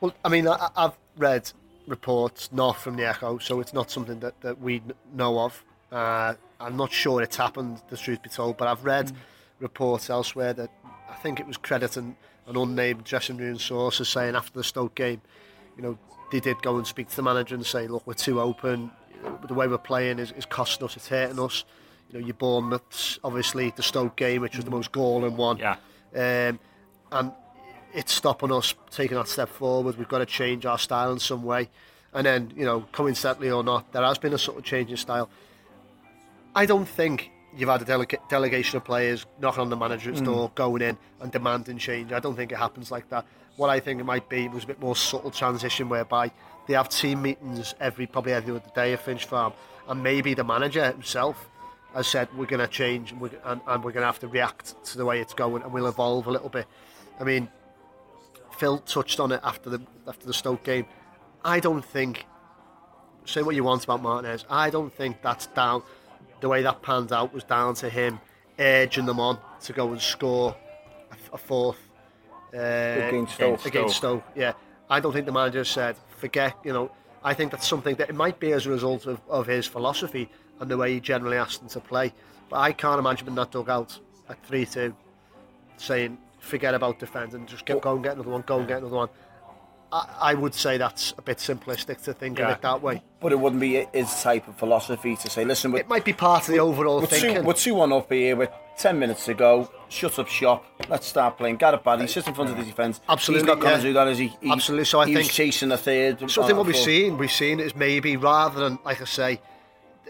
Well, 0.00 0.14
I 0.24 0.28
mean, 0.28 0.48
I, 0.48 0.68
I've 0.76 0.96
read 1.16 1.50
reports 1.86 2.50
not 2.52 2.76
from 2.76 2.96
the 2.96 3.06
Echo, 3.06 3.38
so 3.38 3.60
it's 3.60 3.72
not 3.72 3.90
something 3.90 4.20
that, 4.20 4.40
that 4.40 4.60
we 4.60 4.82
know 5.12 5.38
of. 5.40 5.64
Uh, 5.92 6.34
I'm 6.60 6.76
not 6.76 6.92
sure 6.92 7.22
it's 7.22 7.36
happened, 7.36 7.82
the 7.88 7.96
truth 7.96 8.22
be 8.22 8.28
told, 8.28 8.56
but 8.56 8.68
I've 8.68 8.84
read 8.84 9.08
mm. 9.08 9.16
reports 9.60 10.10
elsewhere 10.10 10.52
that 10.54 10.70
I 11.10 11.14
think 11.14 11.40
it 11.40 11.46
was 11.46 11.56
credit 11.56 11.96
and 11.96 12.16
an 12.46 12.56
unnamed 12.56 13.04
dressing 13.04 13.36
room 13.36 13.58
source 13.58 14.00
is 14.00 14.08
saying 14.08 14.34
after 14.34 14.58
the 14.58 14.64
Stoke 14.64 14.94
game, 14.94 15.20
you 15.76 15.82
know, 15.82 15.98
they 16.32 16.40
did 16.40 16.60
go 16.62 16.76
and 16.76 16.86
speak 16.86 17.08
to 17.08 17.16
the 17.16 17.22
manager 17.22 17.54
and 17.54 17.64
say, 17.64 17.86
look, 17.86 18.06
we're 18.06 18.14
too 18.14 18.40
open, 18.40 18.90
But 19.24 19.48
the 19.48 19.54
way 19.54 19.66
we're 19.66 19.78
playing 19.78 20.18
is, 20.18 20.32
is 20.32 20.46
costing 20.46 20.84
us, 20.84 20.96
it's 20.96 21.08
hurting 21.08 21.40
us. 21.40 21.64
You 22.10 22.20
know, 22.20 22.26
your 22.26 22.34
Bournemouth, 22.34 23.18
obviously, 23.24 23.72
the 23.74 23.82
Stoke 23.82 24.16
game, 24.16 24.42
which 24.42 24.56
was 24.56 24.64
the 24.64 24.70
most 24.70 24.92
galling 24.92 25.36
one. 25.36 25.58
Yeah. 25.58 25.76
Um, 26.14 26.60
and 27.10 27.32
it's 27.92 28.12
stopping 28.12 28.52
us 28.52 28.74
taking 28.90 29.16
that 29.16 29.28
step 29.28 29.48
forward. 29.48 29.96
We've 29.96 30.08
got 30.08 30.18
to 30.18 30.26
change 30.26 30.66
our 30.66 30.78
style 30.78 31.12
in 31.12 31.18
some 31.18 31.42
way. 31.42 31.70
And 32.12 32.26
then, 32.26 32.52
you 32.56 32.64
know, 32.64 32.86
coincidentally 32.92 33.50
or 33.50 33.64
not, 33.64 33.92
there 33.92 34.02
has 34.02 34.18
been 34.18 34.32
a 34.32 34.38
sort 34.38 34.58
of 34.58 34.64
change 34.64 34.90
in 34.90 34.96
style. 34.96 35.28
I 36.54 36.66
don't 36.66 36.86
think 36.86 37.30
you've 37.56 37.68
had 37.68 37.82
a 37.82 37.84
delega- 37.84 38.28
delegation 38.28 38.76
of 38.76 38.84
players 38.84 39.26
knocking 39.40 39.62
on 39.62 39.70
the 39.70 39.76
manager's 39.76 40.20
door, 40.20 40.50
going 40.54 40.82
in 40.82 40.96
and 41.20 41.32
demanding 41.32 41.78
change. 41.78 42.12
I 42.12 42.20
don't 42.20 42.36
think 42.36 42.52
it 42.52 42.58
happens 42.58 42.90
like 42.90 43.08
that. 43.10 43.26
What 43.56 43.70
I 43.70 43.80
think 43.80 44.00
it 44.00 44.04
might 44.04 44.28
be 44.28 44.48
was 44.48 44.64
a 44.64 44.66
bit 44.66 44.80
more 44.80 44.96
subtle 44.96 45.30
transition 45.30 45.88
whereby 45.88 46.30
they 46.66 46.74
have 46.74 46.88
team 46.88 47.22
meetings 47.22 47.74
every 47.80 48.06
probably 48.06 48.32
every 48.32 48.54
other 48.54 48.62
day 48.74 48.92
at 48.92 49.00
Finch 49.02 49.24
Farm, 49.26 49.52
and 49.88 50.02
maybe 50.02 50.34
the 50.34 50.44
manager 50.44 50.90
himself 50.90 51.48
has 51.94 52.06
said 52.06 52.28
we're 52.36 52.46
going 52.46 52.60
to 52.60 52.66
change 52.66 53.12
and 53.12 53.20
we're, 53.20 53.30
and, 53.44 53.60
and 53.68 53.84
we're 53.84 53.92
going 53.92 54.02
to 54.02 54.06
have 54.06 54.18
to 54.20 54.28
react 54.28 54.74
to 54.84 54.98
the 54.98 55.04
way 55.04 55.20
it's 55.20 55.34
going, 55.34 55.62
and 55.62 55.72
we'll 55.72 55.86
evolve 55.86 56.26
a 56.26 56.30
little 56.30 56.48
bit. 56.48 56.66
I 57.20 57.24
mean, 57.24 57.48
Phil 58.58 58.78
touched 58.78 59.20
on 59.20 59.32
it 59.32 59.40
after 59.44 59.70
the 59.70 59.80
after 60.08 60.26
the 60.26 60.34
Stoke 60.34 60.64
game. 60.64 60.86
I 61.44 61.60
don't 61.60 61.84
think. 61.84 62.26
Say 63.26 63.42
what 63.42 63.54
you 63.54 63.64
want 63.64 63.84
about 63.84 64.02
Martinez. 64.02 64.44
I 64.50 64.68
don't 64.68 64.92
think 64.92 65.22
that's 65.22 65.46
down. 65.46 65.82
The 66.40 66.48
way 66.48 66.62
that 66.62 66.82
panned 66.82 67.10
out 67.10 67.32
was 67.32 67.42
down 67.44 67.74
to 67.76 67.88
him 67.88 68.20
urging 68.58 69.06
them 69.06 69.18
on 69.18 69.38
to 69.62 69.72
go 69.72 69.90
and 69.92 70.00
score 70.00 70.54
a, 71.10 71.34
a 71.34 71.38
fourth. 71.38 71.78
uh, 72.52 72.58
Against 72.58 73.34
Stoke. 73.34 73.64
Against 73.66 73.96
Stoke, 73.96 74.24
yeah. 74.36 74.52
I 74.90 75.00
don't 75.00 75.12
think 75.12 75.24
the 75.24 75.32
manager 75.32 75.64
said, 75.64 75.96
forget, 76.24 76.56
you 76.64 76.72
know, 76.72 76.90
I 77.22 77.34
think 77.34 77.50
that's 77.52 77.68
something 77.68 77.96
that 77.96 78.08
it 78.08 78.14
might 78.14 78.40
be 78.40 78.52
as 78.52 78.64
a 78.64 78.70
result 78.70 79.04
of, 79.04 79.20
of 79.28 79.46
his 79.46 79.66
philosophy 79.66 80.30
and 80.58 80.70
the 80.70 80.76
way 80.78 80.94
he 80.94 80.98
generally 80.98 81.36
asked 81.36 81.60
them 81.60 81.68
to 81.68 81.80
play. 81.80 82.14
But 82.48 82.60
I 82.60 82.72
can't 82.72 82.98
imagine 82.98 83.26
him 83.26 83.32
in 83.32 83.34
that 83.34 83.50
dugout 83.50 83.98
at 84.30 84.42
3 84.46 84.64
2 84.64 84.96
saying, 85.76 86.16
forget 86.38 86.74
about 86.74 86.98
defending, 86.98 87.44
just 87.44 87.66
get, 87.66 87.82
go 87.82 87.94
and 87.94 88.02
get 88.02 88.14
another 88.14 88.30
one, 88.30 88.42
go 88.46 88.58
and 88.58 88.66
get 88.66 88.78
another 88.78 88.96
one. 88.96 89.08
I, 89.94 90.32
I 90.32 90.34
would 90.34 90.54
say 90.54 90.76
that's 90.76 91.14
a 91.16 91.22
bit 91.22 91.38
simplistic 91.38 92.02
to 92.02 92.12
think 92.12 92.40
of 92.40 92.50
it 92.50 92.62
that 92.62 92.82
way. 92.82 93.02
But 93.20 93.30
it 93.30 93.38
wouldn't 93.38 93.60
be 93.60 93.86
his 93.94 94.12
type 94.22 94.48
of 94.48 94.56
philosophy 94.56 95.14
to 95.14 95.30
say, 95.30 95.44
listen, 95.44 95.72
It 95.76 95.88
might 95.88 96.04
be 96.04 96.12
part 96.12 96.48
of 96.48 96.52
the 96.52 96.58
overall 96.58 97.00
we're, 97.00 97.06
two, 97.06 97.16
thinking. 97.16 97.44
we're 97.44 97.52
2 97.52 97.74
1 97.74 97.92
up 97.92 98.12
here 98.12 98.34
with 98.34 98.50
10 98.78 98.98
minutes 98.98 99.24
to 99.26 99.34
go. 99.34 99.70
Shut 99.88 100.18
up 100.18 100.26
shop. 100.26 100.64
Let's 100.88 101.06
start 101.06 101.38
playing. 101.38 101.56
Gareth 101.58 101.84
Barry 101.84 102.08
sits 102.08 102.26
in 102.26 102.34
front 102.34 102.50
of 102.50 102.56
the 102.56 102.64
defence. 102.64 103.00
Absolutely, 103.08 103.42
He's 103.42 103.46
not 103.46 103.60
going 103.60 103.70
yeah. 103.72 103.76
to 103.76 103.82
do 103.84 103.92
that, 103.92 104.08
is 104.08 104.18
he? 104.18 104.36
he 104.40 104.50
Absolutely, 104.50 104.84
so 104.84 104.98
I 104.98 105.06
he 105.06 105.14
was 105.16 105.26
think- 105.26 105.32
chasing 105.32 105.70
a 105.70 105.76
third. 105.78 106.28
So 106.28 106.42
I 106.42 106.46
think 106.46 106.58
what 106.58 106.66
we've 106.66 106.76
seen, 106.76 107.16
we've 107.16 107.30
seen 107.30 107.60
is 107.60 107.76
maybe 107.76 108.16
rather 108.16 108.68
than, 108.68 108.80
like 108.84 109.00
I 109.00 109.04
say, 109.04 109.40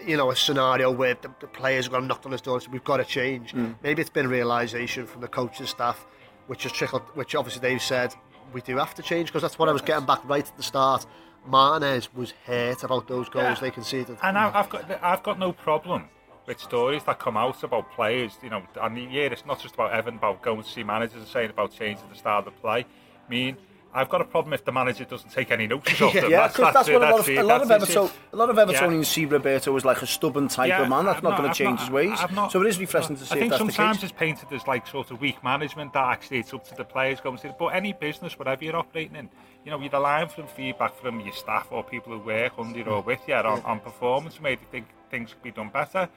you 0.07 0.17
know, 0.17 0.31
a 0.31 0.37
scenario 0.37 0.91
where 0.91 1.15
the, 1.15 1.31
the 1.41 1.47
players 1.47 1.87
are 1.87 1.91
going 1.91 2.03
to 2.05 2.09
knock 2.09 2.23
on 2.25 2.33
his 2.33 2.41
door 2.41 2.55
and 2.55 2.63
say, 2.63 2.69
we've 2.73 2.83
got 2.85 2.97
to 2.97 3.05
change. 3.05 3.53
Mm. 3.53 3.75
Maybe 3.83 4.01
it's 4.01 4.11
been 4.11 4.27
a 4.27 4.31
realisation 4.31 5.07
from 5.07 5.21
the 5.21 5.29
coaching 5.29 5.67
staff, 5.67 6.07
which 6.47 6.63
has 6.63 6.73
trickled, 6.73 7.03
which 7.15 7.35
obviously 7.35 7.61
they've 7.61 7.83
said, 7.83 8.15
we 8.55 8.61
do 8.63 8.77
have 8.79 8.95
to 8.95 9.03
change, 9.03 9.29
because 9.29 9.43
that's 9.43 9.59
what 9.59 9.69
I 9.69 9.73
was 9.73 9.83
getting 9.83 10.07
back 10.07 10.27
right 10.27 10.47
at 10.47 10.57
the 10.57 10.63
start. 10.63 11.05
Martinez 11.47 12.09
was 12.15 12.33
hurt 12.47 12.83
about 12.85 13.07
those 13.07 13.29
goals 13.29 13.59
Yeah. 13.59 13.61
they 13.61 13.71
conceded. 13.71 14.17
And 14.23 14.39
I, 14.39 14.51
I've 14.59 14.71
got 14.71 14.91
I've 15.03 15.23
got 15.23 15.39
no 15.39 15.53
problem 15.53 16.09
with 16.47 16.59
stories 16.59 17.03
that 17.05 17.19
come 17.19 17.37
out 17.37 17.63
about 17.63 17.91
players. 17.93 18.39
You 18.43 18.49
know, 18.51 18.63
and 18.81 18.97
yeah, 19.13 19.23
it's 19.25 19.45
not 19.45 19.61
just 19.61 19.75
about 19.75 19.93
Evan 19.93 20.15
about 20.17 20.41
going 20.41 20.63
to 20.63 20.69
see 20.69 20.83
managers 20.83 21.17
and 21.19 21.27
saying 21.27 21.51
about 21.51 21.73
changing 21.73 22.09
the 22.09 22.17
style 22.17 22.39
of 22.39 22.47
the 22.47 22.51
play. 22.53 22.87
I 23.27 23.31
mean, 23.31 23.59
I've 23.97 24.09
got 24.09 24.21
a 24.21 24.25
problem 24.25 24.53
if 24.53 24.65
the 24.65 24.73
manager 24.73 25.05
doesn't 25.05 25.31
take 25.31 25.53
any 25.53 25.69
notice 25.69 26.01
of 26.01 26.13
them. 26.13 26.31
Yeah, 26.31 26.49
because 26.49 26.75
that's, 26.75 26.89
it, 26.89 26.95
what 26.95 27.03
a 27.03 27.11
lot 27.13 27.21
of, 27.21 27.29
it, 27.29 27.39
a 27.39 27.43
lot 27.45 27.63
of. 27.63 27.71
Everton, 27.71 28.11
a 28.33 28.37
lot 28.37 28.51
of 28.51 28.57
Evertonians 28.57 28.97
Yeah. 28.97 29.03
see 29.03 29.25
Roberto 29.25 29.77
as 29.77 29.85
like 29.85 30.03
a 30.03 30.07
stubborn 30.07 30.49
type 30.49 30.69
Yeah, 30.69 30.83
of 30.83 30.89
man. 30.89 31.05
That's 31.05 31.19
I've 31.19 31.23
not, 31.23 31.39
going 31.39 31.49
to 31.49 31.55
change 31.55 31.79
his 31.81 31.91
ways. 31.91 32.19
Not- 32.33 32.51
so 32.51 32.61
it 32.61 32.67
is 32.67 32.79
refreshing 32.81 33.17
to 33.17 33.25
see 33.25 33.35
I 33.37 33.39
think 33.39 33.51
that's 33.51 33.61
sometimes 33.61 34.03
it's 34.03 34.13
painted 34.13 34.53
as 34.53 34.67
like 34.67 34.87
sort 34.89 35.13
of 35.13 35.21
weak 35.21 35.43
management 35.45 35.93
that 35.93 36.05
actually 36.09 36.41
it's 36.41 36.53
up 36.53 36.67
to 36.69 36.75
the 36.75 36.85
players 36.85 37.21
going 37.21 37.39
to. 37.39 37.55
But 37.57 37.67
any 37.67 37.93
business, 37.93 38.37
whatever 38.37 38.65
you're 38.65 38.77
operating 38.77 39.15
in, 39.17 39.31
you 39.65 39.71
know, 39.71 39.79
you're 39.79 39.91
relying 39.91 40.29
from 40.29 40.49
feedback 40.49 40.97
from 41.01 41.21
your 41.21 41.33
staff 41.33 41.69
or 41.71 41.85
people 41.85 42.13
who 42.13 42.19
work 42.19 42.53
under 42.59 42.79
you 42.79 42.85
or 42.85 43.01
with 43.01 43.21
you 43.29 43.35
on, 43.35 43.63
on 43.63 43.79
performance, 43.79 44.41
maybe 44.43 44.63
think 44.73 44.87
things 45.11 45.33
could 45.33 45.43
be 45.43 45.53
done 45.53 45.71
better. 45.73 46.09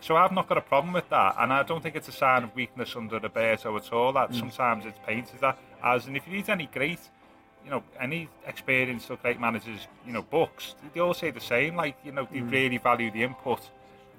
So 0.00 0.16
I've 0.16 0.32
not 0.32 0.48
got 0.48 0.56
a 0.58 0.62
problem 0.62 0.94
with 0.94 1.08
that, 1.10 1.36
and 1.38 1.52
I 1.52 1.62
don't 1.62 1.82
think 1.82 1.94
it's 1.94 2.08
a 2.08 2.12
sign 2.12 2.42
of 2.42 2.54
weakness 2.54 2.96
under 2.96 3.18
Roberto 3.18 3.76
at 3.76 3.92
all. 3.92 4.12
Mm. 4.12 4.14
That 4.14 4.34
sometimes 4.34 4.86
it's 4.86 4.98
painted 5.06 5.40
that 5.42 5.58
as, 5.84 6.06
and 6.06 6.16
if 6.16 6.26
you 6.26 6.32
need 6.32 6.48
any 6.48 6.66
great 6.66 7.00
you 7.64 7.70
know, 7.70 7.82
any 8.00 8.28
experienced 8.46 9.10
or 9.10 9.16
great 9.16 9.40
managers, 9.40 9.86
you 10.06 10.12
know, 10.12 10.22
books, 10.22 10.74
they 10.94 11.00
all 11.00 11.14
say 11.14 11.30
the 11.30 11.40
same. 11.40 11.76
Like, 11.76 11.96
you 12.04 12.12
know, 12.12 12.26
they 12.30 12.40
mm. 12.40 12.50
really 12.50 12.78
value 12.78 13.10
the 13.10 13.22
input. 13.22 13.60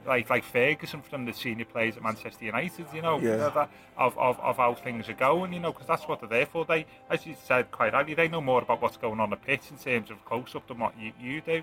Like, 0.06 0.30
like 0.32 0.44
Ferguson 0.44 1.02
from 1.04 1.26
the 1.26 1.34
senior 1.34 1.66
players 1.66 1.96
at 1.96 2.02
Manchester 2.02 2.46
United, 2.46 2.88
you 2.92 3.04
know, 3.04 3.20
Yeah. 3.20 3.50
that, 3.50 3.70
of, 3.98 4.18
of, 4.18 4.40
of 4.40 4.58
how 4.58 4.74
things 4.74 5.08
are 5.10 5.14
going, 5.14 5.54
you 5.54 5.60
know, 5.60 5.72
because 5.72 5.86
that's 5.86 6.08
what 6.08 6.22
they're 6.22 6.30
there 6.30 6.46
for. 6.48 6.66
They, 6.66 6.88
as 7.10 7.26
you 7.28 7.36
said 7.44 7.70
quite 7.70 7.94
rightly, 7.94 8.16
they 8.16 8.28
know 8.28 8.42
more 8.42 8.64
about 8.64 8.82
what's 8.82 8.98
going 8.98 9.20
on 9.20 9.30
the 9.30 9.36
pitch 9.36 9.70
in 9.70 9.78
terms 9.78 10.10
of 10.10 10.24
close 10.26 10.56
up 10.56 10.68
than 10.68 10.80
what 10.80 10.94
you, 11.00 11.12
you 11.22 11.42
do. 11.42 11.62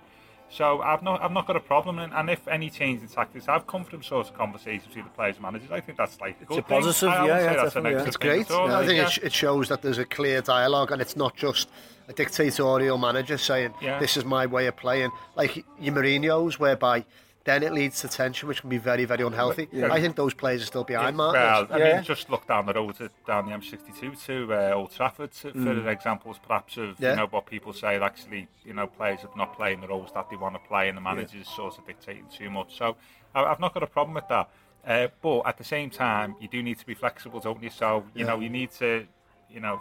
So 0.51 0.81
I've 0.81 1.03
not 1.03 1.21
I've 1.23 1.33
not 1.33 1.47
got 1.47 1.57
a 1.57 1.61
problem, 1.61 1.99
and, 1.99 2.13
and 2.13 2.31
if 2.31 2.49
any 2.49 2.71
change 2.71 3.03
in 3.03 3.09
tactics 3.09 3.49
I 3.49 3.53
have 3.53 3.67
come 3.67 3.85
from 3.85 4.03
sort 4.03 4.27
of 4.29 4.35
conversations 4.35 4.95
with 4.97 5.05
the 5.05 5.11
players 5.11 5.37
and 5.37 5.43
managers, 5.43 5.71
I 5.71 5.81
think 5.81 5.99
that's 5.99 6.19
like 6.21 6.41
a 6.41 6.45
good 6.47 6.59
a 6.59 6.63
positive, 6.63 6.97
thing. 6.97 7.09
I 7.11 7.15
yeah, 7.15 7.21
wouldn't 7.23 7.41
yeah, 7.43 7.51
say 7.51 7.63
that's 7.63 7.77
a 7.77 7.79
yeah. 7.79 7.83
negative 7.83 8.07
It's 8.09 8.17
thing 8.17 8.31
great. 8.31 8.51
all, 8.51 8.69
Yeah, 8.69 8.79
I 8.79 8.87
think 8.87 8.97
yeah. 8.99 9.09
it, 9.09 9.19
it 9.25 9.33
shows 9.33 9.69
that 9.69 9.83
there's 9.83 9.99
a 9.99 10.07
clear 10.07 10.41
dialogue 10.41 10.91
and 10.91 11.03
it's 11.03 11.17
not 11.17 11.37
just 11.37 11.69
a 12.09 12.15
dictatorial 12.15 12.97
manager 12.97 13.37
saying, 13.37 13.75
Yeah. 13.83 13.99
this 13.99 14.17
is 14.17 14.25
my 14.25 14.47
way 14.47 14.67
of 14.69 14.77
playing. 14.77 15.11
Like 15.37 15.65
your 15.79 15.95
Mourinho's, 15.95 16.59
whereby 16.59 17.05
then 17.49 17.63
it 17.63 17.73
leads 17.73 18.01
to 18.03 18.09
tension, 18.09 18.47
which 18.47 18.61
can 18.61 18.69
be 18.69 18.77
very, 18.79 19.07
very 19.07 19.25
unhealthy. 19.25 19.69
I 19.83 20.01
think 20.01 20.17
those 20.17 20.35
players 20.35 20.63
are 20.63 20.67
still 20.67 20.85
behind 20.85 21.17
Martinez. 21.17 21.69
Well, 21.69 21.69
I 21.71 21.79
Yeah. 21.79 21.95
mean, 21.97 22.05
just 22.05 22.29
look 22.29 22.47
down 22.47 22.67
the 22.67 22.75
road 22.75 22.97
to, 22.97 23.11
down 23.27 23.47
the 23.47 23.53
M62 23.53 24.15
to 24.27 24.53
uh, 24.53 24.73
Old 24.75 24.91
Trafford 24.91 25.33
to, 25.33 25.53
for 25.53 25.59
Mm. 25.59 25.87
examples, 25.91 26.39
perhaps 26.47 26.77
of 26.77 27.01
Yeah. 27.01 27.11
you 27.11 27.17
know 27.17 27.27
what 27.27 27.47
people 27.47 27.73
say. 27.73 27.99
Actually, 27.99 28.49
you 28.65 28.75
know, 28.75 28.87
players 28.87 29.25
are 29.25 29.31
not 29.37 29.57
playing 29.57 29.81
the 29.81 29.89
roles 29.89 30.13
that 30.13 30.29
they 30.29 30.37
want 30.37 30.55
to 30.57 30.69
play, 30.69 30.89
and 30.89 30.97
the 30.99 31.03
managers 31.03 31.49
sort 31.49 31.79
of 31.79 31.87
dictating 31.87 32.27
too 32.29 32.51
much. 32.51 32.77
So 32.77 32.97
I, 33.35 33.45
I've 33.45 33.61
not 33.61 33.73
got 33.73 33.83
a 33.83 33.87
problem 33.87 34.15
with 34.15 34.29
that. 34.29 34.51
Uh, 34.87 35.09
but 35.23 35.43
at 35.47 35.57
the 35.59 35.65
same 35.65 35.91
time, 35.91 36.37
you 36.41 36.49
do 36.49 36.63
need 36.63 36.79
to 36.79 36.87
be 36.87 36.95
flexible, 36.95 37.41
don't 37.41 37.63
you? 37.63 37.71
So 37.71 38.05
you 38.15 38.25
know, 38.25 38.41
you 38.41 38.49
need 38.51 38.71
to, 38.73 39.07
you 39.51 39.61
know, 39.61 39.81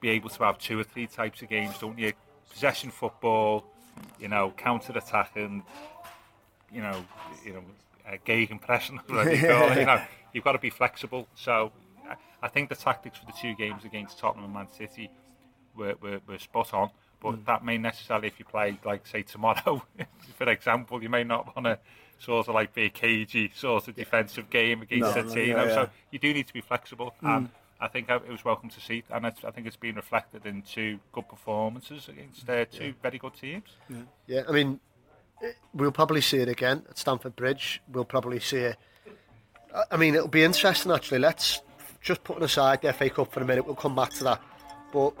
be 0.00 0.08
able 0.10 0.28
to 0.30 0.42
have 0.44 0.58
two 0.58 0.78
or 0.78 0.84
three 0.84 1.06
types 1.06 1.42
of 1.42 1.48
games, 1.48 1.78
don't 1.78 1.98
you? 1.98 2.12
Possession 2.50 2.90
football, 2.90 3.64
you 4.20 4.28
know, 4.28 4.52
counter 4.56 4.92
attacking, 4.96 5.62
you 6.72 6.82
know, 6.82 7.04
you 7.44 7.52
know, 7.54 7.62
uh, 8.06 8.16
whatever 9.06 9.34
you 9.34 9.46
call 9.46 9.72
it. 9.72 9.78
You 9.78 9.86
know, 9.86 10.02
you've 10.32 10.44
got 10.44 10.52
to 10.52 10.58
be 10.58 10.70
flexible. 10.70 11.26
So 11.34 11.72
I- 12.42 12.48
think 12.48 12.68
the 12.68 12.76
tactics 12.76 13.18
for 13.18 13.26
the 13.26 13.32
two 13.32 13.54
games 13.54 13.84
against 13.84 14.18
Tottenham 14.18 14.44
and 14.44 14.54
Man 14.54 14.68
City 14.76 15.10
were, 15.74 15.96
were, 16.00 16.20
were 16.26 16.38
spot 16.38 16.72
on. 16.72 16.90
But 17.20 17.44
that 17.46 17.64
may 17.64 17.76
necessarily, 17.78 18.28
if 18.28 18.38
you 18.38 18.44
play, 18.44 18.78
like, 18.84 19.06
say, 19.06 19.22
tomorrow, 19.22 19.82
for 20.36 20.48
example, 20.48 21.02
you 21.02 21.08
may 21.08 21.24
not 21.24 21.56
want 21.56 21.64
to 21.66 21.78
sort 22.18 22.46
of 22.48 22.54
like 22.54 22.72
be 22.74 22.84
a 22.84 22.88
cagey 22.88 23.50
sort 23.54 23.88
of 23.88 23.96
defensive 23.96 24.48
game 24.48 24.82
against 24.82 25.16
No, 25.16 25.22
a 25.22 25.24
no, 25.24 25.34
team. 25.34 25.48
yeah, 25.48 25.64
yeah. 25.64 25.74
So 25.74 25.90
you 26.10 26.18
do 26.18 26.32
need 26.32 26.46
to 26.46 26.52
be 26.52 26.60
flexible. 26.60 27.14
And 27.22 27.48
I 27.80 27.88
think 27.88 28.08
it 28.08 28.28
was 28.30 28.44
welcome 28.44 28.70
to 28.70 28.80
see, 28.80 29.02
and 29.10 29.26
it's, 29.26 29.44
I 29.44 29.50
think 29.50 29.66
it's 29.66 29.76
been 29.76 29.96
reflected 29.96 30.46
in 30.46 30.62
two 30.62 30.98
good 31.12 31.28
performances 31.28 32.08
against 32.08 32.48
uh, 32.48 32.64
two 32.70 32.94
very 33.02 33.18
good 33.18 33.34
teams. 33.34 33.70
Yeah, 34.26 34.42
I 34.48 34.52
mean, 34.52 34.80
we'll 35.74 35.92
probably 35.92 36.20
see 36.20 36.38
it 36.38 36.48
again 36.48 36.82
at 36.88 36.98
Stamford 36.98 37.36
Bridge. 37.36 37.80
We'll 37.92 38.04
probably 38.04 38.40
see 38.40 38.58
it. 38.58 38.76
I- 39.90 39.96
mean, 39.96 40.14
it'll 40.14 40.28
be 40.28 40.44
interesting 40.44 40.92
actually. 40.92 41.18
Let's 41.18 41.60
just 42.00 42.24
putting 42.24 42.42
aside 42.44 42.82
the 42.82 42.92
FA 42.92 43.10
Cup 43.10 43.32
for 43.32 43.40
a 43.40 43.44
minute. 43.44 43.66
We'll 43.66 43.74
come 43.74 43.94
back 43.94 44.10
to 44.14 44.24
that. 44.24 44.40
But 44.92 45.12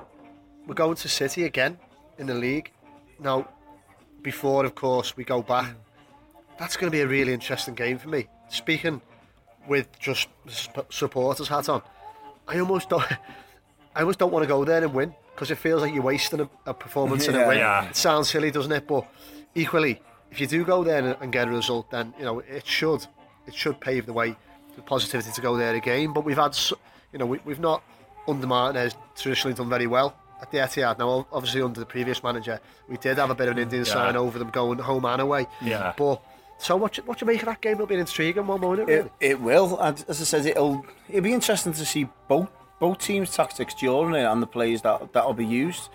we're 0.66 0.74
going 0.74 0.96
to 0.96 1.08
City 1.08 1.44
again 1.44 1.78
in 2.18 2.26
the 2.26 2.34
league. 2.34 2.70
Now, 3.18 3.48
before, 4.22 4.64
of 4.64 4.74
course, 4.74 5.16
we 5.16 5.24
go 5.24 5.42
back, 5.42 5.74
that's 6.58 6.76
going 6.76 6.90
to 6.90 6.96
be 6.96 7.02
a 7.02 7.06
really 7.06 7.32
interesting 7.32 7.74
game 7.74 7.98
for 7.98 8.08
me. 8.08 8.28
Speaking 8.48 9.00
with 9.68 9.88
just 9.98 10.28
supporters 10.90 11.48
hat 11.48 11.68
on, 11.68 11.82
I 12.48 12.58
almost 12.60 12.88
don't. 12.88 13.04
I 13.94 14.00
almost 14.00 14.18
don't 14.18 14.30
want 14.32 14.42
to 14.42 14.46
go 14.46 14.62
there 14.64 14.82
and 14.84 14.92
win 14.92 15.14
because 15.34 15.50
it 15.50 15.56
feels 15.56 15.80
like 15.82 15.92
you're 15.94 16.02
wasting 16.02 16.40
a, 16.40 16.48
a 16.66 16.74
performance 16.74 17.26
and 17.28 17.36
a 17.36 17.40
Yeah. 17.40 17.48
win. 17.48 17.58
Yeah. 17.58 17.88
It 17.88 17.96
sounds 17.96 18.28
silly, 18.28 18.50
doesn't 18.50 18.70
it? 18.72 18.86
But 18.86 19.06
equally, 19.56 20.00
if 20.30 20.40
you 20.40 20.46
do 20.46 20.64
go 20.64 20.84
there 20.84 20.98
and, 21.04 21.16
and 21.20 21.32
get 21.32 21.48
a 21.48 21.50
result, 21.50 21.90
then 21.90 22.14
you 22.18 22.24
know 22.24 22.38
it 22.40 22.66
should 22.66 23.06
it 23.46 23.54
should 23.54 23.80
pave 23.80 24.06
the 24.06 24.12
way 24.12 24.36
for 24.74 24.82
positivity 24.82 25.30
to 25.32 25.40
go 25.40 25.56
there 25.56 25.74
again. 25.74 26.12
But 26.12 26.24
we've 26.24 26.36
had, 26.36 26.56
you 27.12 27.18
know, 27.18 27.26
we, 27.26 27.40
we've 27.44 27.60
not 27.60 27.82
under 28.28 28.46
Martinez 28.46 28.94
traditionally 29.16 29.54
done 29.54 29.68
very 29.68 29.86
well 29.86 30.16
at 30.42 30.50
the 30.50 30.58
Etihad. 30.58 30.98
Now, 30.98 31.26
obviously 31.32 31.62
under 31.62 31.80
the 31.80 31.86
previous 31.86 32.22
manager, 32.22 32.60
we 32.88 32.96
did 32.98 33.16
have 33.18 33.30
a 33.30 33.34
bit 33.34 33.48
of 33.48 33.56
an 33.56 33.62
Indian 33.62 33.84
Yeah. 33.84 33.92
sign 33.92 34.16
over 34.16 34.38
them 34.38 34.50
going 34.50 34.78
home 34.78 35.04
and 35.06 35.22
away. 35.22 35.46
Yeah. 35.62 35.92
But 35.96 36.20
so 36.58 36.76
what? 36.76 36.96
you- 36.96 37.04
What 37.04 37.20
you 37.20 37.26
make 37.26 37.40
of 37.40 37.46
that 37.46 37.60
game? 37.60 37.74
It'll 37.74 37.86
be 37.86 37.94
an 37.94 38.00
intriguing 38.00 38.46
one, 38.46 38.60
won't 38.60 38.80
it? 38.80 38.86
Really? 38.88 39.10
It, 39.20 39.30
it 39.32 39.40
will. 39.40 39.78
And 39.80 40.04
as 40.08 40.20
I 40.20 40.24
said, 40.24 40.44
it'll 40.46 40.84
it'll 41.08 41.22
be 41.22 41.32
interesting 41.32 41.72
to 41.72 41.86
see 41.86 42.08
both 42.28 42.48
both 42.80 42.98
teams' 42.98 43.30
tactics 43.34 43.74
during 43.74 44.14
it 44.16 44.24
and 44.26 44.42
the 44.42 44.46
plays 44.46 44.82
that 44.82 45.12
that'll 45.14 45.32
be 45.32 45.46
used. 45.46 45.88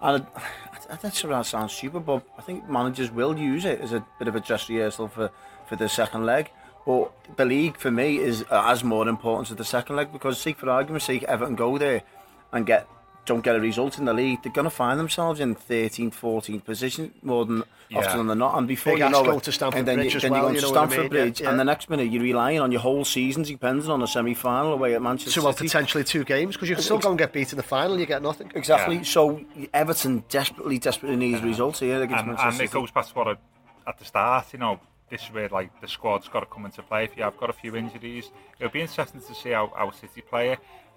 And 0.00 0.26
I, 0.36 0.42
that's 0.88 1.22
that 1.22 1.46
sounds 1.46 1.72
stupid, 1.72 2.06
but 2.06 2.22
I 2.38 2.42
think 2.42 2.68
managers 2.68 3.10
will 3.10 3.38
use 3.38 3.64
it 3.64 3.80
as 3.80 3.92
a 3.92 4.04
bit 4.18 4.28
of 4.28 4.36
a 4.36 4.40
dress 4.40 4.68
rehearsal 4.68 5.08
for 5.08 5.30
for 5.66 5.76
the 5.76 5.88
second 5.88 6.26
leg. 6.26 6.50
But 6.84 7.10
the 7.36 7.44
league 7.44 7.76
for 7.76 7.90
me 7.90 8.18
is 8.18 8.42
as 8.50 8.84
more 8.84 9.08
important 9.08 9.48
to 9.48 9.54
the 9.54 9.64
second 9.64 9.96
leg 9.96 10.12
because, 10.12 10.40
see, 10.40 10.52
for 10.52 10.70
argument's 10.70 11.06
sake, 11.06 11.24
Everton 11.24 11.56
go 11.56 11.78
there 11.78 12.02
and 12.52 12.64
get 12.64 12.88
don't 13.26 13.42
get 13.44 13.54
a 13.56 13.60
result 13.60 13.98
in 13.98 14.04
the 14.06 14.14
league, 14.14 14.42
they're 14.42 14.52
going 14.52 14.64
to 14.64 14.70
find 14.70 14.98
themselves 14.98 15.40
in 15.40 15.54
13th, 15.54 16.14
14th 16.14 16.64
position 16.64 17.12
more 17.22 17.44
than 17.44 17.64
Yeah. 17.88 17.98
often 17.98 18.26
than 18.26 18.38
not. 18.38 18.56
And 18.56 18.66
before 18.66 18.94
Big 18.94 19.00
you 19.00 19.04
ask 19.06 19.12
know 19.12 19.24
go 19.24 19.36
it, 19.38 19.42
to 19.44 19.52
Stamford 19.52 19.78
and 19.80 19.88
then, 19.88 19.96
Bridge 19.98 20.12
you, 20.12 20.16
as 20.16 20.22
then 20.22 20.32
well, 20.32 20.40
you 20.42 20.48
go 20.48 20.54
you 20.54 20.60
to 20.60 20.62
know 20.62 20.70
what 20.70 20.76
I 20.78 20.86
Stamford 20.86 20.98
mean? 21.12 21.22
Bridge, 21.24 21.40
yeah. 21.40 21.50
and 21.50 21.60
the 21.60 21.64
next 21.64 21.90
minute 21.90 22.10
you're 22.10 22.22
relying 22.22 22.60
on 22.60 22.72
your 22.72 22.80
whole 22.80 23.04
season 23.04 23.42
depending 23.42 23.90
on 23.90 24.02
a 24.02 24.06
semi-final 24.06 24.72
away 24.72 24.94
at 24.94 25.02
Manchester 25.02 25.40
So 25.40 25.44
well, 25.44 25.52
City. 25.52 25.66
potentially 25.68 26.04
two 26.04 26.24
games 26.24 26.54
because 26.56 26.68
you 26.68 26.74
can 26.76 26.82
still 26.84 26.98
go 26.98 27.10
and 27.10 27.18
get 27.18 27.32
beat 27.32 27.52
in 27.52 27.56
the 27.56 27.62
final. 27.62 27.98
You 28.00 28.06
get 28.06 28.22
nothing. 28.22 28.50
Exactly. 28.54 28.96
Yeah. 28.96 29.02
So 29.02 29.40
Everton 29.74 30.24
desperately, 30.28 30.78
desperately 30.78 31.16
needs 31.16 31.42
results 31.42 31.80
here 31.80 32.02
against 32.02 32.20
and, 32.20 32.28
Manchester 32.28 32.48
and 32.48 32.54
it 32.54 32.58
City. 32.70 32.72
goes 32.72 32.90
back 32.90 33.06
to 33.06 33.14
what 33.14 33.28
I, 33.28 33.36
at 33.88 33.98
the 33.98 34.04
start, 34.04 34.46
you 34.52 34.58
know, 34.58 34.80
this 35.10 35.22
is 35.22 35.32
where 35.32 35.48
like 35.48 35.80
the 35.80 35.86
squad's 35.86 36.26
got 36.28 36.40
to 36.40 36.46
come 36.46 36.64
into 36.64 36.82
play. 36.82 37.04
If 37.04 37.16
you 37.16 37.22
have 37.22 37.36
got 37.36 37.50
a 37.50 37.52
few 37.52 37.76
injuries, 37.76 38.30
it'll 38.58 38.72
be 38.72 38.80
interesting 38.80 39.20
to 39.20 39.34
see 39.34 39.50
how 39.50 39.72
our 39.76 39.92
City 39.92 40.20
play. 40.22 40.56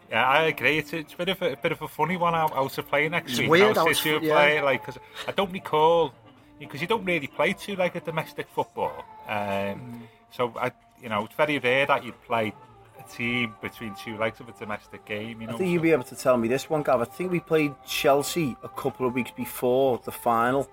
Yeah, 0.10 0.28
I 0.28 0.44
agree. 0.46 0.80
It's, 0.80 0.92
it's 0.94 1.14
a 1.14 1.18
bit 1.18 1.30
of 1.30 1.42
a, 1.42 1.54
a 1.54 1.58
bit 1.58 1.72
of 1.72 1.82
a 1.82 1.88
funny 1.88 2.18
one 2.18 2.34
how, 2.34 2.48
how 2.48 2.68
to 2.68 2.84
play 2.84 3.08
next 3.10 3.32
It's 3.32 3.40
week. 3.42 3.50
weird 3.50 3.76
how 3.78 3.92
City 3.94 4.26
yeah. 4.26 4.34
play, 4.34 4.62
like 4.62 4.82
because 4.86 5.00
I 5.28 5.32
don't 5.32 5.52
recall 5.52 6.14
because 6.60 6.82
you 6.82 6.88
don't 6.88 7.06
really 7.06 7.28
play 7.28 7.54
too 7.54 7.76
like 7.76 7.96
a 7.96 8.00
domestic 8.02 8.48
football. 8.50 9.06
Um, 9.28 9.36
Mm. 9.38 10.02
So 10.32 10.54
I, 10.60 10.72
you 11.02 11.10
know, 11.10 11.26
it's 11.26 11.34
very 11.36 11.58
rare 11.60 11.86
that 11.88 12.04
you'd 12.04 12.22
play 12.24 12.54
a 13.00 13.04
team 13.12 13.56
between 13.62 13.96
two 13.96 14.16
legs 14.18 14.40
of 14.40 14.50
a 14.50 14.52
domestic 14.54 15.04
game. 15.06 15.42
You 15.42 15.48
know, 15.48 15.54
I 15.54 15.58
think 15.58 15.72
you'll 15.72 15.82
be 15.82 15.92
able 15.92 16.04
to 16.04 16.16
tell 16.16 16.38
me 16.38 16.48
this 16.48 16.70
one, 16.70 16.84
Gav. 16.84 17.02
I 17.02 17.06
think 17.06 17.32
we 17.32 17.40
played 17.40 17.74
Chelsea 17.88 18.56
a 18.64 18.70
couple 18.70 19.08
of 19.08 19.14
weeks 19.16 19.32
before 19.32 20.00
the 20.04 20.12
final. 20.12 20.70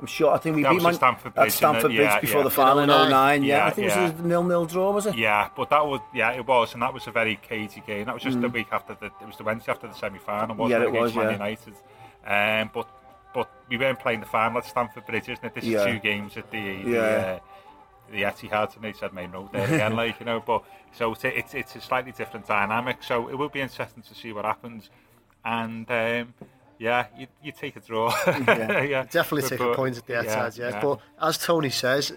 I'm 0.00 0.06
sure. 0.06 0.32
I 0.32 0.38
think 0.38 0.56
we 0.56 0.62
That 0.64 0.70
beat 0.70 0.74
was 0.76 0.82
Man- 0.84 0.92
at 0.94 0.96
Stamford 0.96 1.26
at 1.28 1.34
Bridge, 1.36 1.52
Stamford? 1.52 1.82
Bridge 1.82 1.94
Yeah, 1.98 2.20
before 2.20 2.38
yeah. 2.40 2.44
the 2.44 2.50
final 2.50 2.78
in 2.80 2.88
09. 2.88 3.08
09. 3.10 3.42
Yeah, 3.44 3.56
Yeah, 3.58 3.66
I 3.66 3.70
think 3.70 3.88
yeah. 3.88 3.98
it 4.08 4.12
was 4.12 4.20
a 4.20 4.26
nil-nil 4.26 4.66
draw, 4.66 4.90
was 4.90 5.06
it? 5.06 5.14
Yeah, 5.16 5.48
but 5.56 5.70
that 5.70 5.86
was 5.86 6.00
yeah, 6.12 6.32
it 6.32 6.46
was, 6.46 6.72
and 6.74 6.82
that 6.82 6.92
was 6.92 7.06
a 7.06 7.10
very 7.12 7.36
cagey 7.36 7.82
game. 7.86 8.06
That 8.06 8.14
was 8.14 8.22
just 8.22 8.40
the 8.40 8.48
Mm. 8.48 8.52
week 8.54 8.68
after 8.72 8.94
the. 8.94 9.06
It 9.06 9.26
was 9.26 9.36
the 9.36 9.44
Wednesday 9.44 9.70
after 9.72 9.86
the 9.86 9.94
semi-final, 9.94 10.56
wasn't 10.56 10.80
Yeah, 10.82 10.86
it, 10.88 10.94
it 10.94 11.00
was, 11.00 11.12
against 11.12 11.16
Man 11.16 11.26
yeah. 11.26 11.32
United. 12.26 12.62
Um, 12.64 12.70
but 12.74 12.88
but 13.32 13.50
we 13.68 13.76
weren't 13.76 13.98
playing 14.00 14.20
the 14.20 14.26
final 14.26 14.58
at 14.58 14.64
Stamford 14.66 15.06
Bridge, 15.06 15.28
isn't 15.28 15.44
it? 15.44 15.54
This 15.54 15.64
Yeah. 15.64 15.78
is 15.80 15.84
two 15.86 15.98
games 16.00 16.36
at 16.36 16.50
the 16.50 16.82
the, 16.82 16.90
Yeah. 16.90 17.00
uh, 17.00 17.38
the 18.10 18.22
Etihad, 18.22 18.74
and 18.74 18.84
they 18.84 18.92
said 18.92 19.12
Maine 19.12 19.30
Road 19.30 19.50
there 19.52 19.64
again, 19.72 19.94
like 20.02 20.18
you 20.20 20.26
know. 20.26 20.40
But 20.40 20.64
so 20.92 21.12
it's, 21.12 21.24
it's 21.24 21.54
it's 21.54 21.76
a 21.76 21.80
slightly 21.80 22.12
different 22.12 22.46
dynamic. 22.46 23.02
So 23.02 23.28
it 23.28 23.36
will 23.38 23.48
be 23.48 23.60
interesting 23.60 24.02
to 24.02 24.14
see 24.14 24.32
what 24.32 24.44
happens, 24.44 24.90
and. 25.44 25.88
Um, 25.90 26.34
yeah, 26.84 27.06
you, 27.18 27.26
you 27.42 27.52
take 27.52 27.76
a 27.76 27.80
draw. 27.80 28.14
yeah, 28.26 29.04
Definitely 29.10 29.42
But- 29.42 29.48
take 29.50 29.60
a 29.60 29.74
point 29.74 29.96
at 29.98 30.06
the 30.06 30.12
Etihad, 30.14 30.58
yeah, 30.58 30.80
But 30.80 31.00
as 31.20 31.38
Tony 31.38 31.70
says, 31.70 32.12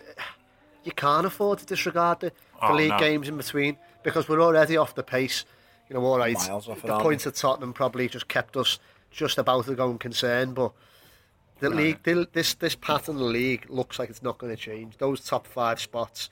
you 0.83 0.91
can't 0.91 1.25
afford 1.25 1.59
to 1.59 1.65
disregard 1.65 2.19
the, 2.19 2.27
the 2.29 2.33
Oh, 2.61 2.75
league 2.75 2.89
no. 2.91 2.99
games 2.99 3.27
in 3.29 3.37
between 3.37 3.77
because 4.03 4.27
we're 4.29 4.41
already 4.41 4.77
off 4.77 4.93
the 4.95 5.03
pace. 5.03 5.45
You 5.89 5.93
know, 5.95 6.03
all 6.05 6.17
right. 6.17 6.35
Miles 6.35 6.67
off 6.67 6.81
the 6.81 6.91
aren't 6.91 7.03
points 7.03 7.25
at 7.27 7.35
Tottenham 7.35 7.71
probably 7.73 8.09
just 8.09 8.27
kept 8.27 8.57
us 8.57 8.79
just 9.11 9.37
about 9.37 9.65
to 9.65 9.75
going 9.75 9.97
concern, 9.97 10.53
but 10.53 10.71
the 11.59 11.69
league, 11.69 12.03
the, 12.03 12.27
this 12.33 12.53
this 12.55 12.75
pattern 12.75 13.15
of 13.15 13.19
the 13.21 13.25
league 13.25 13.65
looks 13.69 13.97
like 13.99 14.09
it's 14.09 14.21
not 14.21 14.37
going 14.37 14.53
to 14.55 14.61
change. 14.61 14.97
Those 14.97 15.21
top 15.25 15.47
five 15.47 15.79
spots, 15.79 16.29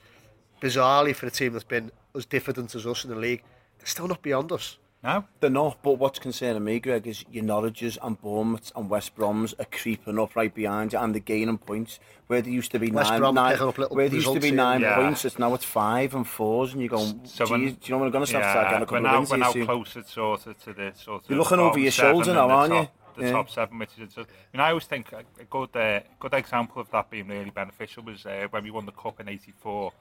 bizarrely 0.60 1.14
for 1.16 1.26
a 1.26 1.30
team 1.30 1.52
that's 1.52 1.64
been 1.64 1.90
as 2.14 2.26
diffident 2.26 2.74
as 2.74 2.86
us 2.86 3.02
in 3.04 3.10
the 3.10 3.16
league, 3.16 3.42
they're 3.78 3.86
still 3.86 4.06
not 4.08 4.22
beyond 4.22 4.52
us. 4.52 4.78
No? 5.02 5.24
They're 5.40 5.50
not, 5.50 5.82
but 5.82 5.98
what's 5.98 6.18
concerning 6.18 6.64
me, 6.64 6.80
Greg, 6.80 7.06
is 7.06 7.24
your 7.30 7.44
Norwiches 7.44 7.96
and 8.02 8.20
Bournemouths 8.20 8.72
and 8.74 8.90
West 8.90 9.14
Broms 9.14 9.54
are 9.60 9.66
creeping 9.70 10.18
up 10.18 10.34
right 10.34 10.52
behind 10.52 10.92
you 10.92 10.98
and 10.98 11.14
they're 11.14 11.20
gaining 11.20 11.58
points. 11.58 12.00
Where 12.26 12.42
there 12.42 12.52
used 12.52 12.72
to 12.72 12.80
be 12.80 12.90
West 12.90 13.10
nine, 13.10 13.20
Brom 13.20 13.34
nine 13.36 13.54
up 13.60 13.78
little 13.78 13.96
where 13.96 14.08
there 14.08 14.18
used 14.18 14.32
to 14.32 14.40
be 14.40 14.50
nine 14.50 14.80
yeah. 14.80 14.96
points, 14.96 15.24
it's 15.24 15.38
now 15.38 15.54
it's 15.54 15.64
five 15.64 16.12
and 16.14 16.26
fours 16.26 16.72
and 16.72 16.82
you're 16.82 16.88
going, 16.88 17.20
so 17.24 17.46
when, 17.46 17.60
do 17.60 17.66
you 17.66 17.90
know 17.90 17.98
when 17.98 18.06
I'm 18.06 18.12
going 18.12 18.24
to 18.24 18.28
start 18.28 18.44
yeah, 18.44 18.66
again 18.66 18.80
We're 18.80 18.86
couple 18.86 19.00
now, 19.02 19.22
of 19.22 19.30
We're 19.30 19.36
now 19.36 19.52
soon. 19.52 19.66
closer 19.66 20.02
sort 20.02 20.46
of 20.48 20.64
to 20.64 20.72
the 20.72 20.92
sort 20.96 21.22
of 21.22 21.30
You're 21.30 21.38
looking 21.38 21.60
over 21.60 21.78
your 21.78 21.92
shoulder 21.92 22.34
now, 22.34 22.50
aren't 22.50 22.72
top, 22.72 22.82
you? 22.82 23.22
The 23.22 23.28
yeah. 23.28 23.32
top 23.32 23.48
seven, 23.48 23.78
which 23.78 23.90
is, 23.98 24.18
I 24.18 24.24
mean, 24.52 24.60
I 24.60 24.70
always 24.70 24.84
think 24.86 25.12
a 25.12 25.44
good, 25.48 25.76
uh, 25.76 26.00
good 26.18 26.34
example 26.34 26.82
of 26.82 26.90
that 26.90 27.08
being 27.10 27.28
really 27.28 27.50
beneficial 27.50 28.02
was 28.02 28.26
uh, 28.26 28.48
when 28.50 28.64
we 28.64 28.72
won 28.72 28.86
the 28.86 28.92
cup 28.92 29.20
in 29.20 29.28
'84, 29.28 29.92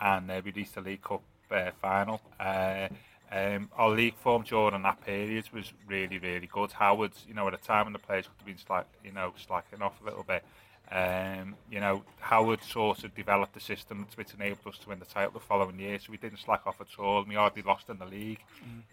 and 0.00 0.30
uh, 0.30 0.42
we 0.44 0.50
reached 0.50 0.74
the 0.74 0.82
League 0.82 1.00
Cup 1.00 1.22
uh, 1.50 1.70
final. 1.80 2.20
Uh, 2.38 2.88
um, 3.32 3.70
our 3.76 3.88
league 3.88 4.16
form 4.16 4.42
during 4.42 4.82
that 4.82 5.04
period 5.04 5.48
was 5.52 5.72
really, 5.86 6.18
really 6.18 6.46
good. 6.46 6.72
Howard, 6.72 7.12
you 7.26 7.34
know, 7.34 7.48
at 7.48 7.54
a 7.54 7.56
time 7.56 7.86
when 7.86 7.94
the 7.94 7.98
players 7.98 8.26
could 8.26 8.34
have 8.38 8.46
been 8.46 8.58
slack, 8.58 8.86
you 9.02 9.12
know, 9.12 9.32
slacking 9.46 9.80
off 9.80 10.00
a 10.02 10.04
little 10.04 10.22
bit. 10.22 10.44
Um, 10.90 11.54
you 11.70 11.80
know, 11.80 12.02
Howard 12.20 12.62
sort 12.62 13.04
of 13.04 13.14
developed 13.14 13.54
the 13.54 13.60
system 13.60 14.06
which 14.16 14.34
enabled 14.34 14.74
us 14.74 14.78
to 14.80 14.90
win 14.90 14.98
the 14.98 15.06
title 15.06 15.30
the 15.32 15.40
following 15.40 15.78
year, 15.78 15.98
so 15.98 16.10
we 16.10 16.18
didn't 16.18 16.40
slack 16.40 16.66
off 16.66 16.82
at 16.82 16.88
all. 16.98 17.24
We 17.24 17.36
hardly 17.36 17.62
lost 17.62 17.88
in 17.88 17.98
the 17.98 18.04
league 18.04 18.40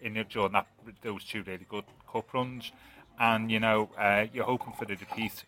in 0.00 0.14
the, 0.14 0.24
during 0.24 0.52
that, 0.52 0.66
those 1.02 1.24
two 1.24 1.42
really 1.42 1.66
good 1.68 1.84
cup 2.10 2.32
runs. 2.32 2.72
And 3.18 3.50
you 3.50 3.60
know, 3.60 3.90
uh, 3.98 4.26
you're 4.32 4.44
hoping 4.44 4.72
for 4.72 4.86
the 4.86 4.96
repeat 4.96 5.44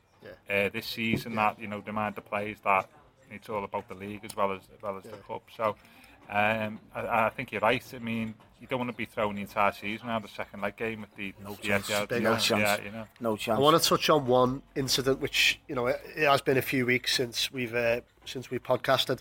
uh, 0.50 0.68
this 0.68 0.84
season. 0.86 1.36
That 1.36 1.58
you 1.58 1.68
know, 1.68 1.80
demand 1.80 2.16
the 2.16 2.20
players 2.20 2.58
that 2.64 2.90
it's 3.30 3.48
all 3.48 3.64
about 3.64 3.88
the 3.88 3.94
league 3.94 4.24
as 4.24 4.36
well 4.36 4.52
as 4.52 4.60
as 4.76 4.82
well 4.82 4.98
as 4.98 5.04
the 5.04 5.16
cup. 5.16 5.44
So. 5.56 5.76
Um, 6.30 6.78
I, 6.94 7.26
I 7.26 7.30
think 7.30 7.52
you're 7.52 7.60
right. 7.60 7.82
I 7.94 7.98
mean, 7.98 8.34
you 8.60 8.66
don't 8.66 8.78
want 8.78 8.90
to 8.90 8.96
be 8.96 9.04
throwing 9.04 9.36
the 9.36 9.42
entire 9.42 9.72
season 9.72 10.08
around 10.08 10.22
the 10.24 10.28
second 10.28 10.60
leg 10.62 10.76
game 10.76 11.00
with 11.02 11.14
the 11.16 11.34
no 11.44 11.56
chance. 11.56 11.90
Big 12.08 12.22
No 12.22 12.34
ass. 12.34 12.44
chance. 12.44 12.60
Yeah, 12.62 12.84
you 12.84 12.90
know. 12.90 13.04
No 13.20 13.36
chance. 13.36 13.58
I 13.58 13.60
want 13.60 13.80
to 13.82 13.88
touch 13.88 14.08
on 14.08 14.26
one 14.26 14.62
incident, 14.76 15.20
which 15.20 15.60
you 15.68 15.74
know 15.74 15.86
it, 15.88 16.00
it 16.16 16.26
has 16.26 16.40
been 16.40 16.56
a 16.56 16.62
few 16.62 16.86
weeks 16.86 17.14
since 17.14 17.52
we've 17.52 17.74
uh, 17.74 18.00
since 18.24 18.50
we 18.50 18.58
podcasted, 18.58 19.18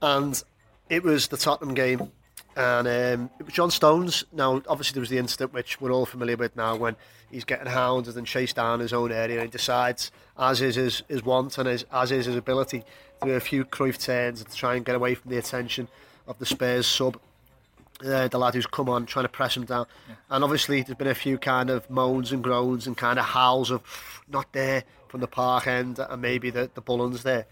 and 0.00 0.42
it 0.88 1.02
was 1.02 1.28
the 1.28 1.36
Tottenham 1.36 1.74
game, 1.74 2.12
and 2.56 2.88
um, 2.88 3.30
John 3.48 3.70
Stones. 3.70 4.24
Now, 4.32 4.62
obviously, 4.68 4.94
there 4.94 5.00
was 5.00 5.10
the 5.10 5.18
incident 5.18 5.52
which 5.52 5.80
we're 5.80 5.92
all 5.92 6.06
familiar 6.06 6.36
with 6.36 6.56
now, 6.56 6.76
when 6.76 6.96
he's 7.30 7.44
getting 7.44 7.66
hounded 7.66 8.16
and 8.16 8.26
chased 8.26 8.56
down 8.56 8.80
his 8.80 8.92
own 8.92 9.12
area, 9.12 9.36
and 9.36 9.44
he 9.44 9.50
decides, 9.50 10.10
as 10.38 10.60
is 10.60 10.76
his, 10.76 11.02
his 11.08 11.24
want 11.24 11.58
and 11.58 11.68
his, 11.68 11.84
as 11.92 12.12
is 12.12 12.26
his 12.26 12.36
ability, 12.36 12.84
to 13.20 13.26
do 13.26 13.32
a 13.32 13.40
few 13.40 13.64
Cruyff 13.64 13.98
turns 13.98 14.40
and 14.40 14.50
to 14.50 14.56
try 14.56 14.76
and 14.76 14.84
get 14.84 14.94
away 14.94 15.14
from 15.14 15.30
the 15.30 15.38
attention 15.38 15.88
of 16.26 16.38
the 16.38 16.46
Spurs 16.46 16.86
sub 16.86 17.18
uh, 18.04 18.28
the 18.28 18.38
lad 18.38 18.54
who's 18.54 18.66
come 18.66 18.88
on 18.88 19.06
trying 19.06 19.24
to 19.24 19.28
press 19.28 19.56
him 19.56 19.64
down. 19.64 19.86
And 20.30 20.42
obviously, 20.42 20.82
there's 20.82 20.98
been 20.98 21.06
a 21.06 21.14
few 21.14 21.38
kind 21.38 21.70
of 21.70 21.88
moans 21.88 22.32
and 22.32 22.42
groans 22.42 22.86
and 22.86 22.96
kind 22.96 23.18
of 23.18 23.24
howls 23.24 23.70
of 23.70 23.82
not 24.28 24.52
there 24.52 24.84
from 25.08 25.20
the 25.20 25.28
park 25.28 25.66
end 25.66 25.98
and 25.98 26.20
maybe 26.20 26.50
the, 26.50 26.70
the 26.74 26.82
Bullens 26.82 27.22
there. 27.22 27.46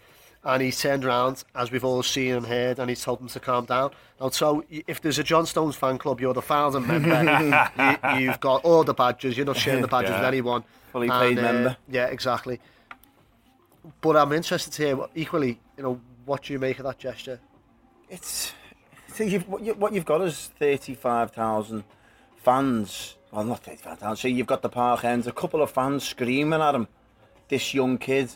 And 0.45 0.61
he's 0.61 0.79
turned 0.81 1.05
around, 1.05 1.43
as 1.55 1.71
we've 1.71 1.85
all 1.85 2.03
seen 2.03 2.35
and 2.35 2.45
heard, 2.45 2.77
and 2.77 2.89
he's 2.89 3.01
told 3.01 3.21
them 3.21 3.29
to 3.29 3.39
calm 3.39 3.63
down. 3.65 3.91
Now, 4.19 4.29
so 4.29 4.63
if 4.69 4.99
there's 4.99 5.17
a 5.17 5.23
John 5.23 5.45
Stones 5.45 5.77
fan 5.77 5.97
club, 5.97 6.19
you're 6.19 6.33
the 6.33 6.41
founding 6.41 6.85
member, 6.85 7.69
you, 8.13 8.19
you've 8.19 8.39
got 8.41 8.65
all 8.65 8.83
the 8.83 8.93
badges, 8.93 9.37
you're 9.37 9.45
not 9.45 9.55
sharing 9.55 9.81
the 9.81 9.87
badges 9.87 10.09
Yeah. 10.11 10.17
with 10.19 10.27
anyone. 10.27 10.63
Fully 10.91 11.07
And, 11.07 11.21
paid 11.37 11.39
uh, 11.39 11.41
member. 11.43 11.77
Yeah, 11.87 12.07
exactly. 12.07 12.59
But 14.01 14.17
I'm 14.17 14.31
interested 14.33 14.73
to 14.73 14.83
hear, 14.85 14.99
equally, 15.15 15.59
you 15.77 15.83
know, 15.83 16.01
what 16.25 16.43
do 16.43 16.53
you 16.53 16.59
make 16.59 16.77
of 16.79 16.85
that 16.85 16.99
gesture? 16.99 17.39
It's 18.09 18.53
so 19.13 19.23
you've, 19.23 19.47
what, 19.47 19.61
you, 19.61 19.73
what 19.75 19.93
you've 19.93 20.05
got 20.05 20.21
is 20.21 20.51
thirty-five 20.59 21.31
thousand 21.31 21.83
fans. 22.37 23.15
Well, 23.31 23.43
not 23.43 23.63
thirty-five 23.63 23.99
thousand. 23.99 24.17
So 24.17 24.27
you've 24.27 24.47
got 24.47 24.61
the 24.61 24.69
park 24.69 25.03
ends, 25.03 25.27
a 25.27 25.31
couple 25.31 25.61
of 25.61 25.71
fans 25.71 26.03
screaming 26.07 26.61
at 26.61 26.75
him. 26.75 26.87
This 27.49 27.73
young 27.73 27.97
kid, 27.97 28.29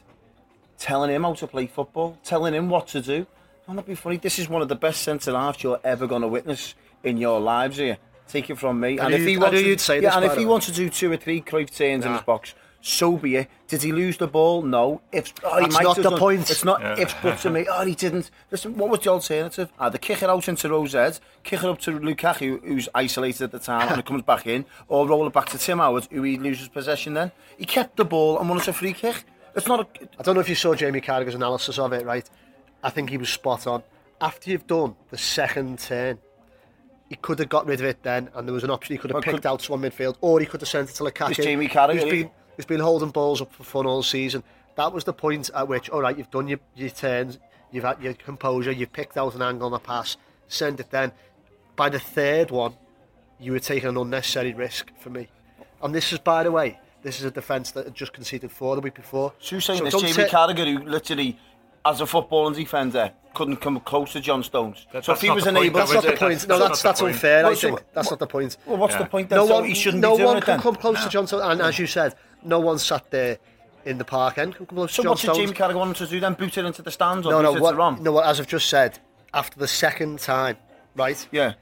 telling 0.77 1.11
him 1.11 1.23
how 1.23 1.33
to 1.33 1.47
play 1.47 1.67
football, 1.67 2.17
telling 2.23 2.53
him 2.53 2.69
what 2.69 2.87
to 2.89 3.01
do. 3.01 3.25
I'm 3.67 3.75
not 3.75 3.85
be 3.85 3.95
funny. 3.95 4.17
This 4.17 4.39
is 4.39 4.47
one 4.47 4.61
of 4.61 4.69
the 4.69 4.75
best 4.75 5.01
centre 5.01 5.33
halves 5.33 5.61
you're 5.61 5.79
ever 5.83 6.07
going 6.07 6.21
to 6.21 6.27
witness 6.27 6.75
in 7.03 7.17
your 7.17 7.39
lives 7.39 7.77
here. 7.77 7.97
Take 8.27 8.49
it 8.49 8.57
from 8.57 8.79
me. 8.79 8.91
And, 8.91 9.13
and 9.13 9.13
if 9.13 9.25
he 9.25 9.37
wanted, 9.37 9.65
you'd 9.65 9.81
say 9.81 9.95
yeah, 9.95 10.09
this, 10.09 10.15
and 10.15 10.25
if 10.25 10.37
he 10.37 10.45
wants 10.45 10.65
to 10.67 10.71
do 10.71 10.89
two 10.89 11.11
or 11.11 11.17
three 11.17 11.41
Cruyff 11.41 11.75
turns 11.75 12.03
nah. 12.03 12.11
in 12.11 12.17
his 12.17 12.23
box, 12.23 12.53
so 12.81 13.17
be 13.17 13.35
it. 13.35 13.49
Did 13.67 13.83
he 13.83 13.91
lose 13.91 14.17
the 14.17 14.27
ball? 14.27 14.61
No. 14.61 15.01
If 15.11 15.33
oh, 15.43 15.59
That's 15.59 15.81
not 15.81 15.97
the 15.97 16.03
done, 16.03 16.19
point. 16.19 16.49
It's 16.49 16.63
not. 16.63 16.79
Yeah. 16.79 16.95
It's 16.97 17.13
but 17.21 17.37
to 17.39 17.49
me. 17.49 17.65
Oh, 17.69 17.85
he 17.85 17.95
didn't. 17.95 18.31
Listen, 18.51 18.77
what 18.77 18.89
was 18.89 19.01
the 19.01 19.09
alternative? 19.09 19.69
Ah, 19.79 19.85
Either 19.85 19.97
kick 19.97 20.21
it 20.21 20.29
out 20.29 20.47
into 20.47 20.69
Rose 20.69 20.93
Head, 20.93 21.19
kick 21.43 21.63
it 21.63 21.65
up 21.65 21.79
to 21.79 21.91
Lukaku, 21.91 22.63
who's 22.63 22.87
isolated 22.95 23.43
at 23.43 23.51
the 23.51 23.59
time, 23.59 23.89
and 23.89 23.99
it 23.99 24.05
comes 24.05 24.21
back 24.21 24.47
in, 24.47 24.65
or 24.87 25.07
roll 25.07 25.27
it 25.27 25.33
back 25.33 25.47
to 25.49 25.57
Tim 25.57 25.79
Howard, 25.79 26.07
who 26.11 26.23
he 26.23 26.37
loses 26.37 26.69
possession. 26.69 27.13
Then 27.13 27.31
he 27.57 27.65
kept 27.65 27.97
the 27.97 28.05
ball 28.05 28.39
and 28.39 28.47
won 28.47 28.59
us 28.59 28.67
a 28.67 28.73
free 28.73 28.93
kick. 28.93 29.25
It's 29.57 29.67
not 29.67 29.79
a. 29.81 30.03
I 30.19 30.23
don't 30.23 30.35
know 30.35 30.41
if 30.41 30.49
you 30.49 30.55
saw 30.55 30.75
Jamie 30.75 31.01
Carragher's 31.01 31.35
analysis 31.35 31.79
of 31.79 31.91
it, 31.91 32.05
right? 32.05 32.29
I 32.83 32.91
think 32.91 33.09
he 33.09 33.17
was 33.17 33.29
spot 33.29 33.65
on. 33.65 33.83
After 34.21 34.51
you've 34.51 34.67
done 34.67 34.95
the 35.09 35.17
second 35.17 35.79
turn, 35.79 36.19
he 37.09 37.15
could 37.15 37.39
have 37.39 37.49
got 37.49 37.65
rid 37.65 37.79
of 37.79 37.85
it 37.87 38.03
then, 38.03 38.29
and 38.35 38.47
there 38.47 38.53
was 38.53 38.63
an 38.63 38.69
option. 38.69 38.93
He 38.93 38.99
could 38.99 39.11
have 39.11 39.23
picked 39.23 39.37
could- 39.37 39.45
out 39.47 39.61
someone 39.61 39.89
midfield, 39.89 40.15
or 40.21 40.39
he 40.39 40.45
could 40.45 40.61
have 40.61 40.69
sent 40.69 40.89
it 40.89 40.93
to 40.93 41.03
Lukaku. 41.03 41.31
It's 41.31 41.39
Jamie 41.39 41.67
Carragher, 41.67 41.93
who's 41.93 42.03
he- 42.03 42.09
been, 42.23 42.31
who's 42.55 42.65
been 42.65 42.79
holding 42.79 43.09
balls 43.09 43.41
up 43.41 43.51
for 43.51 43.63
fun 43.63 43.85
all 43.87 44.03
season. 44.03 44.43
That 44.75 44.93
was 44.93 45.05
the 45.05 45.13
point 45.13 45.49
at 45.55 45.67
which, 45.67 45.89
all 45.89 46.01
right, 46.01 46.15
you've 46.15 46.29
done 46.29 46.47
your, 46.47 46.59
your 46.75 46.89
turns, 46.91 47.39
you've 47.71 47.83
had 47.83 48.01
your 48.01 48.13
composure, 48.13 48.71
you've 48.71 48.93
picked 48.93 49.17
out 49.17 49.33
an 49.33 49.41
angle 49.41 49.65
on 49.65 49.71
the 49.71 49.79
pass, 49.79 50.17
send 50.47 50.79
it 50.79 50.91
then. 50.91 51.11
By 51.75 51.89
the 51.89 51.99
third 51.99 52.51
one, 52.51 52.75
you 53.39 53.53
were 53.53 53.59
taking 53.59 53.89
an 53.89 53.97
unnecessary 53.97 54.53
risk 54.53 54.91
for 54.99 55.09
me. 55.09 55.29
And 55.81 55.95
this 55.95 56.13
is, 56.13 56.19
by 56.19 56.43
the 56.43 56.51
way, 56.51 56.79
this 57.07 57.19
is 57.19 57.23
a 57.25 57.31
defence 57.31 57.71
that 57.71 57.85
had 57.85 57.95
just 57.95 58.11
conceded 58.11 58.51
four 58.51 58.75
the 58.75 58.81
week 58.81 58.93
before. 58.95 59.31
So 59.39 59.55
you're 59.55 59.61
saying 59.61 59.89
So 59.89 59.99
this 60.01 60.13
Jamie 60.13 60.29
ta- 60.29 60.47
Carragher, 60.47 60.65
who 60.77 60.85
literally, 60.85 61.39
as 61.85 62.01
a 62.01 62.03
footballing 62.03 62.53
defender, 62.53 63.13
couldn't 63.33 63.57
come 63.57 63.79
close 63.79 64.11
to 64.11 64.19
John 64.19 64.43
Stones. 64.43 64.85
That- 64.91 65.05
so 65.05 65.13
if 65.13 65.19
that's 65.19 65.21
he 65.21 65.27
not 65.29 65.35
was 65.35 65.43
the 65.45 65.53
point, 65.53 65.73
That's 65.73 65.93
not 65.93 66.03
the 66.03 66.09
point. 66.09 66.19
That's- 66.19 66.47
no, 66.47 66.59
that's 66.59 66.81
that's 66.81 66.83
not 66.83 66.95
the 66.97 67.03
point. 67.05 67.13
unfair. 67.15 67.39
I 67.39 67.43
Well, 67.47 67.55
so 67.55 67.67
think 67.69 67.83
that's 67.93 68.09
not 68.09 68.19
the 68.19 68.27
point. 68.27 68.57
Well, 68.65 68.77
what's 68.77 68.93
Yeah. 68.95 68.99
the 68.99 69.05
point 69.05 69.29
then? 69.29 69.37
No 69.39 69.47
so 69.47 69.53
one, 69.53 69.63
he 69.63 69.73
shouldn't 69.73 70.01
no 70.01 70.11
be 70.11 70.17
doing 70.17 70.27
one 70.27 70.41
can 70.41 70.53
then. 70.55 70.61
come 70.61 70.75
close 70.75 71.01
to 71.01 71.09
John 71.09 71.27
Stones, 71.27 71.43
and 71.45 71.61
as 71.61 71.79
you 71.79 71.87
said, 71.87 72.15
no 72.43 72.59
one 72.59 72.77
sat 72.77 73.09
there 73.09 73.37
in 73.85 73.97
the 73.99 74.03
park 74.03 74.37
end 74.37 74.55
can 74.57 74.65
come 74.65 74.75
close 74.75 74.91
So 74.91 75.01
to 75.01 75.03
John 75.05 75.09
what 75.11 75.19
did 75.19 75.23
Stones. 75.23 75.37
Jamie 75.37 75.53
Carragher 75.53 75.77
want 75.79 75.95
to 75.95 76.07
do 76.07 76.19
then? 76.19 76.33
Boot 76.33 76.57
it 76.57 76.65
into 76.65 76.81
the 76.81 76.91
stands 76.91 77.25
or 77.25 77.31
no, 77.31 77.41
no, 77.41 77.53
what, 77.53 78.01
no. 78.01 78.11
What, 78.11 78.25
as 78.25 78.41
I've 78.41 78.47
just 78.47 78.67
said, 78.67 78.99
after 79.33 79.57
the 79.57 79.67
second 79.69 80.19
time, 80.19 80.57
right? 80.93 81.25
Yeah. 81.31 81.53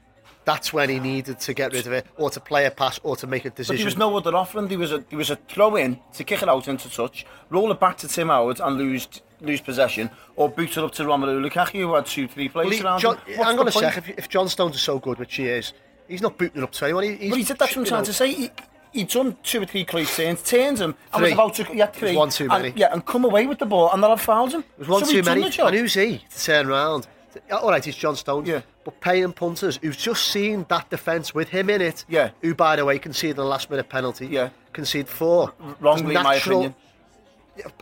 That's 0.46 0.72
when 0.72 0.88
he 0.88 1.00
needed 1.00 1.40
to 1.40 1.52
get 1.54 1.72
rid 1.72 1.86
of 1.88 1.92
it, 1.92 2.06
or 2.16 2.30
to 2.30 2.38
play 2.40 2.64
a 2.66 2.70
pass, 2.70 2.98
or 3.02 3.16
to 3.16 3.26
make 3.26 3.44
a 3.44 3.50
decision. 3.50 3.74
But 3.74 3.78
there 3.78 3.84
was 3.86 3.96
no 3.98 4.16
other 4.16 4.34
offering. 4.34 4.68
There 4.68 4.78
was 4.78 4.92
a 4.92 4.98
there 5.10 5.18
was 5.18 5.28
a 5.28 5.36
throw 5.36 5.74
in 5.76 5.98
to 6.14 6.22
kick 6.24 6.40
it 6.40 6.48
out 6.48 6.68
into 6.68 6.88
touch, 6.88 7.26
roll 7.50 7.70
it 7.72 7.80
back 7.80 7.96
to 7.98 8.08
Tim 8.08 8.28
Howard 8.28 8.60
and 8.60 8.78
lose 8.78 9.08
lose 9.40 9.60
possession, 9.60 10.08
or 10.36 10.48
boot 10.48 10.70
it 10.70 10.78
up 10.78 10.92
to 10.92 11.02
Romelu 11.02 11.44
Lukaku 11.46 11.80
who 11.80 11.94
had 11.96 12.06
two 12.06 12.28
three 12.28 12.48
Well, 12.54 12.64
plays 12.64 12.78
he- 12.78 12.84
around 12.84 13.00
John, 13.00 13.16
him. 13.18 13.38
What's 13.38 13.50
hang 13.50 13.58
on 13.58 13.68
a 13.68 13.72
sec. 13.72 13.98
If, 13.98 14.08
if 14.10 14.28
John 14.28 14.48
Stones 14.48 14.76
is 14.76 14.82
so 14.82 14.98
good, 15.00 15.18
which 15.18 15.34
he 15.34 15.48
is, 15.48 15.72
he's 16.08 16.22
not 16.22 16.38
booting 16.38 16.62
it 16.62 16.64
up 16.64 16.70
to 16.72 16.84
anyone. 16.84 17.02
He, 17.04 17.16
he's, 17.16 17.30
But 17.30 17.38
he 17.38 17.44
did. 17.44 17.58
That's 17.58 17.74
what 17.76 17.82
I'm 17.82 17.86
trying 17.88 18.04
to 18.04 18.12
say. 18.12 18.32
He, 18.32 18.50
he'd 18.92 19.08
done 19.08 19.36
two 19.42 19.62
or 19.62 19.66
three 19.66 19.84
close 19.84 20.16
turns, 20.16 20.44
turns 20.44 20.80
him, 20.80 20.94
and 21.12 21.20
Three. 21.20 21.22
was 21.22 21.32
about 21.32 21.54
to 21.56 21.76
yeah 21.76 21.86
three. 21.86 22.14
one 22.16 22.30
too 22.30 22.46
and- 22.52 22.78
yeah, 22.78 22.92
and 22.92 23.04
come 23.04 23.24
away 23.24 23.48
with 23.48 23.58
the 23.58 23.66
ball, 23.66 23.90
and 23.92 24.00
then 24.00 24.12
I 24.12 24.16
fouled 24.16 24.52
him. 24.52 24.60
It 24.60 24.78
was 24.78 24.88
one 24.88 25.04
so 25.04 25.10
too 25.10 25.22
many. 25.24 25.42
And 25.58 25.74
who's 25.74 25.94
he 25.94 26.18
to 26.18 26.44
turn 26.44 26.68
around 26.70 27.08
all 27.50 27.68
right, 27.70 27.84
it's 27.86 27.96
John 27.96 28.14
Stones, 28.16 28.48
Yeah. 28.48 28.62
But 28.86 29.00
paying 29.00 29.32
punters 29.32 29.80
who've 29.82 29.98
just 29.98 30.28
seen 30.28 30.64
that 30.68 30.88
defence 30.90 31.34
with 31.34 31.48
him 31.48 31.68
in 31.68 31.80
it, 31.80 32.04
Yeah. 32.08 32.30
who, 32.40 32.54
by 32.54 32.76
the 32.76 32.84
way, 32.84 33.00
conceded 33.00 33.34
the 33.34 33.44
last 33.44 33.68
minute 33.68 33.88
penalty, 33.88 34.28
Yeah. 34.28 34.50
conceded 34.72 35.08
four. 35.08 35.52
Wrongly, 35.80 36.14
It's 36.14 36.18
in 36.18 36.22
my 36.22 36.34
opinion. 36.36 36.74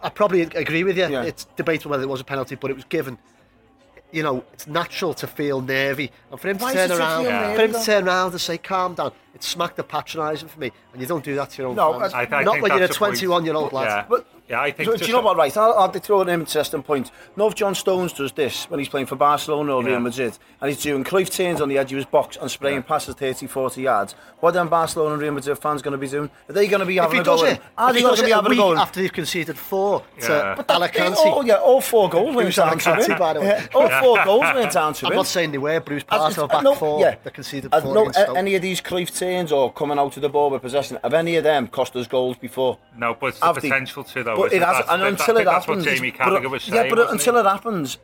I 0.02 0.08
probably 0.08 0.40
agree 0.40 0.82
with 0.82 0.96
you. 0.96 1.06
Yeah. 1.06 1.22
It's 1.24 1.44
debatable 1.56 1.90
whether 1.90 2.04
it 2.04 2.08
was 2.08 2.22
a 2.22 2.24
penalty, 2.24 2.54
but 2.54 2.70
it 2.70 2.74
was 2.74 2.86
given. 2.86 3.18
You 4.12 4.22
know, 4.22 4.44
it's 4.54 4.66
natural 4.66 5.12
to 5.14 5.26
feel 5.26 5.60
nervy, 5.60 6.10
and 6.30 6.40
for 6.40 6.48
him 6.48 6.56
Why 6.56 6.72
to 6.72 6.78
turn 6.78 6.90
it 6.90 6.94
to 6.94 7.00
around, 7.00 7.24
feel 7.26 7.54
for 7.56 7.62
him 7.64 7.72
to 7.72 7.84
turn 7.84 8.08
around 8.08 8.30
and 8.30 8.40
say, 8.40 8.56
"Calm 8.56 8.94
down," 8.94 9.12
it 9.34 9.42
smacked 9.42 9.76
the 9.76 9.82
patronising 9.82 10.48
for 10.48 10.58
me, 10.58 10.70
and 10.92 11.02
you 11.02 11.06
don't 11.08 11.24
do 11.24 11.34
that 11.34 11.50
to 11.50 11.58
your 11.62 11.68
own 11.70 11.76
No, 11.76 11.98
fans. 12.00 12.14
I, 12.14 12.20
I 12.22 12.42
Not 12.44 12.52
think 12.52 12.62
when 12.62 12.70
you're 12.72 12.76
a 12.76 12.80
that's 12.86 12.94
the 12.94 12.98
point. 13.04 13.18
21 13.18 13.44
year 13.44 13.54
old 13.56 13.72
lad. 13.74 13.84
Yeah, 13.86 14.04
But- 14.08 14.26
yeah, 14.48 14.60
I 14.60 14.70
think. 14.72 14.90
Do, 14.90 14.96
do 14.96 15.06
you 15.06 15.12
know 15.12 15.20
what, 15.20 15.36
right? 15.36 15.56
I'll, 15.56 15.72
I'll 15.74 15.90
throw 15.92 16.20
an 16.22 16.28
interesting 16.28 16.82
point. 16.82 17.10
Know 17.36 17.46
if 17.48 17.54
John 17.54 17.74
Stones 17.74 18.12
does 18.12 18.32
this 18.32 18.64
when 18.70 18.78
he's 18.78 18.88
playing 18.88 19.06
for 19.06 19.16
Barcelona 19.16 19.74
or 19.76 19.82
Real 19.82 19.92
Yeah. 19.94 19.98
Madrid 20.00 20.38
and 20.60 20.70
he's 20.70 20.82
doing 20.82 21.02
Cruyff 21.04 21.30
turns 21.34 21.60
on 21.60 21.68
the 21.68 21.78
edge 21.78 21.92
of 21.92 21.96
his 21.96 22.04
box 22.06 22.36
and 22.40 22.50
spraying 22.50 22.76
Yeah. 22.76 22.82
passes 22.82 23.14
30, 23.14 23.46
40 23.46 23.82
yards, 23.82 24.14
what 24.40 24.52
then 24.52 24.68
Barcelona 24.68 25.14
and 25.14 25.22
Real 25.22 25.32
Madrid 25.32 25.58
fans 25.58 25.80
going 25.82 25.92
to 25.92 25.98
be 25.98 26.08
doing? 26.08 26.30
Are 26.48 26.52
they 26.52 26.66
going 26.66 26.80
to 26.80 26.86
be 26.86 26.96
If 26.98 27.02
having 27.04 27.16
he 27.16 27.20
a 27.22 27.24
go 27.24 27.32
does 27.36 27.42
at 27.44 27.48
it, 27.48 27.56
him? 27.56 27.62
Are 27.78 27.88
if 27.90 27.94
they 27.96 28.02
going 28.02 28.16
to 28.16 28.22
be 28.24 28.30
a 28.30 28.34
having 28.34 28.46
a 28.46 28.50
week 28.50 28.58
go 28.58 28.76
after 28.76 29.00
they've 29.00 29.12
conceded 29.12 29.56
four 29.58 30.02
Yeah. 30.20 30.26
to 30.26 30.54
But 30.66 30.70
Alicante. 30.70 31.16
Oh, 31.24 31.42
yeah, 31.42 31.54
all 31.54 31.80
four 31.80 32.08
goals 32.10 32.34
went 32.36 32.54
down 32.54 32.78
to 32.78 32.94
him. 32.96 33.18
by 33.18 33.32
the 33.32 33.40
way? 33.40 33.46
Yeah, 33.46 33.66
all 33.74 33.88
four 34.02 34.24
goals 34.24 34.42
went 34.54 34.72
down 34.72 34.92
to 34.94 35.00
him. 35.00 35.06
I'm 35.06 35.12
him. 35.12 35.16
not 35.16 35.26
saying 35.26 35.52
they 35.52 35.58
were 35.58 35.80
Bruce 35.80 36.04
As- 36.10 36.34
Parto 36.36 36.44
uh, 36.44 36.46
back 36.48 36.62
no, 36.62 36.74
four. 36.74 37.00
yeah. 37.00 37.16
They 37.24 37.30
conceded 37.30 37.72
As 37.74 37.82
four 37.82 37.94
no, 37.94 38.10
a- 38.14 38.36
any 38.36 38.54
of 38.56 38.62
these 38.62 38.80
Cruyff 38.82 39.16
turns 39.18 39.52
or 39.52 39.72
coming 39.72 39.98
out 39.98 40.14
of 40.16 40.20
the 40.22 40.28
ball 40.28 40.50
with 40.50 40.60
possession, 40.62 40.98
have 41.02 41.14
any 41.14 41.36
of 41.36 41.44
them 41.44 41.66
cost 41.68 41.96
us 41.96 42.06
goals 42.06 42.36
before? 42.36 42.78
No, 42.96 43.14
but 43.18 43.28
it's 43.28 43.40
the 43.40 43.52
potential 43.52 44.04
to 44.04 44.22
though. 44.22 44.33
So 44.34 44.42
but 44.42 44.52
it 44.52 44.62
has, 44.62 44.84
and 44.88 45.02
until 45.02 45.36
it 45.36 45.46
happens, 45.46 45.66
that's 45.66 45.86
what 45.86 45.96
Jamie 45.96 46.12
Carragher 46.12 46.50
was 46.50 46.62
saying. 46.64 46.86
Yeah, 46.86 46.94
but 46.94 47.10
until 47.10 47.36
it, 47.36 47.44
happens, 47.44 47.98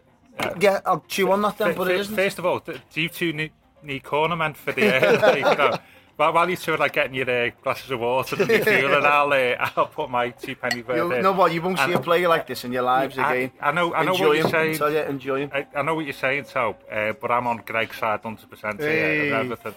yeah, 0.61 0.81
I'll 0.87 1.05
chew 1.09 1.31
on 1.33 1.43
that 1.43 1.59
then. 1.59 1.75
but 1.75 1.91
it 1.91 2.01
isn't. 2.01 2.15
First 2.15 2.39
of 2.39 2.47
all, 2.47 2.61
do 2.61 3.01
you 3.01 3.09
two 3.09 3.33
need, 3.33 3.53
need 3.83 4.05
cornerment 4.05 4.57
for 4.57 4.73
the 4.73 4.83
air? 4.83 5.81
While 6.17 6.51
you 6.51 6.57
two 6.57 6.75
are 6.75 6.77
like 6.77 6.93
getting 6.93 7.15
your 7.15 7.31
uh, 7.31 7.51
glasses 7.63 7.91
of 7.91 8.01
water 8.01 8.37
and 8.39 8.51
your 8.51 8.63
fuel, 8.63 8.95
and 8.95 9.07
I'll, 9.07 9.33
uh, 9.33 9.71
I'll 9.75 9.87
put 9.87 10.11
my 10.11 10.29
two 10.29 10.55
penny 10.55 10.83
bird 10.83 10.97
You'll, 10.97 11.13
in. 11.13 11.23
No, 11.23 11.33
what, 11.33 11.51
you 11.51 11.63
won't 11.63 11.79
and, 11.79 11.91
see 11.91 11.97
a 11.97 11.99
player 11.99 12.29
like 12.29 12.47
this 12.47 12.63
in 12.63 12.73
your 12.73 12.83
lives 12.83 13.17
I, 13.17 13.35
again. 13.35 13.53
I 13.59 13.73
know, 13.73 13.95
I 13.95 14.05
know 14.05 14.13
enjoy 14.13 14.27
what 14.29 14.37
you're 14.37 14.45
him. 14.45 14.51
saying. 14.51 14.77
Tell 14.77 14.93
you, 14.93 14.99
enjoy 14.99 15.41
him. 15.41 15.51
I, 15.55 15.67
I 15.75 15.81
know 15.81 15.95
what 15.95 16.05
you're 16.05 16.13
saying, 16.13 16.45
so, 16.45 16.77
uh, 16.93 17.15
but 17.15 17.31
I'm 17.31 17.47
on 17.47 17.63
Greg's 17.65 17.97
side 17.97 18.23
100% 18.23 18.81
hey. 18.81 18.87
here 18.87 19.35
and 19.35 19.51
everything. 19.51 19.75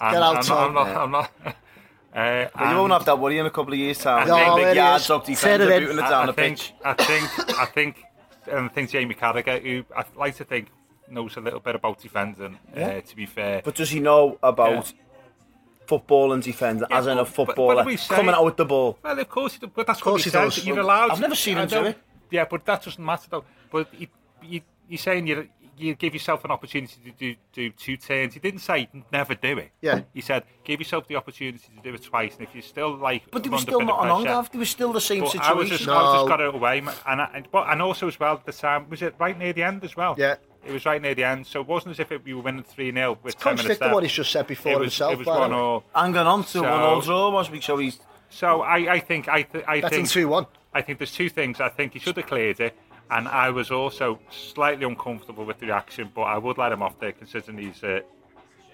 Get 0.00 0.14
out, 0.14 0.36
I'm, 0.36 0.42
Tom, 0.42 0.74
not, 0.74 0.86
I'm 0.86 1.10
not, 1.10 1.30
I'm 1.36 1.44
not 1.44 1.56
uh, 2.14 2.48
But 2.54 2.70
you 2.70 2.76
won't 2.76 2.92
have 2.92 3.04
that 3.06 3.18
worry 3.18 3.38
in 3.38 3.46
a 3.46 3.50
couple 3.50 3.72
of 3.72 3.78
years' 3.78 3.98
time. 3.98 4.28
No, 4.28 4.36
Big, 4.56 4.64
it 4.64 4.66
big 4.68 4.76
yard 4.76 5.00
is. 5.00 5.06
dog 5.06 5.24
Turn 5.24 5.34
defender 5.34 5.66
booting 5.80 5.98
it 5.98 6.02
I, 6.02 6.10
down 6.10 6.22
I 6.22 6.26
the 6.26 6.32
think, 6.34 6.58
pitch. 6.58 6.74
I 6.84 6.92
think, 6.94 7.58
I 7.58 7.64
think, 7.66 8.04
and 8.50 8.58
I 8.66 8.68
think 8.68 8.90
Jamie 8.90 9.14
Carragher, 9.14 9.62
who 9.62 9.84
I 9.96 10.04
like 10.16 10.36
to 10.36 10.44
think 10.44 10.68
knows 11.08 11.36
a 11.36 11.40
little 11.40 11.60
bit 11.60 11.74
about 11.74 12.00
defending. 12.00 12.58
Uh, 12.76 13.00
to 13.00 13.16
be 13.16 13.26
fair, 13.26 13.62
But 13.64 13.74
does 13.76 13.90
he 13.90 14.00
know 14.00 14.38
about 14.42 14.92
football 15.86 16.32
and 16.32 16.42
defending, 16.42 16.86
Yeah, 16.90 16.98
as 16.98 17.06
in 17.06 17.18
a 17.18 17.24
but- 17.24 17.34
but- 17.34 17.36
but 17.36 17.46
footballer 17.46 17.84
we 17.84 17.96
say- 17.96 18.14
coming 18.14 18.34
out 18.34 18.44
with 18.44 18.56
the 18.56 18.64
ball? 18.64 18.98
well, 19.02 19.18
of 19.18 19.28
course, 19.28 19.54
he 19.54 19.58
does, 19.60 19.70
but 19.74 19.86
that's 19.86 20.00
course 20.00 20.12
what 20.12 20.18
he, 20.24 20.24
he 20.24 20.30
says. 20.30 20.54
does. 20.56 20.66
You're 20.66 20.78
allowed. 20.80 21.10
I've 21.10 21.20
never 21.20 21.34
seen 21.34 21.58
I 21.58 21.62
him 21.62 21.68
do 21.68 21.84
it. 21.84 21.98
Yeah, 22.30 22.44
but 22.48 22.64
that 22.66 22.82
doesn't 22.82 23.04
matter 23.04 23.26
though. 23.30 23.44
But 23.70 23.88
you, 23.98 24.06
you, 24.42 24.60
you're 24.88 24.98
saying 24.98 25.26
you 25.26 25.48
you 25.82 25.94
give 25.94 26.14
yourself 26.14 26.44
an 26.44 26.50
opportunity 26.50 26.94
to 27.04 27.10
do, 27.12 27.34
do 27.52 27.70
two 27.70 27.96
turns. 27.96 28.34
He 28.34 28.40
didn't 28.40 28.60
say 28.60 28.88
never 29.12 29.34
do 29.34 29.58
it. 29.58 29.70
Yeah. 29.80 30.00
He 30.14 30.20
said 30.20 30.44
give 30.64 30.80
yourself 30.80 31.08
the 31.08 31.16
opportunity 31.16 31.58
to 31.76 31.82
do 31.82 31.94
it 31.94 32.02
twice, 32.02 32.34
and 32.38 32.46
if 32.46 32.54
you're 32.54 32.62
still 32.62 32.96
like, 32.96 33.22
But 33.30 33.42
they 33.42 33.48
were 33.50 33.56
under 33.56 33.62
still 33.70 33.80
a 33.80 33.84
not 33.84 33.98
of 34.00 34.10
on 34.10 34.22
pressure- 34.24 34.36
Ongav. 34.38 34.50
They 34.52 34.58
were 34.58 34.64
still 34.64 34.92
the 34.92 35.00
same 35.00 35.20
But 35.24 35.36
I 35.40 35.52
was 35.52 35.68
just, 35.68 35.80
situation. 35.82 35.90
I 35.90 36.02
was 36.02 36.14
just 36.20 36.28
got 36.28 36.40
it 36.40 36.54
away, 36.54 36.78
and 36.78 37.20
I, 37.20 37.30
and, 37.34 37.48
but 37.50 37.68
and 37.68 37.82
also 37.82 38.08
as 38.08 38.18
well, 38.20 38.40
the 38.44 38.52
time 38.52 38.88
was 38.88 39.02
it 39.02 39.14
right 39.18 39.36
near 39.38 39.52
the 39.52 39.62
end 39.64 39.82
as 39.84 39.96
well. 39.96 40.14
Yeah. 40.18 40.36
it 40.64 40.72
was 40.72 40.86
right 40.86 41.02
near 41.02 41.14
the 41.14 41.24
end, 41.24 41.46
so 41.46 41.60
it 41.60 41.66
wasn't 41.66 41.90
as 41.92 42.00
if 42.00 42.12
it, 42.12 42.24
we 42.24 42.32
were 42.34 42.42
winning 42.42 42.62
three 42.62 42.92
0 42.92 43.18
with 43.22 43.36
ten 43.38 43.52
minutes 43.56 43.62
Contradicting 43.62 43.84
left. 43.86 43.94
what 43.94 44.02
he's 44.04 44.12
just 44.12 44.30
said 44.30 44.46
before 44.46 44.72
it 44.72 44.78
was, 44.78 44.84
himself. 44.94 45.12
It 45.14 45.18
was 45.18 45.26
by 45.26 45.34
the 45.34 45.40
one 45.40 45.50
way. 45.50 45.56
all. 45.56 45.84
Hanging 45.94 46.16
on 46.18 46.42
to 46.44 46.48
So- 46.48 46.62
one 46.62 46.70
all 46.72 47.00
draw 47.00 47.30
was 47.30 47.50
we 47.50 47.60
so 47.60 47.76
he's 47.78 47.98
So 48.30 48.62
I, 48.62 48.94
I 48.94 48.98
think 49.00 49.28
I, 49.28 49.42
th- 49.42 49.64
I 49.68 49.80
That's 49.80 49.92
in 49.96 50.00
think 50.06 50.10
2 50.10 50.28
1. 50.28 50.46
I 50.74 50.80
think 50.82 50.98
there's 50.98 51.12
two 51.12 51.28
things. 51.28 51.60
I 51.60 51.68
think 51.68 51.92
he 51.92 51.98
should 51.98 52.16
have 52.16 52.26
cleared 52.26 52.60
it, 52.60 52.78
and 53.12 53.28
I 53.28 53.50
was 53.50 53.70
also 53.70 54.18
slightly 54.30 54.84
uncomfortable 54.86 55.44
with 55.44 55.58
the 55.60 55.66
reaction, 55.66 56.10
but 56.14 56.22
I 56.22 56.38
would 56.38 56.58
let 56.58 56.72
him 56.72 56.82
off 56.82 56.98
there 56.98 57.12
considering 57.12 57.58
he's 57.58 57.82
a, 57.82 58.02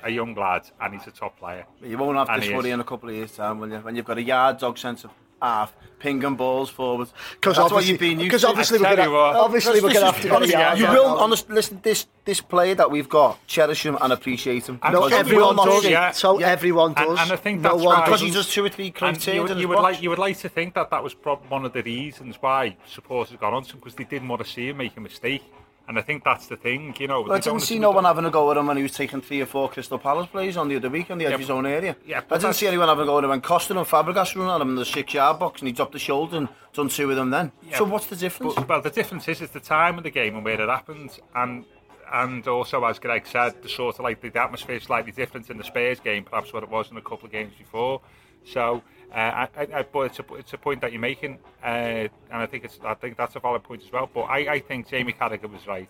a 0.05 0.11
young 0.11 0.35
lad 0.35 0.63
and 0.81 0.95
he's 0.95 1.07
a 1.07 1.11
top 1.11 1.39
player. 1.39 1.65
you 1.83 1.99
won't 1.99 2.17
have 2.17 2.29
And 2.31 2.43
this 2.43 2.51
worry 2.51 2.71
is. 2.71 2.75
in 2.75 2.81
a 2.81 2.85
couple 2.85 3.09
of 3.09 3.15
years' 3.15 3.33
time, 3.33 3.59
will 3.59 3.69
you? 3.71 3.79
When 3.79 3.97
you've 3.97 4.05
got 4.05 4.19
a 4.19 4.23
yard 4.23 4.59
dog 4.59 4.79
sense 4.79 5.05
of 5.05 5.11
half, 5.41 5.75
pinging 5.99 6.35
balls 6.37 6.71
forward. 6.71 7.09
Because 7.35 7.57
That's 7.57 7.71
what 7.73 7.79
obviously, 7.79 7.91
you've 7.93 8.01
been 8.01 8.21
used 8.21 8.31
because 8.31 8.45
obviously 8.45 8.79
we're 8.79 8.97
gonna, 8.97 9.11
what. 9.11 9.37
obviously 9.37 9.81
we're 9.81 9.93
gonna 9.93 10.07
have 10.13 10.21
to 10.23 10.29
get 10.29 10.43
a 10.43 10.49
yeah, 10.49 10.75
You 10.75 10.85
yeah. 10.85 10.93
will, 10.93 11.09
now. 11.17 11.19
honest, 11.25 11.49
listen, 11.51 11.81
this 11.83 12.07
this 12.25 12.41
player 12.41 12.75
that 12.75 12.91
we've 12.91 13.09
got, 13.09 13.39
cherish 13.47 13.85
him 13.87 13.97
and 14.01 14.13
appreciate 14.13 14.69
him. 14.69 14.79
And 14.83 14.93
No, 14.95 15.05
Because 15.05 15.19
everyone 15.21 15.57
will 15.57 15.65
does. 15.65 15.85
yeah. 15.87 16.11
So 16.13 16.39
Yeah. 16.39 16.49
everyone 16.49 16.93
does. 16.93 17.19
and 17.19 17.33
I 17.33 17.37
think 17.37 17.61
no 17.63 17.71
that's 17.71 17.83
one 17.83 17.87
why- 17.97 18.05
Because 18.05 18.21
doesn't. 18.21 18.27
he 18.29 18.33
does 18.35 18.49
two 18.53 18.65
or 18.65 18.69
three 18.69 18.91
clean 18.91 19.15
And 19.15 19.27
you, 19.27 19.43
would- 19.43 19.51
in 19.53 19.59
you 19.59 19.69
would 19.69 19.79
like 19.81 20.03
you 20.03 20.11
would 20.11 20.19
like 20.19 20.39
to 20.41 20.49
think 20.49 20.75
that 20.75 20.91
that 20.91 21.03
was 21.03 21.15
prob- 21.15 21.43
one 21.49 21.65
of 21.65 21.73
the 21.73 21.83
reasons 21.83 22.37
why 22.41 22.77
supporters 22.87 23.37
got 23.41 23.53
on 23.55 23.63
to 23.65 23.73
him 23.73 23.79
because 23.79 23.95
they 23.95 24.05
didn't 24.05 24.29
want 24.29 24.45
to 24.45 24.49
see 24.51 24.69
him 24.69 24.77
make 24.77 24.97
a 24.97 25.01
mistake, 25.01 25.43
and 25.89 25.99
I 25.99 26.03
think 26.03 26.23
that's 26.23 26.47
the 26.47 26.57
thing. 26.57 26.95
You 26.99 27.09
know, 27.09 27.23
Well, 27.23 27.33
I 27.33 27.41
didn't 27.41 27.61
see 27.61 27.79
no 27.79 27.91
one 27.91 28.05
having 28.05 28.25
a 28.27 28.31
go 28.31 28.51
at 28.51 28.57
him 28.59 28.67
when 28.67 28.77
he 28.77 28.83
was 28.83 28.93
taking 28.93 29.21
three 29.23 29.41
or 29.41 29.47
four 29.47 29.69
Crystal 29.71 29.99
Palace 29.99 30.27
plays 30.29 30.57
on 30.57 30.69
the 30.69 30.77
other 30.77 30.91
week 30.91 31.11
on 31.11 31.19
the 31.19 31.25
edge 31.25 31.31
Yeah, 31.31 31.35
of 31.37 31.41
his 31.41 31.51
own 31.51 31.67
area. 31.67 31.97
yeah, 32.07 32.21
I 32.31 32.37
didn't 32.37 32.55
see 32.55 32.67
anyone 32.67 32.89
having 32.89 33.05
a 33.05 33.07
go 33.07 33.19
at 33.19 33.25
him 33.25 33.31
when 33.31 33.41
Costa 33.41 33.77
and 33.77 33.87
Fabregas 33.87 34.37
run 34.37 34.51
at 34.55 34.61
him 34.61 34.69
in 34.71 34.77
the 34.77 34.85
six 34.85 35.15
yard 35.15 35.39
box 35.39 35.61
and 35.61 35.67
he 35.67 35.73
dropped 35.73 35.93
the 35.93 35.99
shoulder 35.99 36.37
and 36.37 36.49
done 36.75 36.89
two 36.89 37.11
of 37.11 37.17
them 37.17 37.31
then. 37.31 37.53
Yeah, 37.67 37.79
so 37.79 37.85
what's 37.85 38.07
the 38.07 38.17
difference? 38.17 38.55
But, 38.55 38.69
well, 38.69 38.83
the 38.83 38.91
difference 38.91 39.27
is 39.29 39.41
it's 39.41 39.53
the 39.53 39.61
time 39.61 39.97
of 39.97 40.05
the 40.05 40.11
game 40.11 40.37
and 40.37 40.45
where 40.45 40.61
it 40.61 40.69
happens, 40.69 41.19
and 41.35 41.65
and 42.13 42.47
also 42.49 42.85
as 42.85 42.99
Greg 42.99 43.27
said, 43.27 43.63
the 43.63 43.69
sort 43.69 43.99
of 43.99 44.05
like 44.05 44.21
the, 44.21 44.41
atmosphere 44.41 44.77
is 44.77 44.85
slightly 44.85 45.13
different 45.13 45.51
in 45.51 45.59
the 45.59 45.65
Spurs 45.65 46.01
game, 46.01 46.25
perhaps 46.25 46.53
what 46.53 46.63
it 46.63 46.71
was 46.71 46.91
in 46.91 46.97
a 46.97 47.03
couple 47.03 47.27
of 47.27 47.33
games 47.33 47.53
before. 47.59 48.01
So, 48.45 48.83
I, 49.13 49.49
I, 49.57 49.69
I- 49.79 49.83
but 49.83 50.01
it's 50.01 50.19
a, 50.19 50.35
it's 50.35 50.53
a 50.53 50.59
point 50.59 50.81
that 50.83 50.93
you're 50.93 51.01
making, 51.01 51.39
uh, 51.63 51.67
and 51.67 52.11
I 52.31 52.47
think 52.47 52.65
it's 52.65 52.79
I 52.85 52.95
think 52.95 53.17
that's 53.17 53.37
a 53.37 53.41
valid 53.41 53.63
point 53.63 53.83
as 53.85 53.91
well. 53.93 54.09
But 54.13 54.23
I, 54.23 54.39
I 54.55 54.59
think 54.61 54.89
Jamie 54.89 55.13
Carragher 55.15 55.51
was 55.51 55.67
right. 55.67 55.89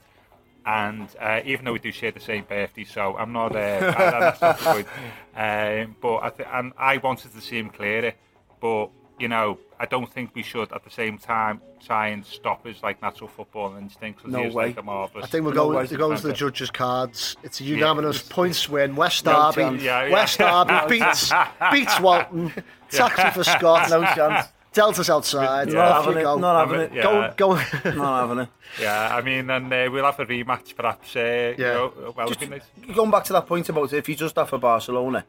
And 0.67 1.09
uh, 1.21 1.41
even 1.45 1.65
though 1.65 1.73
we 1.73 1.79
do 1.79 1.91
share 1.93 2.11
the 2.11 2.21
same 2.21 2.45
birthday, 2.45 2.85
so 2.85 3.17
I'm 3.17 3.33
not. 3.33 3.55
Uh, 3.57 3.59
I- 3.59 4.21
that's 4.21 4.41
not 4.41 4.59
the 4.59 4.65
point. 4.65 4.87
Um, 5.35 5.97
but 6.01 6.17
I 6.19 6.31
th- 6.31 6.49
and 6.53 6.73
I 6.77 6.97
wanted 6.99 7.33
to 7.35 7.41
see 7.41 7.59
him 7.59 7.71
clear 7.71 8.05
it, 8.05 8.17
but 8.61 8.91
you 9.19 9.29
know, 9.29 9.59
I 9.81 9.87
don't 9.87 10.13
think 10.13 10.35
we 10.35 10.43
should 10.43 10.73
at 10.73 10.85
the 10.85 10.91
same 10.91 11.19
time 11.19 11.61
try 11.85 12.09
and 12.09 12.25
stop 12.25 12.67
his 12.67 12.83
like 12.83 13.01
natural 13.03 13.29
football 13.29 13.77
instinct 13.77 14.19
because 14.19 14.33
No 14.33 14.45
he's 14.45 14.55
way. 14.55 14.67
like 14.67 14.79
a 14.79 14.83
marvelous. 14.83 15.25
I 15.25 15.29
think 15.29 15.45
we're 15.45 15.53
going, 15.53 15.77
ways 15.77 15.93
it 15.93 15.99
goes 15.99 16.21
to 16.23 16.29
the 16.29 16.33
judges' 16.33 16.71
cards. 16.71 17.37
It's 17.43 17.61
a 17.61 17.65
unanimous 17.65 18.17
it's- 18.17 18.29
points 18.33 18.69
win. 18.69 18.97
West 18.97 19.25
No 19.25 19.51
Derby. 19.53 19.63
chance. 19.71 19.83
Yeah, 19.83 20.05
yeah. 20.07 20.13
West 20.13 20.39
Derby 20.39 20.75
beats 20.89 21.33
beats 21.73 22.01
Walton. 22.01 22.53
Taxi 22.91 23.31
for 23.31 23.45
Scott. 23.45 23.91
no 23.91 24.03
chance. 24.15 24.49
Delta's 24.73 25.11
outside. 25.11 25.69
Yeah. 25.69 25.75
Not 25.75 26.05
having 26.05 26.19
it. 26.19 26.23
go. 26.23 26.39
Not 26.39 26.69
having 26.69 26.81
it. 26.83 26.93
Yeah. 26.95 27.03
Go, 27.03 27.35
go. 27.37 27.55
Not 27.95 28.29
having 28.29 28.39
it. 28.45 28.49
Yeah, 28.81 29.17
I 29.17 29.23
mean, 29.23 29.49
and 29.51 29.73
uh, 29.73 29.89
we'll 29.91 30.05
have 30.05 30.21
a 30.21 30.27
rematch 30.27 30.77
perhaps. 30.77 31.17
Uh, 31.17 31.21
Yeah. 31.21 31.53
You 31.57 31.63
know, 31.63 32.13
well, 32.17 32.27
it'd 32.31 32.39
be 32.39 32.47
nice. 32.47 32.63
Going 32.95 33.11
back 33.11 33.25
to 33.25 33.33
that 33.33 33.47
point 33.47 33.69
about 33.69 33.93
if 33.93 34.07
he 34.07 34.15
does 34.15 34.33
that 34.35 34.49
for 34.49 34.59
Barcelona, 34.59 35.25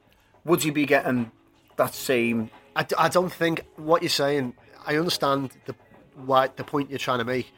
would 0.45 0.61
he 0.63 0.69
be 0.71 0.85
getting 0.85 1.31
that 1.77 1.93
same? 1.95 2.49
I, 2.75 2.83
d- 2.83 2.95
I 2.97 3.09
don't 3.09 3.31
think 3.31 3.65
what 3.75 4.01
you're 4.01 4.09
saying. 4.09 4.53
I 4.85 4.95
understand 4.97 5.51
the 5.65 5.75
why 6.15 6.47
the 6.55 6.63
point 6.63 6.89
you're 6.89 6.99
trying 6.99 7.19
to 7.19 7.25
make, 7.25 7.51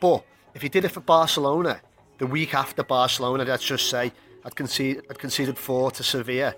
but 0.00 0.24
if 0.54 0.62
he 0.62 0.68
did 0.68 0.84
it 0.84 0.90
for 0.90 1.00
Barcelona, 1.00 1.80
the 2.18 2.26
week 2.26 2.54
after 2.54 2.82
Barcelona, 2.84 3.44
let's 3.44 3.64
just 3.64 3.88
say, 3.90 4.12
I'd 4.44 4.54
conceded, 4.54 5.04
I'd 5.10 5.18
conceded 5.18 5.58
four 5.58 5.90
to 5.92 6.02
Sevilla, 6.04 6.54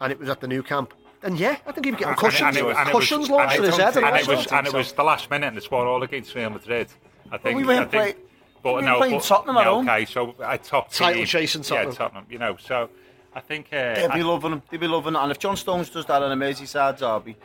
and 0.00 0.12
it 0.12 0.18
was 0.18 0.28
at 0.28 0.40
the 0.40 0.48
Nou 0.48 0.62
Camp. 0.62 0.92
And 1.22 1.38
yeah, 1.38 1.56
I 1.66 1.72
think 1.72 1.86
he'd 1.86 1.92
be 1.92 1.96
getting 1.98 2.14
cushions, 2.14 2.56
it- 2.56 2.64
it 2.64 2.76
cushions 2.88 3.26
and 3.28 3.34
launched 3.36 3.54
it 3.54 3.58
in 3.58 3.64
his 3.64 3.72
was- 3.72 3.80
head. 3.80 3.96
And 3.96 4.06
and 4.06 4.16
it 4.16 4.28
was 4.28 4.46
and 4.52 4.66
it 4.66 4.72
was 4.72 4.92
the 4.92 5.02
last 5.02 5.30
minute, 5.30 5.46
and 5.48 5.56
it's 5.56 5.70
one 5.70 5.86
all 5.86 6.02
against 6.02 6.34
Real 6.34 6.50
Madrid. 6.50 6.88
I 7.30 7.38
think 7.38 7.56
we 7.56 7.64
weren't 7.64 7.88
I 7.94 8.04
think, 8.04 8.16
play- 8.16 8.24
but 8.62 8.74
we 8.76 8.82
no, 8.82 8.98
playing 8.98 9.14
but, 9.18 9.24
Tottenham 9.24 9.56
at 9.56 9.60
yeah, 9.66 9.70
home. 9.70 9.88
Okay, 9.88 10.04
so 10.04 10.34
I 10.44 10.56
top 10.58 10.92
Title 10.92 11.24
chasing 11.24 11.62
Tottenham. 11.62 11.92
Yeah, 11.92 11.98
Tottenham. 11.98 12.26
You 12.30 12.38
know, 12.38 12.56
so 12.58 12.90
I 13.34 13.40
think... 13.40 13.68
Uh, 13.72 13.94
they'd 13.94 14.12
be 14.12 14.20
I, 14.20 14.22
loving 14.22 14.50
them. 14.50 14.62
They'd 14.70 14.80
be 14.80 14.88
loving 14.88 15.14
it. 15.14 15.18
And 15.18 15.30
if 15.30 15.38
John 15.38 15.56
Stones 15.56 15.90
does 15.90 16.06
that 16.06 16.22
in 16.22 16.32
a 16.32 16.36
Merseyside 16.36 16.98
derby... 16.98 17.36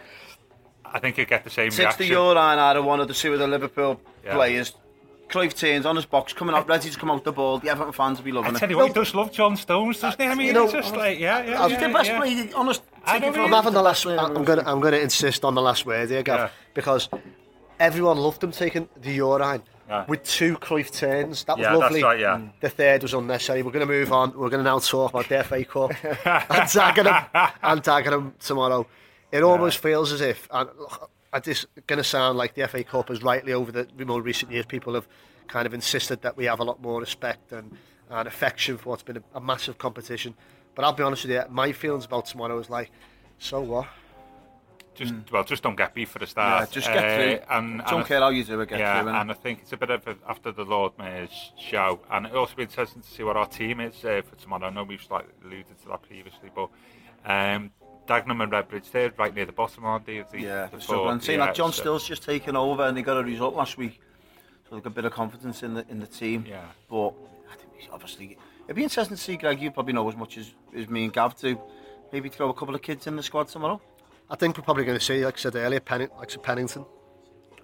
I 0.86 1.00
think 1.00 1.16
he'll 1.16 1.26
get 1.26 1.44
the 1.44 1.50
same 1.50 1.72
60 1.72 1.82
reaction. 1.82 1.98
60 1.98 2.14
euro 2.14 2.38
out 2.38 2.78
of 2.78 2.86
one 2.86 3.00
of 3.00 3.08
the 3.08 3.16
two 3.16 3.34
of 3.34 3.40
the 3.40 3.48
Liverpool 3.48 4.00
yeah. 4.24 4.36
players. 4.36 4.74
Clive 5.34 5.56
Tane's 5.56 5.88
on 5.88 5.96
his 5.96 6.06
box, 6.06 6.32
coming 6.34 6.54
up, 6.54 6.70
ready 6.70 6.92
to 6.92 7.00
come 7.00 7.10
out 7.10 7.24
the 7.24 7.32
ball. 7.32 7.58
The 7.58 7.70
Everton 7.70 7.94
fans 7.94 8.20
will 8.20 8.26
be 8.26 8.32
loving 8.32 8.52
it. 8.52 8.58
I 8.58 8.60
tell 8.60 8.70
you 8.70 8.78
what, 8.78 8.90
he 8.90 8.94
does 8.94 9.16
love 9.16 9.32
John 9.32 9.58
Stones, 9.58 10.00
doesn't 10.00 10.22
he? 10.22 10.28
I 10.28 10.36
mean, 10.36 10.48
you 10.48 10.54
know, 10.54 10.66
it's 10.66 10.74
just 10.74 10.96
like, 10.96 11.18
yeah, 11.18 11.42
yeah, 11.42 11.68
yeah. 11.68 11.88
the 11.88 11.92
best 11.92 12.10
yeah. 12.10 12.20
player, 12.20 12.50
honest. 12.56 12.84
I 13.04 13.18
am 13.18 13.34
having 13.34 13.74
the 13.74 13.82
last, 13.82 14.06
I'm 14.06 14.44
going 14.44 14.60
to 14.60 14.70
I'm 14.70 14.80
gonna 14.80 14.98
insist 14.98 15.44
on 15.44 15.56
the 15.56 15.62
last 15.62 15.88
word 15.88 16.12
here, 16.12 16.22
Gav, 16.22 16.40
yeah. 16.40 16.50
because 16.76 17.10
everyone 17.80 18.18
loved 18.18 18.44
him 18.44 18.52
taking 18.52 18.88
the 18.96 19.12
urine. 19.12 19.64
Yeah. 19.88 20.06
with 20.08 20.24
two 20.24 20.56
Cruyff 20.58 20.92
turns. 20.92 21.44
That 21.44 21.58
was 21.58 21.64
Yeah, 21.66 21.76
lovely. 21.76 22.02
right, 22.04 22.20
yeah. 22.20 22.38
Mm. 22.38 22.52
The 22.62 22.70
third 22.70 23.02
was 23.04 23.14
unnecessary. 23.14 23.64
We're 23.64 23.72
gonna 23.72 23.86
move 23.86 24.12
on. 24.14 24.38
We're 24.38 24.50
gonna 24.50 24.64
now 24.64 24.80
talk 24.80 25.12
about 25.12 25.28
the 25.30 25.44
FA 25.44 25.64
Cup 25.66 25.92
and 26.04 26.70
Dagenham 26.70 27.52
and 27.62 27.84
Dagenham 27.84 28.38
tomorrow. 28.40 28.88
It 29.32 29.44
almost 29.44 29.80
feels 29.80 30.12
as 30.12 30.22
if, 30.22 30.48
and 30.52 30.70
look, 30.80 31.10
I 31.34 31.40
just 31.40 31.66
gonna 31.88 32.04
sound 32.04 32.38
like 32.38 32.54
the 32.54 32.68
FA 32.68 32.84
Cup 32.84 33.10
is 33.12 33.22
rightly 33.24 33.52
over 33.54 33.72
the 33.72 33.88
more 34.06 34.22
recent 34.22 34.52
years. 34.52 34.66
People 34.66 34.94
have 34.94 35.08
kind 35.48 35.66
of 35.66 35.74
insisted 35.74 36.22
that 36.22 36.38
we 36.38 36.46
have 36.46 36.60
a 36.60 36.64
lot 36.64 36.82
more 36.82 37.00
respect 37.00 37.52
and 37.52 37.76
and 38.10 38.28
affection 38.28 38.78
for 38.78 38.90
what's 38.90 39.04
been 39.04 39.18
a, 39.18 39.24
a 39.36 39.42
massive 39.42 39.78
competition. 39.78 40.36
But 40.76 40.86
I'll 40.86 40.94
be 40.94 41.04
honest 41.04 41.24
with 41.24 41.32
you, 41.32 41.44
my 41.50 41.72
feelings 41.72 42.06
about 42.06 42.26
tomorrow 42.28 42.58
is 42.60 42.70
like, 42.70 42.90
so 43.40 43.60
what? 43.62 43.88
just 44.96 45.14
mm. 45.14 45.32
well, 45.32 45.44
just 45.44 45.64
don't 45.64 45.76
get 45.76 45.94
beef 45.94 46.10
for 46.10 46.20
the 46.20 46.28
start. 46.28 46.62
Yeah, 46.62 46.74
just 46.74 46.88
get 46.88 46.98
uh, 46.98 47.16
through. 47.16 47.34
Eh, 47.34 47.40
and, 47.50 47.80
don't 47.86 48.00
and 48.00 48.06
care 48.06 48.20
how 48.20 48.30
you 48.30 48.44
do 48.44 48.60
it, 48.62 48.70
get 48.70 48.80
yeah, 48.80 49.02
through. 49.02 49.12
Yeah, 49.12 49.22
and 49.22 49.32
I 49.32 49.34
think 49.34 49.60
it's 49.62 49.74
a 49.74 49.78
bit 49.78 49.90
of 49.90 50.08
a, 50.08 50.16
after 50.28 50.52
the 50.52 50.64
Lord 50.64 50.94
Mayor's 50.98 51.52
show, 51.58 52.00
and 52.12 52.26
it'll 52.26 52.40
also 52.40 52.56
be 52.56 52.64
interesting 52.64 53.02
to 53.02 53.10
see 53.10 53.24
what 53.24 53.36
our 53.36 53.48
team 53.48 53.80
is 53.80 54.04
uh, 54.06 54.22
for 54.28 54.36
tomorrow. 54.36 54.68
I 54.68 54.70
know 54.70 54.84
we've 54.84 55.02
slightly 55.02 55.34
alluded 55.44 55.80
to 55.82 55.88
that 55.90 56.04
previously, 56.04 56.50
but 56.54 56.70
um, 57.26 57.72
Dagenham 58.08 58.44
and 58.44 58.52
Redbridge, 58.52 58.92
they're 58.92 59.14
right 59.18 59.34
near 59.34 59.46
the 59.46 59.52
bottom, 59.52 59.86
aren't 59.86 60.06
they? 60.06 60.24
The, 60.32 60.40
yeah, 60.40 60.68
the 60.68 60.80
struggling. 60.80 61.10
I'm 61.10 61.22
yeah, 61.24 61.38
that 61.38 61.56
John 61.56 61.72
so. 61.72 61.82
Still's 61.82 62.08
just 62.08 62.24
taken 62.24 62.56
over, 62.56 62.84
and 62.84 62.96
they 62.96 63.02
got 63.02 63.18
a 63.18 63.24
result 63.24 63.56
last 63.56 63.78
week, 63.78 64.00
so 64.70 64.78
got 64.78 64.88
a 64.88 64.90
bit 64.90 65.06
of 65.06 65.14
confidence 65.14 65.64
in 65.64 65.74
the 65.74 65.86
in 65.90 66.00
the 66.00 66.08
team. 66.08 66.46
Yeah, 66.48 66.62
but 66.90 67.10
I 67.52 67.56
think 67.58 67.72
he's 67.78 67.90
obviously. 67.92 68.38
It'd 68.66 68.78
be 68.78 68.84
interesting 68.84 69.18
to 69.18 69.22
see, 69.22 69.36
Greg, 69.36 69.62
you 69.62 69.72
probably 69.72 69.92
know 69.92 70.08
as 70.08 70.16
much 70.16 70.38
as, 70.38 70.54
as 70.74 70.88
me 70.88 71.04
and 71.04 71.12
Gav 71.12 71.38
do. 71.38 71.60
Maybe 72.14 72.30
throw 72.30 72.50
a 72.50 72.54
couple 72.54 72.74
of 72.74 72.82
kids 72.82 73.08
in 73.08 73.18
the 73.18 73.24
squad 73.24 73.50
tomorrow. 73.50 73.82
I 74.30 74.36
think 74.36 74.58
we're 74.58 74.64
probably 74.64 74.86
going 74.86 74.98
to 74.98 75.04
see, 75.04 75.24
like 75.24 75.36
I 75.38 75.40
said 75.40 75.56
earlier, 75.56 75.80
Penning, 75.80 76.10
like 76.18 76.30
I 76.30 76.32
said, 76.34 76.44
Pennington 76.44 76.86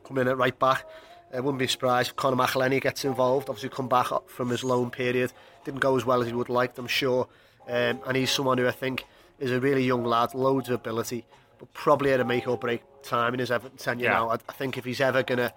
come 0.04 0.18
in 0.18 0.28
at 0.28 0.38
right 0.38 0.58
back. 0.58 0.86
I 1.34 1.40
wouldn't 1.40 1.60
be 1.60 1.68
surprised 1.68 2.10
if 2.10 2.16
Conor 2.16 2.38
McAleny 2.38 2.82
gets 2.82 3.06
involved. 3.06 3.50
Obviously, 3.50 3.70
come 3.70 3.88
back 3.88 4.12
up 4.12 4.30
from 4.30 4.50
his 4.50 4.64
loan 4.64 4.90
period. 4.90 5.32
Didn't 5.64 5.80
go 5.80 5.96
as 5.96 6.06
well 6.06 6.22
as 6.22 6.28
he 6.28 6.34
would 6.34 6.50
liked, 6.50 6.78
I'm 6.80 6.88
sure. 6.88 7.28
Um, 7.68 8.00
and 8.08 8.18
he's 8.18 8.32
someone 8.32 8.58
who 8.58 8.68
I 8.68 8.72
think 8.72 9.06
is 9.40 9.52
a 9.52 9.60
really 9.60 9.84
young 9.84 10.04
lad, 10.04 10.34
loads 10.34 10.70
of 10.70 10.76
ability, 10.76 11.26
but 11.60 11.72
probably 11.74 12.12
at 12.14 12.20
a 12.20 12.26
make 12.26 12.48
or 12.48 12.58
break 12.58 12.82
time 13.04 13.34
in 13.34 13.40
his 13.40 13.52
Everton 13.52 13.78
tenure 13.78 14.06
Yeah. 14.06 14.12
now. 14.14 14.30
I, 14.30 14.34
I 14.50 14.54
think 14.54 14.78
if 14.78 14.86
he's 14.86 15.02
ever 15.02 15.22
going 15.22 15.38
to 15.38 15.54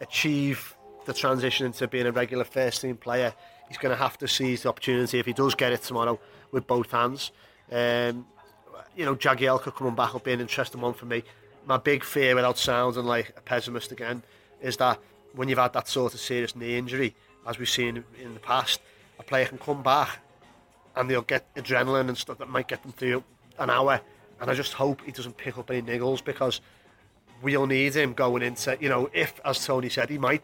achieve 0.00 0.76
the 1.06 1.12
transition 1.12 1.66
into 1.66 1.86
being 1.88 2.06
a 2.06 2.12
regular 2.12 2.44
first 2.44 2.82
team 2.82 2.96
player, 2.96 3.34
he's 3.68 3.78
going 3.78 3.94
to 3.94 4.00
have 4.00 4.16
to 4.18 4.28
seize 4.28 4.62
the 4.62 4.68
opportunity 4.68 5.18
if 5.18 5.26
he 5.26 5.32
does 5.32 5.54
get 5.56 5.72
it 5.72 5.82
tomorrow 5.82 6.20
with 6.52 6.66
both 6.66 6.90
hands. 6.92 7.32
Um, 7.70 8.26
you 8.96 9.04
know, 9.04 9.14
Jagielka 9.14 9.74
coming 9.74 9.94
back 9.94 10.12
will 10.12 10.20
be 10.20 10.32
an 10.32 10.40
interesting 10.40 10.80
one 10.80 10.94
for 10.94 11.06
me. 11.06 11.22
My 11.66 11.76
big 11.76 12.04
fear, 12.04 12.34
without 12.34 12.58
sounding 12.58 13.04
like 13.04 13.32
a 13.36 13.40
pessimist 13.40 13.92
again, 13.92 14.22
is 14.60 14.76
that 14.78 14.98
when 15.34 15.48
you've 15.48 15.58
had 15.58 15.72
that 15.74 15.88
sort 15.88 16.14
of 16.14 16.20
serious 16.20 16.56
knee 16.56 16.78
injury, 16.78 17.14
as 17.46 17.58
we've 17.58 17.68
seen 17.68 18.02
in 18.20 18.34
the 18.34 18.40
past, 18.40 18.80
a 19.18 19.22
player 19.22 19.46
can 19.46 19.58
come 19.58 19.82
back 19.82 20.18
and 20.96 21.10
they'll 21.10 21.22
get 21.22 21.52
adrenaline 21.54 22.08
and 22.08 22.16
stuff 22.16 22.38
that 22.38 22.48
might 22.48 22.68
get 22.68 22.82
them 22.82 22.92
through 22.92 23.22
an 23.58 23.70
hour. 23.70 24.00
And 24.40 24.50
I 24.50 24.54
just 24.54 24.72
hope 24.72 25.02
he 25.02 25.12
doesn't 25.12 25.36
pick 25.36 25.58
up 25.58 25.70
any 25.70 25.82
niggles 25.82 26.24
because 26.24 26.60
we'll 27.42 27.66
need 27.66 27.94
him 27.94 28.12
going 28.14 28.42
into, 28.42 28.76
you 28.80 28.88
know, 28.88 29.10
if, 29.12 29.40
as 29.44 29.64
Tony 29.64 29.88
said, 29.88 30.08
he 30.08 30.18
might, 30.18 30.42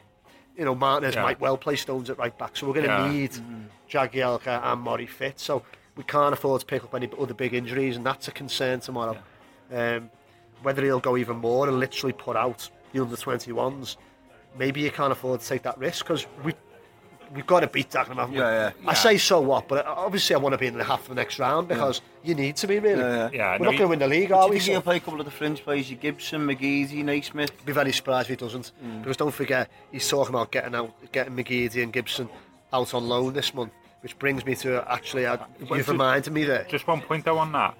you 0.57 0.65
know, 0.65 0.75
Martinez 0.75 1.15
Yeah. 1.15 1.23
might 1.23 1.41
well 1.41 1.57
play 1.57 1.77
Stones 1.77 2.11
at 2.11 2.19
right 2.19 2.37
back. 2.37 2.57
So 2.57 2.67
we're 2.67 2.75
going 2.75 2.87
to 2.87 2.93
Yeah. 2.93 3.11
need 3.13 3.31
mm-hmm. 3.33 3.63
Jagielka 3.89 4.63
and 4.63 4.81
Murray 4.83 5.07
fit. 5.07 5.41
So 5.41 5.63
we 5.97 6.05
can't 6.05 6.32
afford 6.32 6.61
to 6.61 6.66
pick 6.66 6.84
up 6.84 6.95
any 6.95 7.09
other 7.18 7.34
big 7.34 7.55
injuries, 7.55 7.97
and 7.97 8.05
that's 8.07 8.28
a 8.28 8.32
concern 8.32 8.80
tomorrow. 8.80 9.16
Um, 9.72 10.11
whether 10.62 10.82
he'll 10.82 11.01
go 11.01 11.16
even 11.16 11.38
more 11.38 11.68
and 11.68 11.78
literally 11.80 12.12
put 12.12 12.36
out 12.36 12.68
the 12.93 13.03
under 13.03 13.16
21s, 13.16 13.97
maybe 14.57 14.80
you 14.80 14.90
can't 14.90 15.12
afford 15.12 15.40
to 15.40 15.47
take 15.47 15.62
that 15.62 15.78
risk 15.78 16.05
because 16.07 16.26
we. 16.45 16.53
We've 17.34 17.47
got 17.47 17.61
to 17.61 17.66
beat 17.66 17.88
Dagenham, 17.88 18.16
haven't 18.16 18.32
we? 18.32 18.40
Yeah, 18.40 18.72
yeah. 18.76 18.90
I 18.90 18.93
say 18.93 19.16
so 19.16 19.40
what, 19.40 19.66
but 19.66 19.86
obviously 19.86 20.36
I 20.36 20.38
want 20.38 20.53
to 20.53 20.59
be 20.59 20.66
in 20.66 20.76
the 20.76 20.84
half 20.84 21.01
of 21.01 21.09
the 21.09 21.14
next 21.14 21.38
round 21.38 21.66
because 21.66 22.03
you 22.22 22.34
need 22.34 22.57
to 22.57 22.66
be 22.66 22.78
really. 22.78 23.01
Yeah, 23.01 23.30
yeah. 23.30 23.30
Yeah, 23.32 23.53
We're 23.53 23.64
no, 23.64 23.70
not 23.70 23.78
going 23.78 23.78
to 23.78 23.88
win 23.88 23.99
the 24.01 24.07
league, 24.07 24.32
are 24.32 24.45
you 24.45 24.51
we? 24.51 24.57
think 24.57 24.64
So 24.66 24.72
he'll 24.72 24.82
play 24.82 24.97
a 24.99 25.01
couple 25.01 25.18
of 25.18 25.24
the 25.24 25.32
fringe 25.32 25.62
players? 25.64 25.90
Your 25.90 25.99
Gibson, 25.99 26.47
McGeady, 26.47 27.03
Naismith. 27.03 27.64
be 27.64 27.72
very 27.72 27.90
surprised 27.90 28.28
if 28.28 28.38
he 28.38 28.45
doesn't. 28.45 28.72
Because 29.01 29.16
don't 29.16 29.30
forget, 29.30 29.70
he's 29.90 30.07
talking 30.07 30.34
about 30.34 30.53
getting 30.53 30.74
out, 30.74 30.93
getting 31.11 31.34
McGeady 31.34 31.82
and 31.82 31.90
Gibson 31.90 32.28
out 32.70 32.93
on 32.93 33.09
loan 33.09 33.32
this 33.32 33.55
month, 33.55 33.72
which 34.03 34.19
brings 34.19 34.45
me 34.45 34.55
to 34.57 34.85
actually, 34.91 35.27
uh, 35.27 35.39
you've 35.71 35.89
reminded 35.89 36.33
me 36.33 36.45
there. 36.45 36.65
Just 36.69 36.87
one 36.87 37.01
point 37.01 37.25
though 37.25 37.39
on 37.39 37.53
that. 37.53 37.77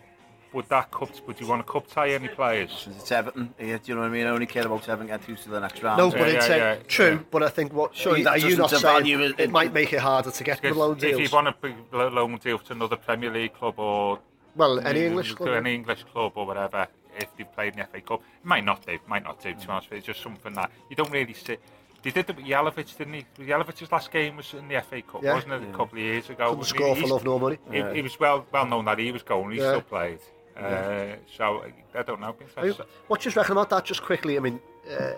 Would 0.53 0.69
that 0.69 0.91
cup? 0.91 1.09
Would 1.27 1.41
you 1.41 1.47
want 1.47 1.67
to 1.67 1.73
cup 1.73 1.87
tie 1.91 2.11
any 2.11 2.29
players? 2.29 2.87
It's 2.91 3.11
Everton. 3.11 3.55
Yeah, 3.59 3.79
do 3.79 3.81
you 3.87 3.95
know 3.95 4.03
what 4.03 4.09
I 4.09 4.11
mean? 4.11 4.27
I 4.27 4.31
only 4.31 4.45
care 4.45 4.67
about 4.67 4.87
Everton 4.87 5.07
getting 5.07 5.25
through 5.25 5.37
to 5.37 5.49
the 5.49 5.61
next 5.61 5.83
round. 5.83 5.97
No, 5.97 6.09
Yeah, 6.13 6.19
but 6.19 6.29
it's 6.29 6.49
yeah, 6.49 6.55
uh, 6.55 6.59
yeah, 6.59 6.77
true. 6.87 7.07
yeah. 7.13 7.19
But 7.31 7.43
I 7.43 7.49
think 7.49 7.73
what 7.73 7.95
Surely 7.97 8.19
you- 8.19 8.25
that 8.25 8.35
are 8.35 8.39
you 8.51 8.57
not 8.59 8.69
doesn't 8.71 8.81
saying 8.81 9.05
devalue 9.19 9.31
it- 9.31 9.41
it 9.41 9.51
might 9.51 9.73
make 9.73 9.95
it 9.95 10.01
harder 10.01 10.31
to 10.31 10.45
get 10.45 10.61
the 10.61 10.75
loan 10.75 10.99
If 11.01 11.19
you 11.19 11.29
want 11.33 11.49
a 11.49 11.53
big 11.59 11.75
loan 11.91 12.37
deal 12.37 12.59
to 12.59 12.73
another 12.75 12.97
Premier 12.97 13.31
League 13.31 13.55
club 13.55 13.79
or 13.79 14.19
Well, 14.55 14.79
any 14.87 15.07
English 15.07 15.33
club. 15.33 15.49
any 15.55 15.75
English 15.75 16.05
club 16.13 16.33
or 16.35 16.45
whatever, 16.45 16.87
if 17.17 17.35
they've 17.39 17.51
played 17.51 17.73
in 17.73 17.79
the 17.79 17.85
FA 17.87 18.03
Cup, 18.03 18.21
it 18.21 18.45
might 18.47 18.65
not 18.65 18.85
do, 18.85 18.99
might 19.07 19.23
not 19.25 19.41
do. 19.43 19.55
To 19.55 19.59
be 19.59 19.73
honest 19.73 19.89
with 19.89 19.93
you, 19.93 19.99
it's 19.99 20.07
just 20.07 20.21
something 20.23 20.53
that 20.53 20.71
you 20.91 20.97
don't 20.97 21.11
really 21.11 21.33
see. 21.33 21.57
They 22.03 22.11
did 22.11 22.27
the 22.27 22.35
Jalovic, 22.35 22.97
didn't 22.97 23.15
he? 23.15 23.27
Yalovich's 23.39 23.93
last 23.93 24.11
game 24.11 24.37
was 24.37 24.53
in 24.55 24.69
the 24.69 24.81
FA 24.81 25.03
Cup, 25.03 25.23
yeah. 25.23 25.35
wasn't 25.35 25.53
it? 25.53 25.63
Yeah. 25.63 25.69
A 25.69 25.77
couple 25.77 25.99
of 25.99 26.05
years 26.05 26.31
ago. 26.31 26.51
Couldn't 26.51 26.65
score 26.65 26.97
for 26.97 27.07
love, 27.07 27.25
no 27.25 27.39
money. 27.39 27.59
He, 27.71 27.79
yeah. 27.79 27.93
he 27.93 28.03
was 28.03 28.19
well 28.19 28.45
well 28.53 28.67
known 28.67 28.85
that 28.87 28.99
he 28.99 29.13
was 29.13 29.23
going. 29.23 29.53
He 29.53 29.59
yeah. 29.59 29.71
still 29.71 29.83
played. 29.83 30.19
Uh, 30.57 30.61
yeah. 30.63 31.17
So 31.37 31.65
I 31.95 32.03
don't 32.03 32.21
know. 32.21 32.35
I 32.57 32.63
mean, 32.65 32.75
what 33.07 33.21
do 33.21 33.31
you 33.31 33.35
reckon 33.37 33.53
about 33.53 33.71
that? 33.71 33.85
Just 33.85 34.03
quickly, 34.03 34.37
I 34.37 34.41
mean, 34.41 34.61
uh, 34.91 35.13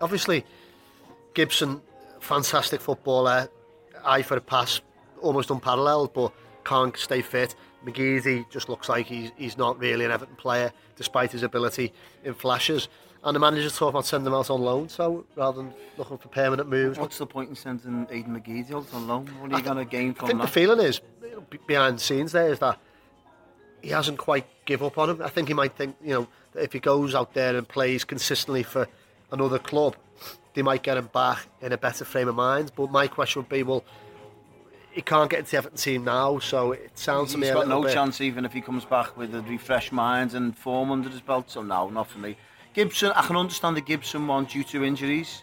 obviously 0.00 0.44
Gibson, 1.34 1.80
fantastic 2.20 2.80
footballer, 2.80 3.48
eye 4.04 4.22
for 4.22 4.36
a 4.36 4.40
pass, 4.40 4.80
almost 5.20 5.50
unparalleled, 5.50 6.12
but 6.12 6.32
can't 6.64 6.96
stay 6.96 7.22
fit. 7.22 7.54
McGeady 7.84 8.48
just 8.50 8.68
looks 8.68 8.88
like 8.88 9.06
he's, 9.06 9.30
he's 9.36 9.56
not 9.56 9.78
really 9.78 10.04
an 10.04 10.10
Everton 10.10 10.36
player, 10.36 10.72
despite 10.96 11.32
his 11.32 11.42
ability 11.42 11.92
in 12.24 12.34
flashes. 12.34 12.88
And 13.24 13.34
the 13.34 13.40
manager's 13.40 13.72
talking 13.76 13.88
about 13.88 14.06
sending 14.06 14.28
him 14.28 14.34
out 14.34 14.48
on 14.48 14.60
loan, 14.60 14.88
so 14.88 15.24
rather 15.34 15.56
than 15.58 15.74
looking 15.96 16.18
for 16.18 16.28
permanent 16.28 16.68
moves. 16.68 16.98
What's 16.98 17.18
the 17.18 17.26
point 17.26 17.48
in 17.50 17.56
sending 17.56 18.06
Aidan 18.10 18.40
McGeady 18.40 18.72
out 18.72 18.86
on 18.94 19.08
loan? 19.08 19.26
What 19.40 19.52
are 19.52 19.58
you 19.58 19.64
going 19.64 19.78
to 19.78 19.84
gain 19.84 20.14
from 20.14 20.26
I 20.26 20.30
from 20.30 20.38
think 20.38 20.48
the 20.48 20.52
feeling 20.52 20.80
is, 20.80 21.00
behind 21.66 21.96
the 21.96 22.00
scenes 22.02 22.32
there, 22.32 22.52
is 22.52 22.60
that 22.60 22.78
he 23.82 23.88
hasn't 23.90 24.18
quite 24.18 24.46
give 24.66 24.82
up 24.82 24.98
on 24.98 25.10
him. 25.10 25.22
I 25.22 25.28
think 25.28 25.48
he 25.48 25.54
might 25.54 25.76
think, 25.76 25.96
you 26.02 26.14
know, 26.14 26.28
that 26.52 26.62
if 26.62 26.72
he 26.72 26.78
goes 26.78 27.14
out 27.14 27.34
there 27.34 27.56
and 27.56 27.66
plays 27.66 28.04
consistently 28.04 28.62
for 28.62 28.86
another 29.32 29.58
club, 29.58 29.96
they 30.54 30.62
might 30.62 30.82
get 30.82 30.96
him 30.96 31.08
back 31.12 31.46
in 31.60 31.72
a 31.72 31.78
better 31.78 32.04
frame 32.04 32.28
of 32.28 32.34
mind. 32.36 32.72
But 32.76 32.90
my 32.90 33.08
question 33.08 33.42
would 33.42 33.48
be, 33.48 33.62
well, 33.62 33.84
he 34.90 35.02
can't 35.02 35.30
get 35.30 35.40
into 35.40 35.52
the 35.52 35.56
Everton 35.58 35.78
team 35.78 36.04
now, 36.04 36.38
so 36.38 36.72
it 36.72 36.98
sounds 36.98 37.32
to 37.32 37.38
me 37.38 37.46
He's 37.46 37.54
got 37.54 37.68
no 37.68 37.82
bit. 37.82 37.94
chance 37.94 38.20
even 38.20 38.44
if 38.44 38.52
he 38.52 38.60
comes 38.60 38.84
back 38.84 39.16
with 39.16 39.34
a 39.34 39.42
refreshed 39.42 39.92
mind 39.92 40.34
and 40.34 40.56
form 40.56 40.90
under 40.90 41.08
his 41.08 41.20
belt. 41.20 41.50
So 41.50 41.62
no, 41.62 41.88
not 41.90 42.08
for 42.08 42.18
me. 42.18 42.36
Gibson, 42.78 43.10
I 43.16 43.26
can 43.26 43.36
understand 43.36 43.76
the 43.76 43.80
Gibson 43.80 44.28
one 44.28 44.44
due 44.44 44.62
to 44.62 44.84
injuries. 44.84 45.42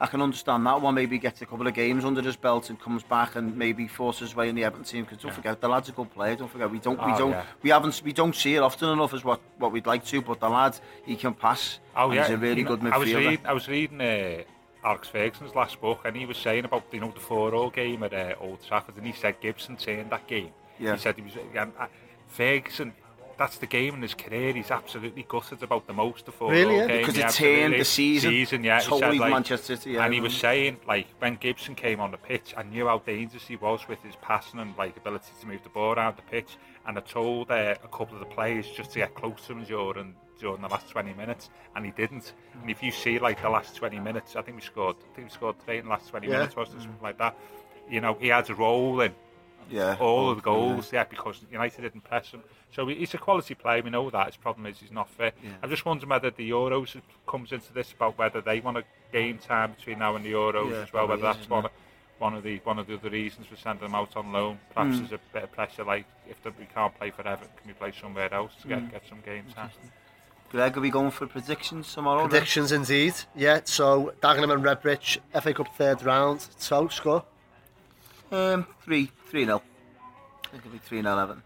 I 0.00 0.06
can 0.06 0.22
understand 0.22 0.64
that 0.64 0.80
one. 0.80 0.94
Maybe 0.94 1.18
gets 1.18 1.42
a 1.42 1.44
couple 1.44 1.66
of 1.66 1.74
games 1.74 2.06
under 2.06 2.22
his 2.22 2.36
belt 2.36 2.70
and 2.70 2.80
comes 2.80 3.02
back 3.02 3.36
and 3.36 3.54
maybe 3.54 3.86
forces 3.86 4.30
his 4.30 4.34
way 4.34 4.48
in 4.48 4.54
the 4.54 4.64
Everton 4.64 4.86
team. 4.86 5.04
Because 5.04 5.18
don't 5.18 5.30
yeah. 5.30 5.36
forget, 5.36 5.60
the 5.60 5.68
lad's 5.68 5.90
a 5.90 5.92
good 5.92 6.10
player. 6.10 6.36
Don't 6.36 6.50
forget, 6.50 6.70
we 6.70 6.78
don't, 6.78 6.98
oh, 6.98 7.04
we 7.04 7.18
don't, 7.18 7.32
yeah. 7.32 7.44
we 7.60 7.68
haven't, 7.68 8.00
we 8.02 8.14
don't 8.14 8.34
see 8.34 8.54
it 8.54 8.60
often 8.60 8.88
enough 8.88 9.12
as 9.12 9.22
what, 9.22 9.42
what 9.58 9.72
we'd 9.72 9.84
like 9.84 10.06
to. 10.06 10.22
But 10.22 10.40
the 10.40 10.48
lad, 10.48 10.78
he 11.04 11.16
can 11.16 11.34
pass. 11.34 11.80
Oh 11.94 12.12
yeah, 12.12 12.22
he's 12.22 12.30
a 12.30 12.38
really 12.38 12.62
you 12.62 12.64
know, 12.64 12.76
good 12.76 12.80
midfielder. 12.80 12.92
I 12.94 12.98
was 12.98 13.14
reading, 13.14 13.38
I 13.44 13.52
was 13.52 13.68
reading 13.68 14.00
uh, 14.00 14.42
Alex 14.82 15.08
Ferguson's 15.08 15.54
last 15.54 15.78
book, 15.82 16.00
and 16.06 16.16
he 16.16 16.24
was 16.24 16.38
saying 16.38 16.64
about 16.64 16.84
you 16.92 17.00
know 17.00 17.10
the 17.10 17.20
four-all 17.20 17.68
game 17.68 18.02
at 18.04 18.14
uh, 18.14 18.36
Old 18.40 18.64
Trafford, 18.66 18.96
and 18.96 19.06
he 19.06 19.12
said 19.12 19.38
Gibson 19.42 19.78
saying 19.78 20.08
that 20.08 20.26
game. 20.26 20.52
Yeah. 20.78 20.94
He 20.94 20.98
said 20.98 21.16
he 21.16 21.22
was. 21.22 21.34
Um, 21.58 21.74
uh, 21.78 21.88
Ferguson 22.26 22.94
That's 23.40 23.56
the 23.56 23.66
game 23.66 23.94
in 23.94 24.02
his 24.02 24.12
career. 24.12 24.52
He's 24.52 24.70
absolutely 24.70 25.24
gutted 25.26 25.62
about 25.62 25.86
the 25.86 25.94
most 25.94 26.28
of 26.28 26.34
four-all 26.34 26.52
Really, 26.52 26.76
yeah? 26.76 26.86
game. 26.86 26.98
Because 27.06 27.16
it 27.16 27.30
turned 27.30 27.72
the 27.72 27.86
season. 27.86 28.32
Season, 28.32 28.62
yeah. 28.62 28.76
He 28.76 28.82
said, 28.82 28.90
Totally 28.90 29.18
like- 29.18 29.30
Manchester 29.32 29.76
City. 29.76 29.92
Yeah, 29.92 30.04
and 30.04 30.12
he 30.12 30.20
was 30.20 30.36
saying, 30.36 30.76
like, 30.86 31.06
when 31.20 31.36
Gibson 31.36 31.74
came 31.74 32.00
on 32.00 32.10
the 32.10 32.18
pitch, 32.18 32.52
I 32.54 32.64
knew 32.64 32.86
how 32.86 32.98
dangerous 32.98 33.46
he 33.46 33.56
was 33.56 33.80
with 33.88 34.02
his 34.02 34.14
passing 34.16 34.60
and 34.60 34.76
like 34.76 34.94
ability 34.98 35.32
to 35.40 35.46
move 35.46 35.62
the 35.62 35.70
ball 35.70 35.94
around 35.94 36.16
the 36.18 36.22
pitch. 36.30 36.58
And 36.86 36.98
I 36.98 37.00
told 37.00 37.50
uh, 37.50 37.76
a 37.82 37.88
couple 37.88 38.12
of 38.12 38.20
the 38.20 38.26
players 38.26 38.66
just 38.76 38.90
to 38.90 38.98
get 38.98 39.14
close 39.14 39.46
to 39.46 39.54
him 39.54 39.64
during 39.64 40.14
during 40.38 40.60
the 40.60 40.68
last 40.68 40.90
20 40.90 41.14
minutes, 41.14 41.48
and 41.76 41.86
he 41.86 41.92
didn't. 41.92 42.34
And 42.60 42.70
if 42.70 42.82
you 42.82 42.90
see 42.90 43.18
like 43.18 43.40
the 43.40 43.48
last 43.48 43.74
20 43.74 43.98
minutes, 44.00 44.36
I 44.36 44.42
think 44.42 44.56
we 44.58 44.62
scored. 44.62 44.96
I 45.10 45.14
think 45.16 45.28
we 45.28 45.32
scored 45.32 45.56
three 45.64 45.78
in 45.78 45.84
the 45.84 45.90
last 45.90 46.08
20 46.10 46.26
Yeah. 46.26 46.32
minutes, 46.34 46.56
wasn't 46.56 46.80
it? 46.80 46.82
Something 46.82 47.02
like 47.02 47.16
that. 47.16 47.38
You 47.88 48.02
know, 48.02 48.18
he 48.20 48.28
had 48.28 48.50
a 48.50 48.54
role 48.54 49.00
in 49.00 49.14
yeah. 49.70 49.96
all 49.98 50.28
of 50.30 50.36
the 50.36 50.42
goals, 50.42 50.92
yeah, 50.92 51.04
because 51.04 51.40
United 51.50 51.82
didn't 51.82 52.04
press 52.04 52.30
him. 52.32 52.42
So 52.72 52.86
he's 52.86 53.14
a 53.14 53.18
quality 53.18 53.54
player, 53.54 53.82
we 53.82 53.90
know 53.90 54.08
that. 54.10 54.26
His 54.26 54.36
problem 54.36 54.66
is 54.66 54.78
he's 54.78 54.92
not 54.92 55.10
fit. 55.10 55.34
Yeah. 55.42 55.50
I'm 55.62 55.70
just 55.70 55.84
wondering 55.84 56.08
whether 56.08 56.30
the 56.30 56.50
Euros 56.50 57.00
comes 57.26 57.52
into 57.52 57.72
this 57.72 57.92
about 57.92 58.16
whether 58.16 58.40
they 58.40 58.60
want 58.60 58.78
a 58.78 58.84
game 59.12 59.38
time 59.38 59.72
between 59.72 59.98
now 59.98 60.14
and 60.14 60.24
the 60.24 60.32
Euros 60.32 60.70
yeah, 60.70 60.82
as 60.82 60.92
well, 60.92 61.08
whether 61.08 61.22
that's 61.22 61.48
one 61.50 61.64
of, 61.64 61.72
one 62.18 62.34
of 62.34 62.44
the 62.44 62.60
one 62.62 62.78
of 62.78 62.86
the 62.86 62.94
other 62.94 63.10
reasons 63.10 63.46
for 63.46 63.56
sending 63.56 63.84
them 63.84 63.94
out 63.94 64.16
on 64.16 64.32
loan. 64.32 64.58
Perhaps 64.72 64.96
mm. 64.96 64.98
there's 65.00 65.12
a 65.12 65.20
bit 65.32 65.44
of 65.44 65.52
pressure, 65.52 65.84
like 65.84 66.06
if 66.28 66.36
we 66.44 66.66
can't 66.66 66.96
play 66.96 67.10
forever, 67.10 67.42
can 67.42 67.66
we 67.66 67.72
play 67.72 67.92
somewhere 68.00 68.32
else 68.32 68.52
to 68.62 68.68
get, 68.68 68.78
mm. 68.78 68.90
get 68.92 69.02
some 69.08 69.18
game 69.24 69.44
time? 69.54 69.70
Greg, 70.50 70.76
are 70.76 70.80
we 70.80 70.90
going 70.90 71.12
for 71.12 71.26
predictions 71.26 71.92
tomorrow? 71.94 72.26
Predictions 72.26 72.72
right? 72.72 72.78
indeed, 72.78 73.14
yeah. 73.36 73.60
So, 73.64 74.14
Dagenham 74.20 74.52
and 74.52 74.64
Redbridge, 74.64 75.18
FA 75.40 75.54
Cup 75.54 75.68
third 75.76 76.02
round. 76.02 76.48
So, 76.56 76.88
score? 76.88 77.24
Um, 78.32 78.66
3 78.82 79.10
3 79.28 79.44
0. 79.44 79.62
I 80.44 80.48
think 80.48 80.64
it'll 80.64 80.72
be 80.72 80.78
3 80.78 81.02
0 81.02 81.18
Evan. 81.18 81.42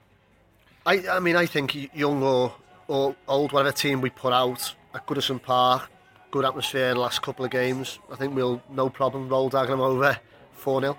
I, 0.87 1.03
I 1.09 1.21
mean, 1.21 1.37
I 1.37 1.47
think 1.47 1.95
young 1.95 2.23
or, 2.23 2.55
or 2.89 3.17
old, 3.27 3.53
whatever 3.53 3.73
team 3.73 4.01
we 4.03 4.11
put 4.11 4.33
out 4.33 4.75
at 4.95 5.07
Goodison 5.07 5.43
Park, 5.43 5.91
good 6.31 6.45
atmosphere 6.45 6.89
in 6.89 6.95
the 6.95 7.01
last 7.01 7.23
couple 7.23 7.45
of 7.45 7.51
games. 7.51 7.99
I 8.13 8.17
think 8.17 8.35
we'll 8.35 8.63
no 8.71 8.91
problem 8.91 9.29
roll 9.29 9.51
Dagenham 9.51 9.79
over 9.79 10.19
4 10.53 10.81
0. 10.83 10.99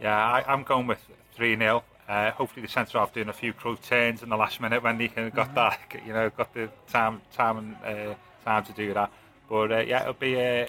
Yeah, 0.00 0.14
I, 0.14 0.44
I'm 0.46 0.62
going 0.62 0.86
with 0.86 1.00
3 1.32 1.56
0. 1.56 1.82
Uh, 2.06 2.30
hopefully 2.32 2.64
the 2.64 2.70
centre 2.70 2.98
half 2.98 3.12
doing 3.12 3.28
a 3.28 3.32
few 3.32 3.52
crow 3.52 3.76
turns 3.76 4.22
in 4.22 4.28
the 4.28 4.36
last 4.36 4.60
minute 4.60 4.82
when 4.82 4.98
he 5.00 5.08
can 5.08 5.30
got 5.30 5.54
mm-hmm. 5.54 5.54
that, 5.54 6.06
you 6.06 6.12
know, 6.12 6.30
got 6.30 6.52
the 6.52 6.68
time, 6.86 7.20
time 7.32 7.58
and 7.58 7.76
uh, 7.84 8.14
time 8.44 8.64
to 8.64 8.72
do 8.72 8.92
that. 8.92 9.10
But 9.48 9.72
uh, 9.72 9.78
yeah, 9.78 10.02
it'll 10.02 10.14
be, 10.14 10.36
uh, 10.36 10.66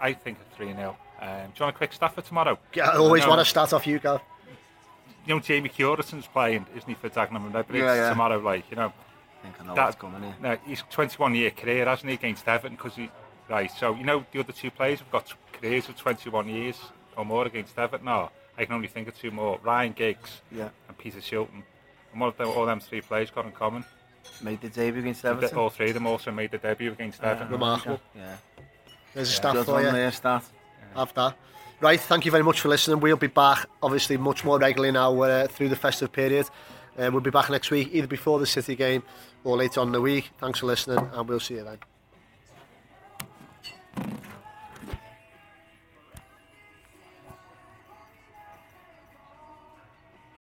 I 0.00 0.12
think, 0.12 0.38
a 0.40 0.56
3 0.56 0.74
0. 0.74 0.96
Um, 1.20 1.28
do 1.28 1.30
you 1.30 1.64
want 1.64 1.74
a 1.74 1.78
quick 1.78 1.92
stuff 1.92 2.16
for 2.16 2.22
tomorrow? 2.22 2.58
Yeah, 2.74 2.90
I 2.90 2.96
always 2.96 3.26
want 3.26 3.40
to 3.40 3.44
start 3.44 3.72
off 3.72 3.86
you, 3.86 4.00
go. 4.00 4.20
You 5.26 5.34
know, 5.34 5.40
Jamie 5.40 5.68
Cureton's 5.68 6.26
playing, 6.26 6.66
isn't 6.76 6.88
he, 6.88 6.94
for 6.94 7.08
Dagenham 7.08 7.46
and 7.46 7.52
Redbridge 7.52 7.80
yeah, 7.80 7.94
yeah. 7.94 8.10
tomorrow? 8.10 8.38
Like, 8.38 8.70
you 8.70 8.76
know, 8.76 8.92
I 9.40 9.42
think 9.42 9.60
I 9.60 9.64
know 9.64 9.74
that, 9.74 9.84
what's 9.84 9.96
coming 9.96 10.22
here. 10.22 10.36
No, 10.40 10.56
he's 10.64 10.82
21 10.90 11.34
year 11.34 11.50
career, 11.50 11.84
hasn't 11.86 12.08
he, 12.08 12.14
against 12.14 12.46
Everton? 12.46 12.76
Because 12.76 12.94
he, 12.94 13.10
right, 13.48 13.70
so 13.70 13.94
you 13.94 14.04
know, 14.04 14.24
the 14.32 14.40
other 14.40 14.52
two 14.52 14.70
players 14.70 15.00
have 15.00 15.10
got 15.10 15.32
careers 15.52 15.88
of 15.88 15.96
21 15.96 16.48
years 16.48 16.78
or 17.16 17.24
more 17.24 17.46
against 17.46 17.76
Everton. 17.78 18.06
No, 18.06 18.30
I 18.56 18.64
can 18.64 18.74
only 18.74 18.88
think 18.88 19.08
of 19.08 19.18
two 19.18 19.30
more 19.30 19.58
Ryan 19.62 19.92
Giggs 19.92 20.42
yeah. 20.52 20.68
and 20.88 20.96
Peter 20.96 21.18
Shilton. 21.18 21.62
And 22.12 22.20
what 22.20 22.36
have 22.38 22.48
all 22.48 22.66
them 22.66 22.80
three 22.80 23.00
players 23.00 23.30
got 23.30 23.46
in 23.46 23.52
common? 23.52 23.84
Made 24.42 24.60
the 24.60 24.68
debut 24.68 25.00
against 25.00 25.24
Everton. 25.24 25.56
All 25.58 25.70
three 25.70 25.88
of 25.88 25.94
them 25.94 26.06
also 26.06 26.30
made 26.30 26.50
the 26.50 26.58
debut 26.58 26.92
against 26.92 27.22
uh, 27.22 27.28
Everton. 27.28 27.52
Remarkable. 27.52 28.00
Yeah. 28.14 28.36
There's 29.14 29.28
a 29.28 29.32
yeah. 29.32 29.36
stat 29.36 29.64
for 29.64 29.82
you. 29.82 29.90
There, 29.90 30.12
stat. 30.12 30.44
Have 30.94 31.14
that. 31.14 31.36
Right, 31.78 32.00
thank 32.00 32.24
you 32.24 32.30
very 32.30 32.42
much 32.42 32.60
for 32.60 32.68
listening. 32.68 33.00
We'll 33.00 33.16
be 33.16 33.26
back, 33.26 33.66
obviously, 33.82 34.16
much 34.16 34.44
more 34.46 34.58
regularly 34.58 34.92
now 34.92 35.20
uh, 35.20 35.46
through 35.46 35.68
the 35.68 35.76
festive 35.76 36.10
period. 36.10 36.46
Uh, 36.98 37.10
we'll 37.12 37.20
be 37.20 37.30
back 37.30 37.50
next 37.50 37.70
week, 37.70 37.90
either 37.92 38.06
before 38.06 38.38
the 38.38 38.46
City 38.46 38.74
game 38.74 39.02
or 39.44 39.58
later 39.58 39.80
on 39.80 39.88
in 39.88 39.92
the 39.92 40.00
week. 40.00 40.30
Thanks 40.38 40.60
for 40.60 40.66
listening, 40.66 41.06
and 41.12 41.28
we'll 41.28 41.38
see 41.38 41.54
you 41.54 41.64
then. 41.64 41.76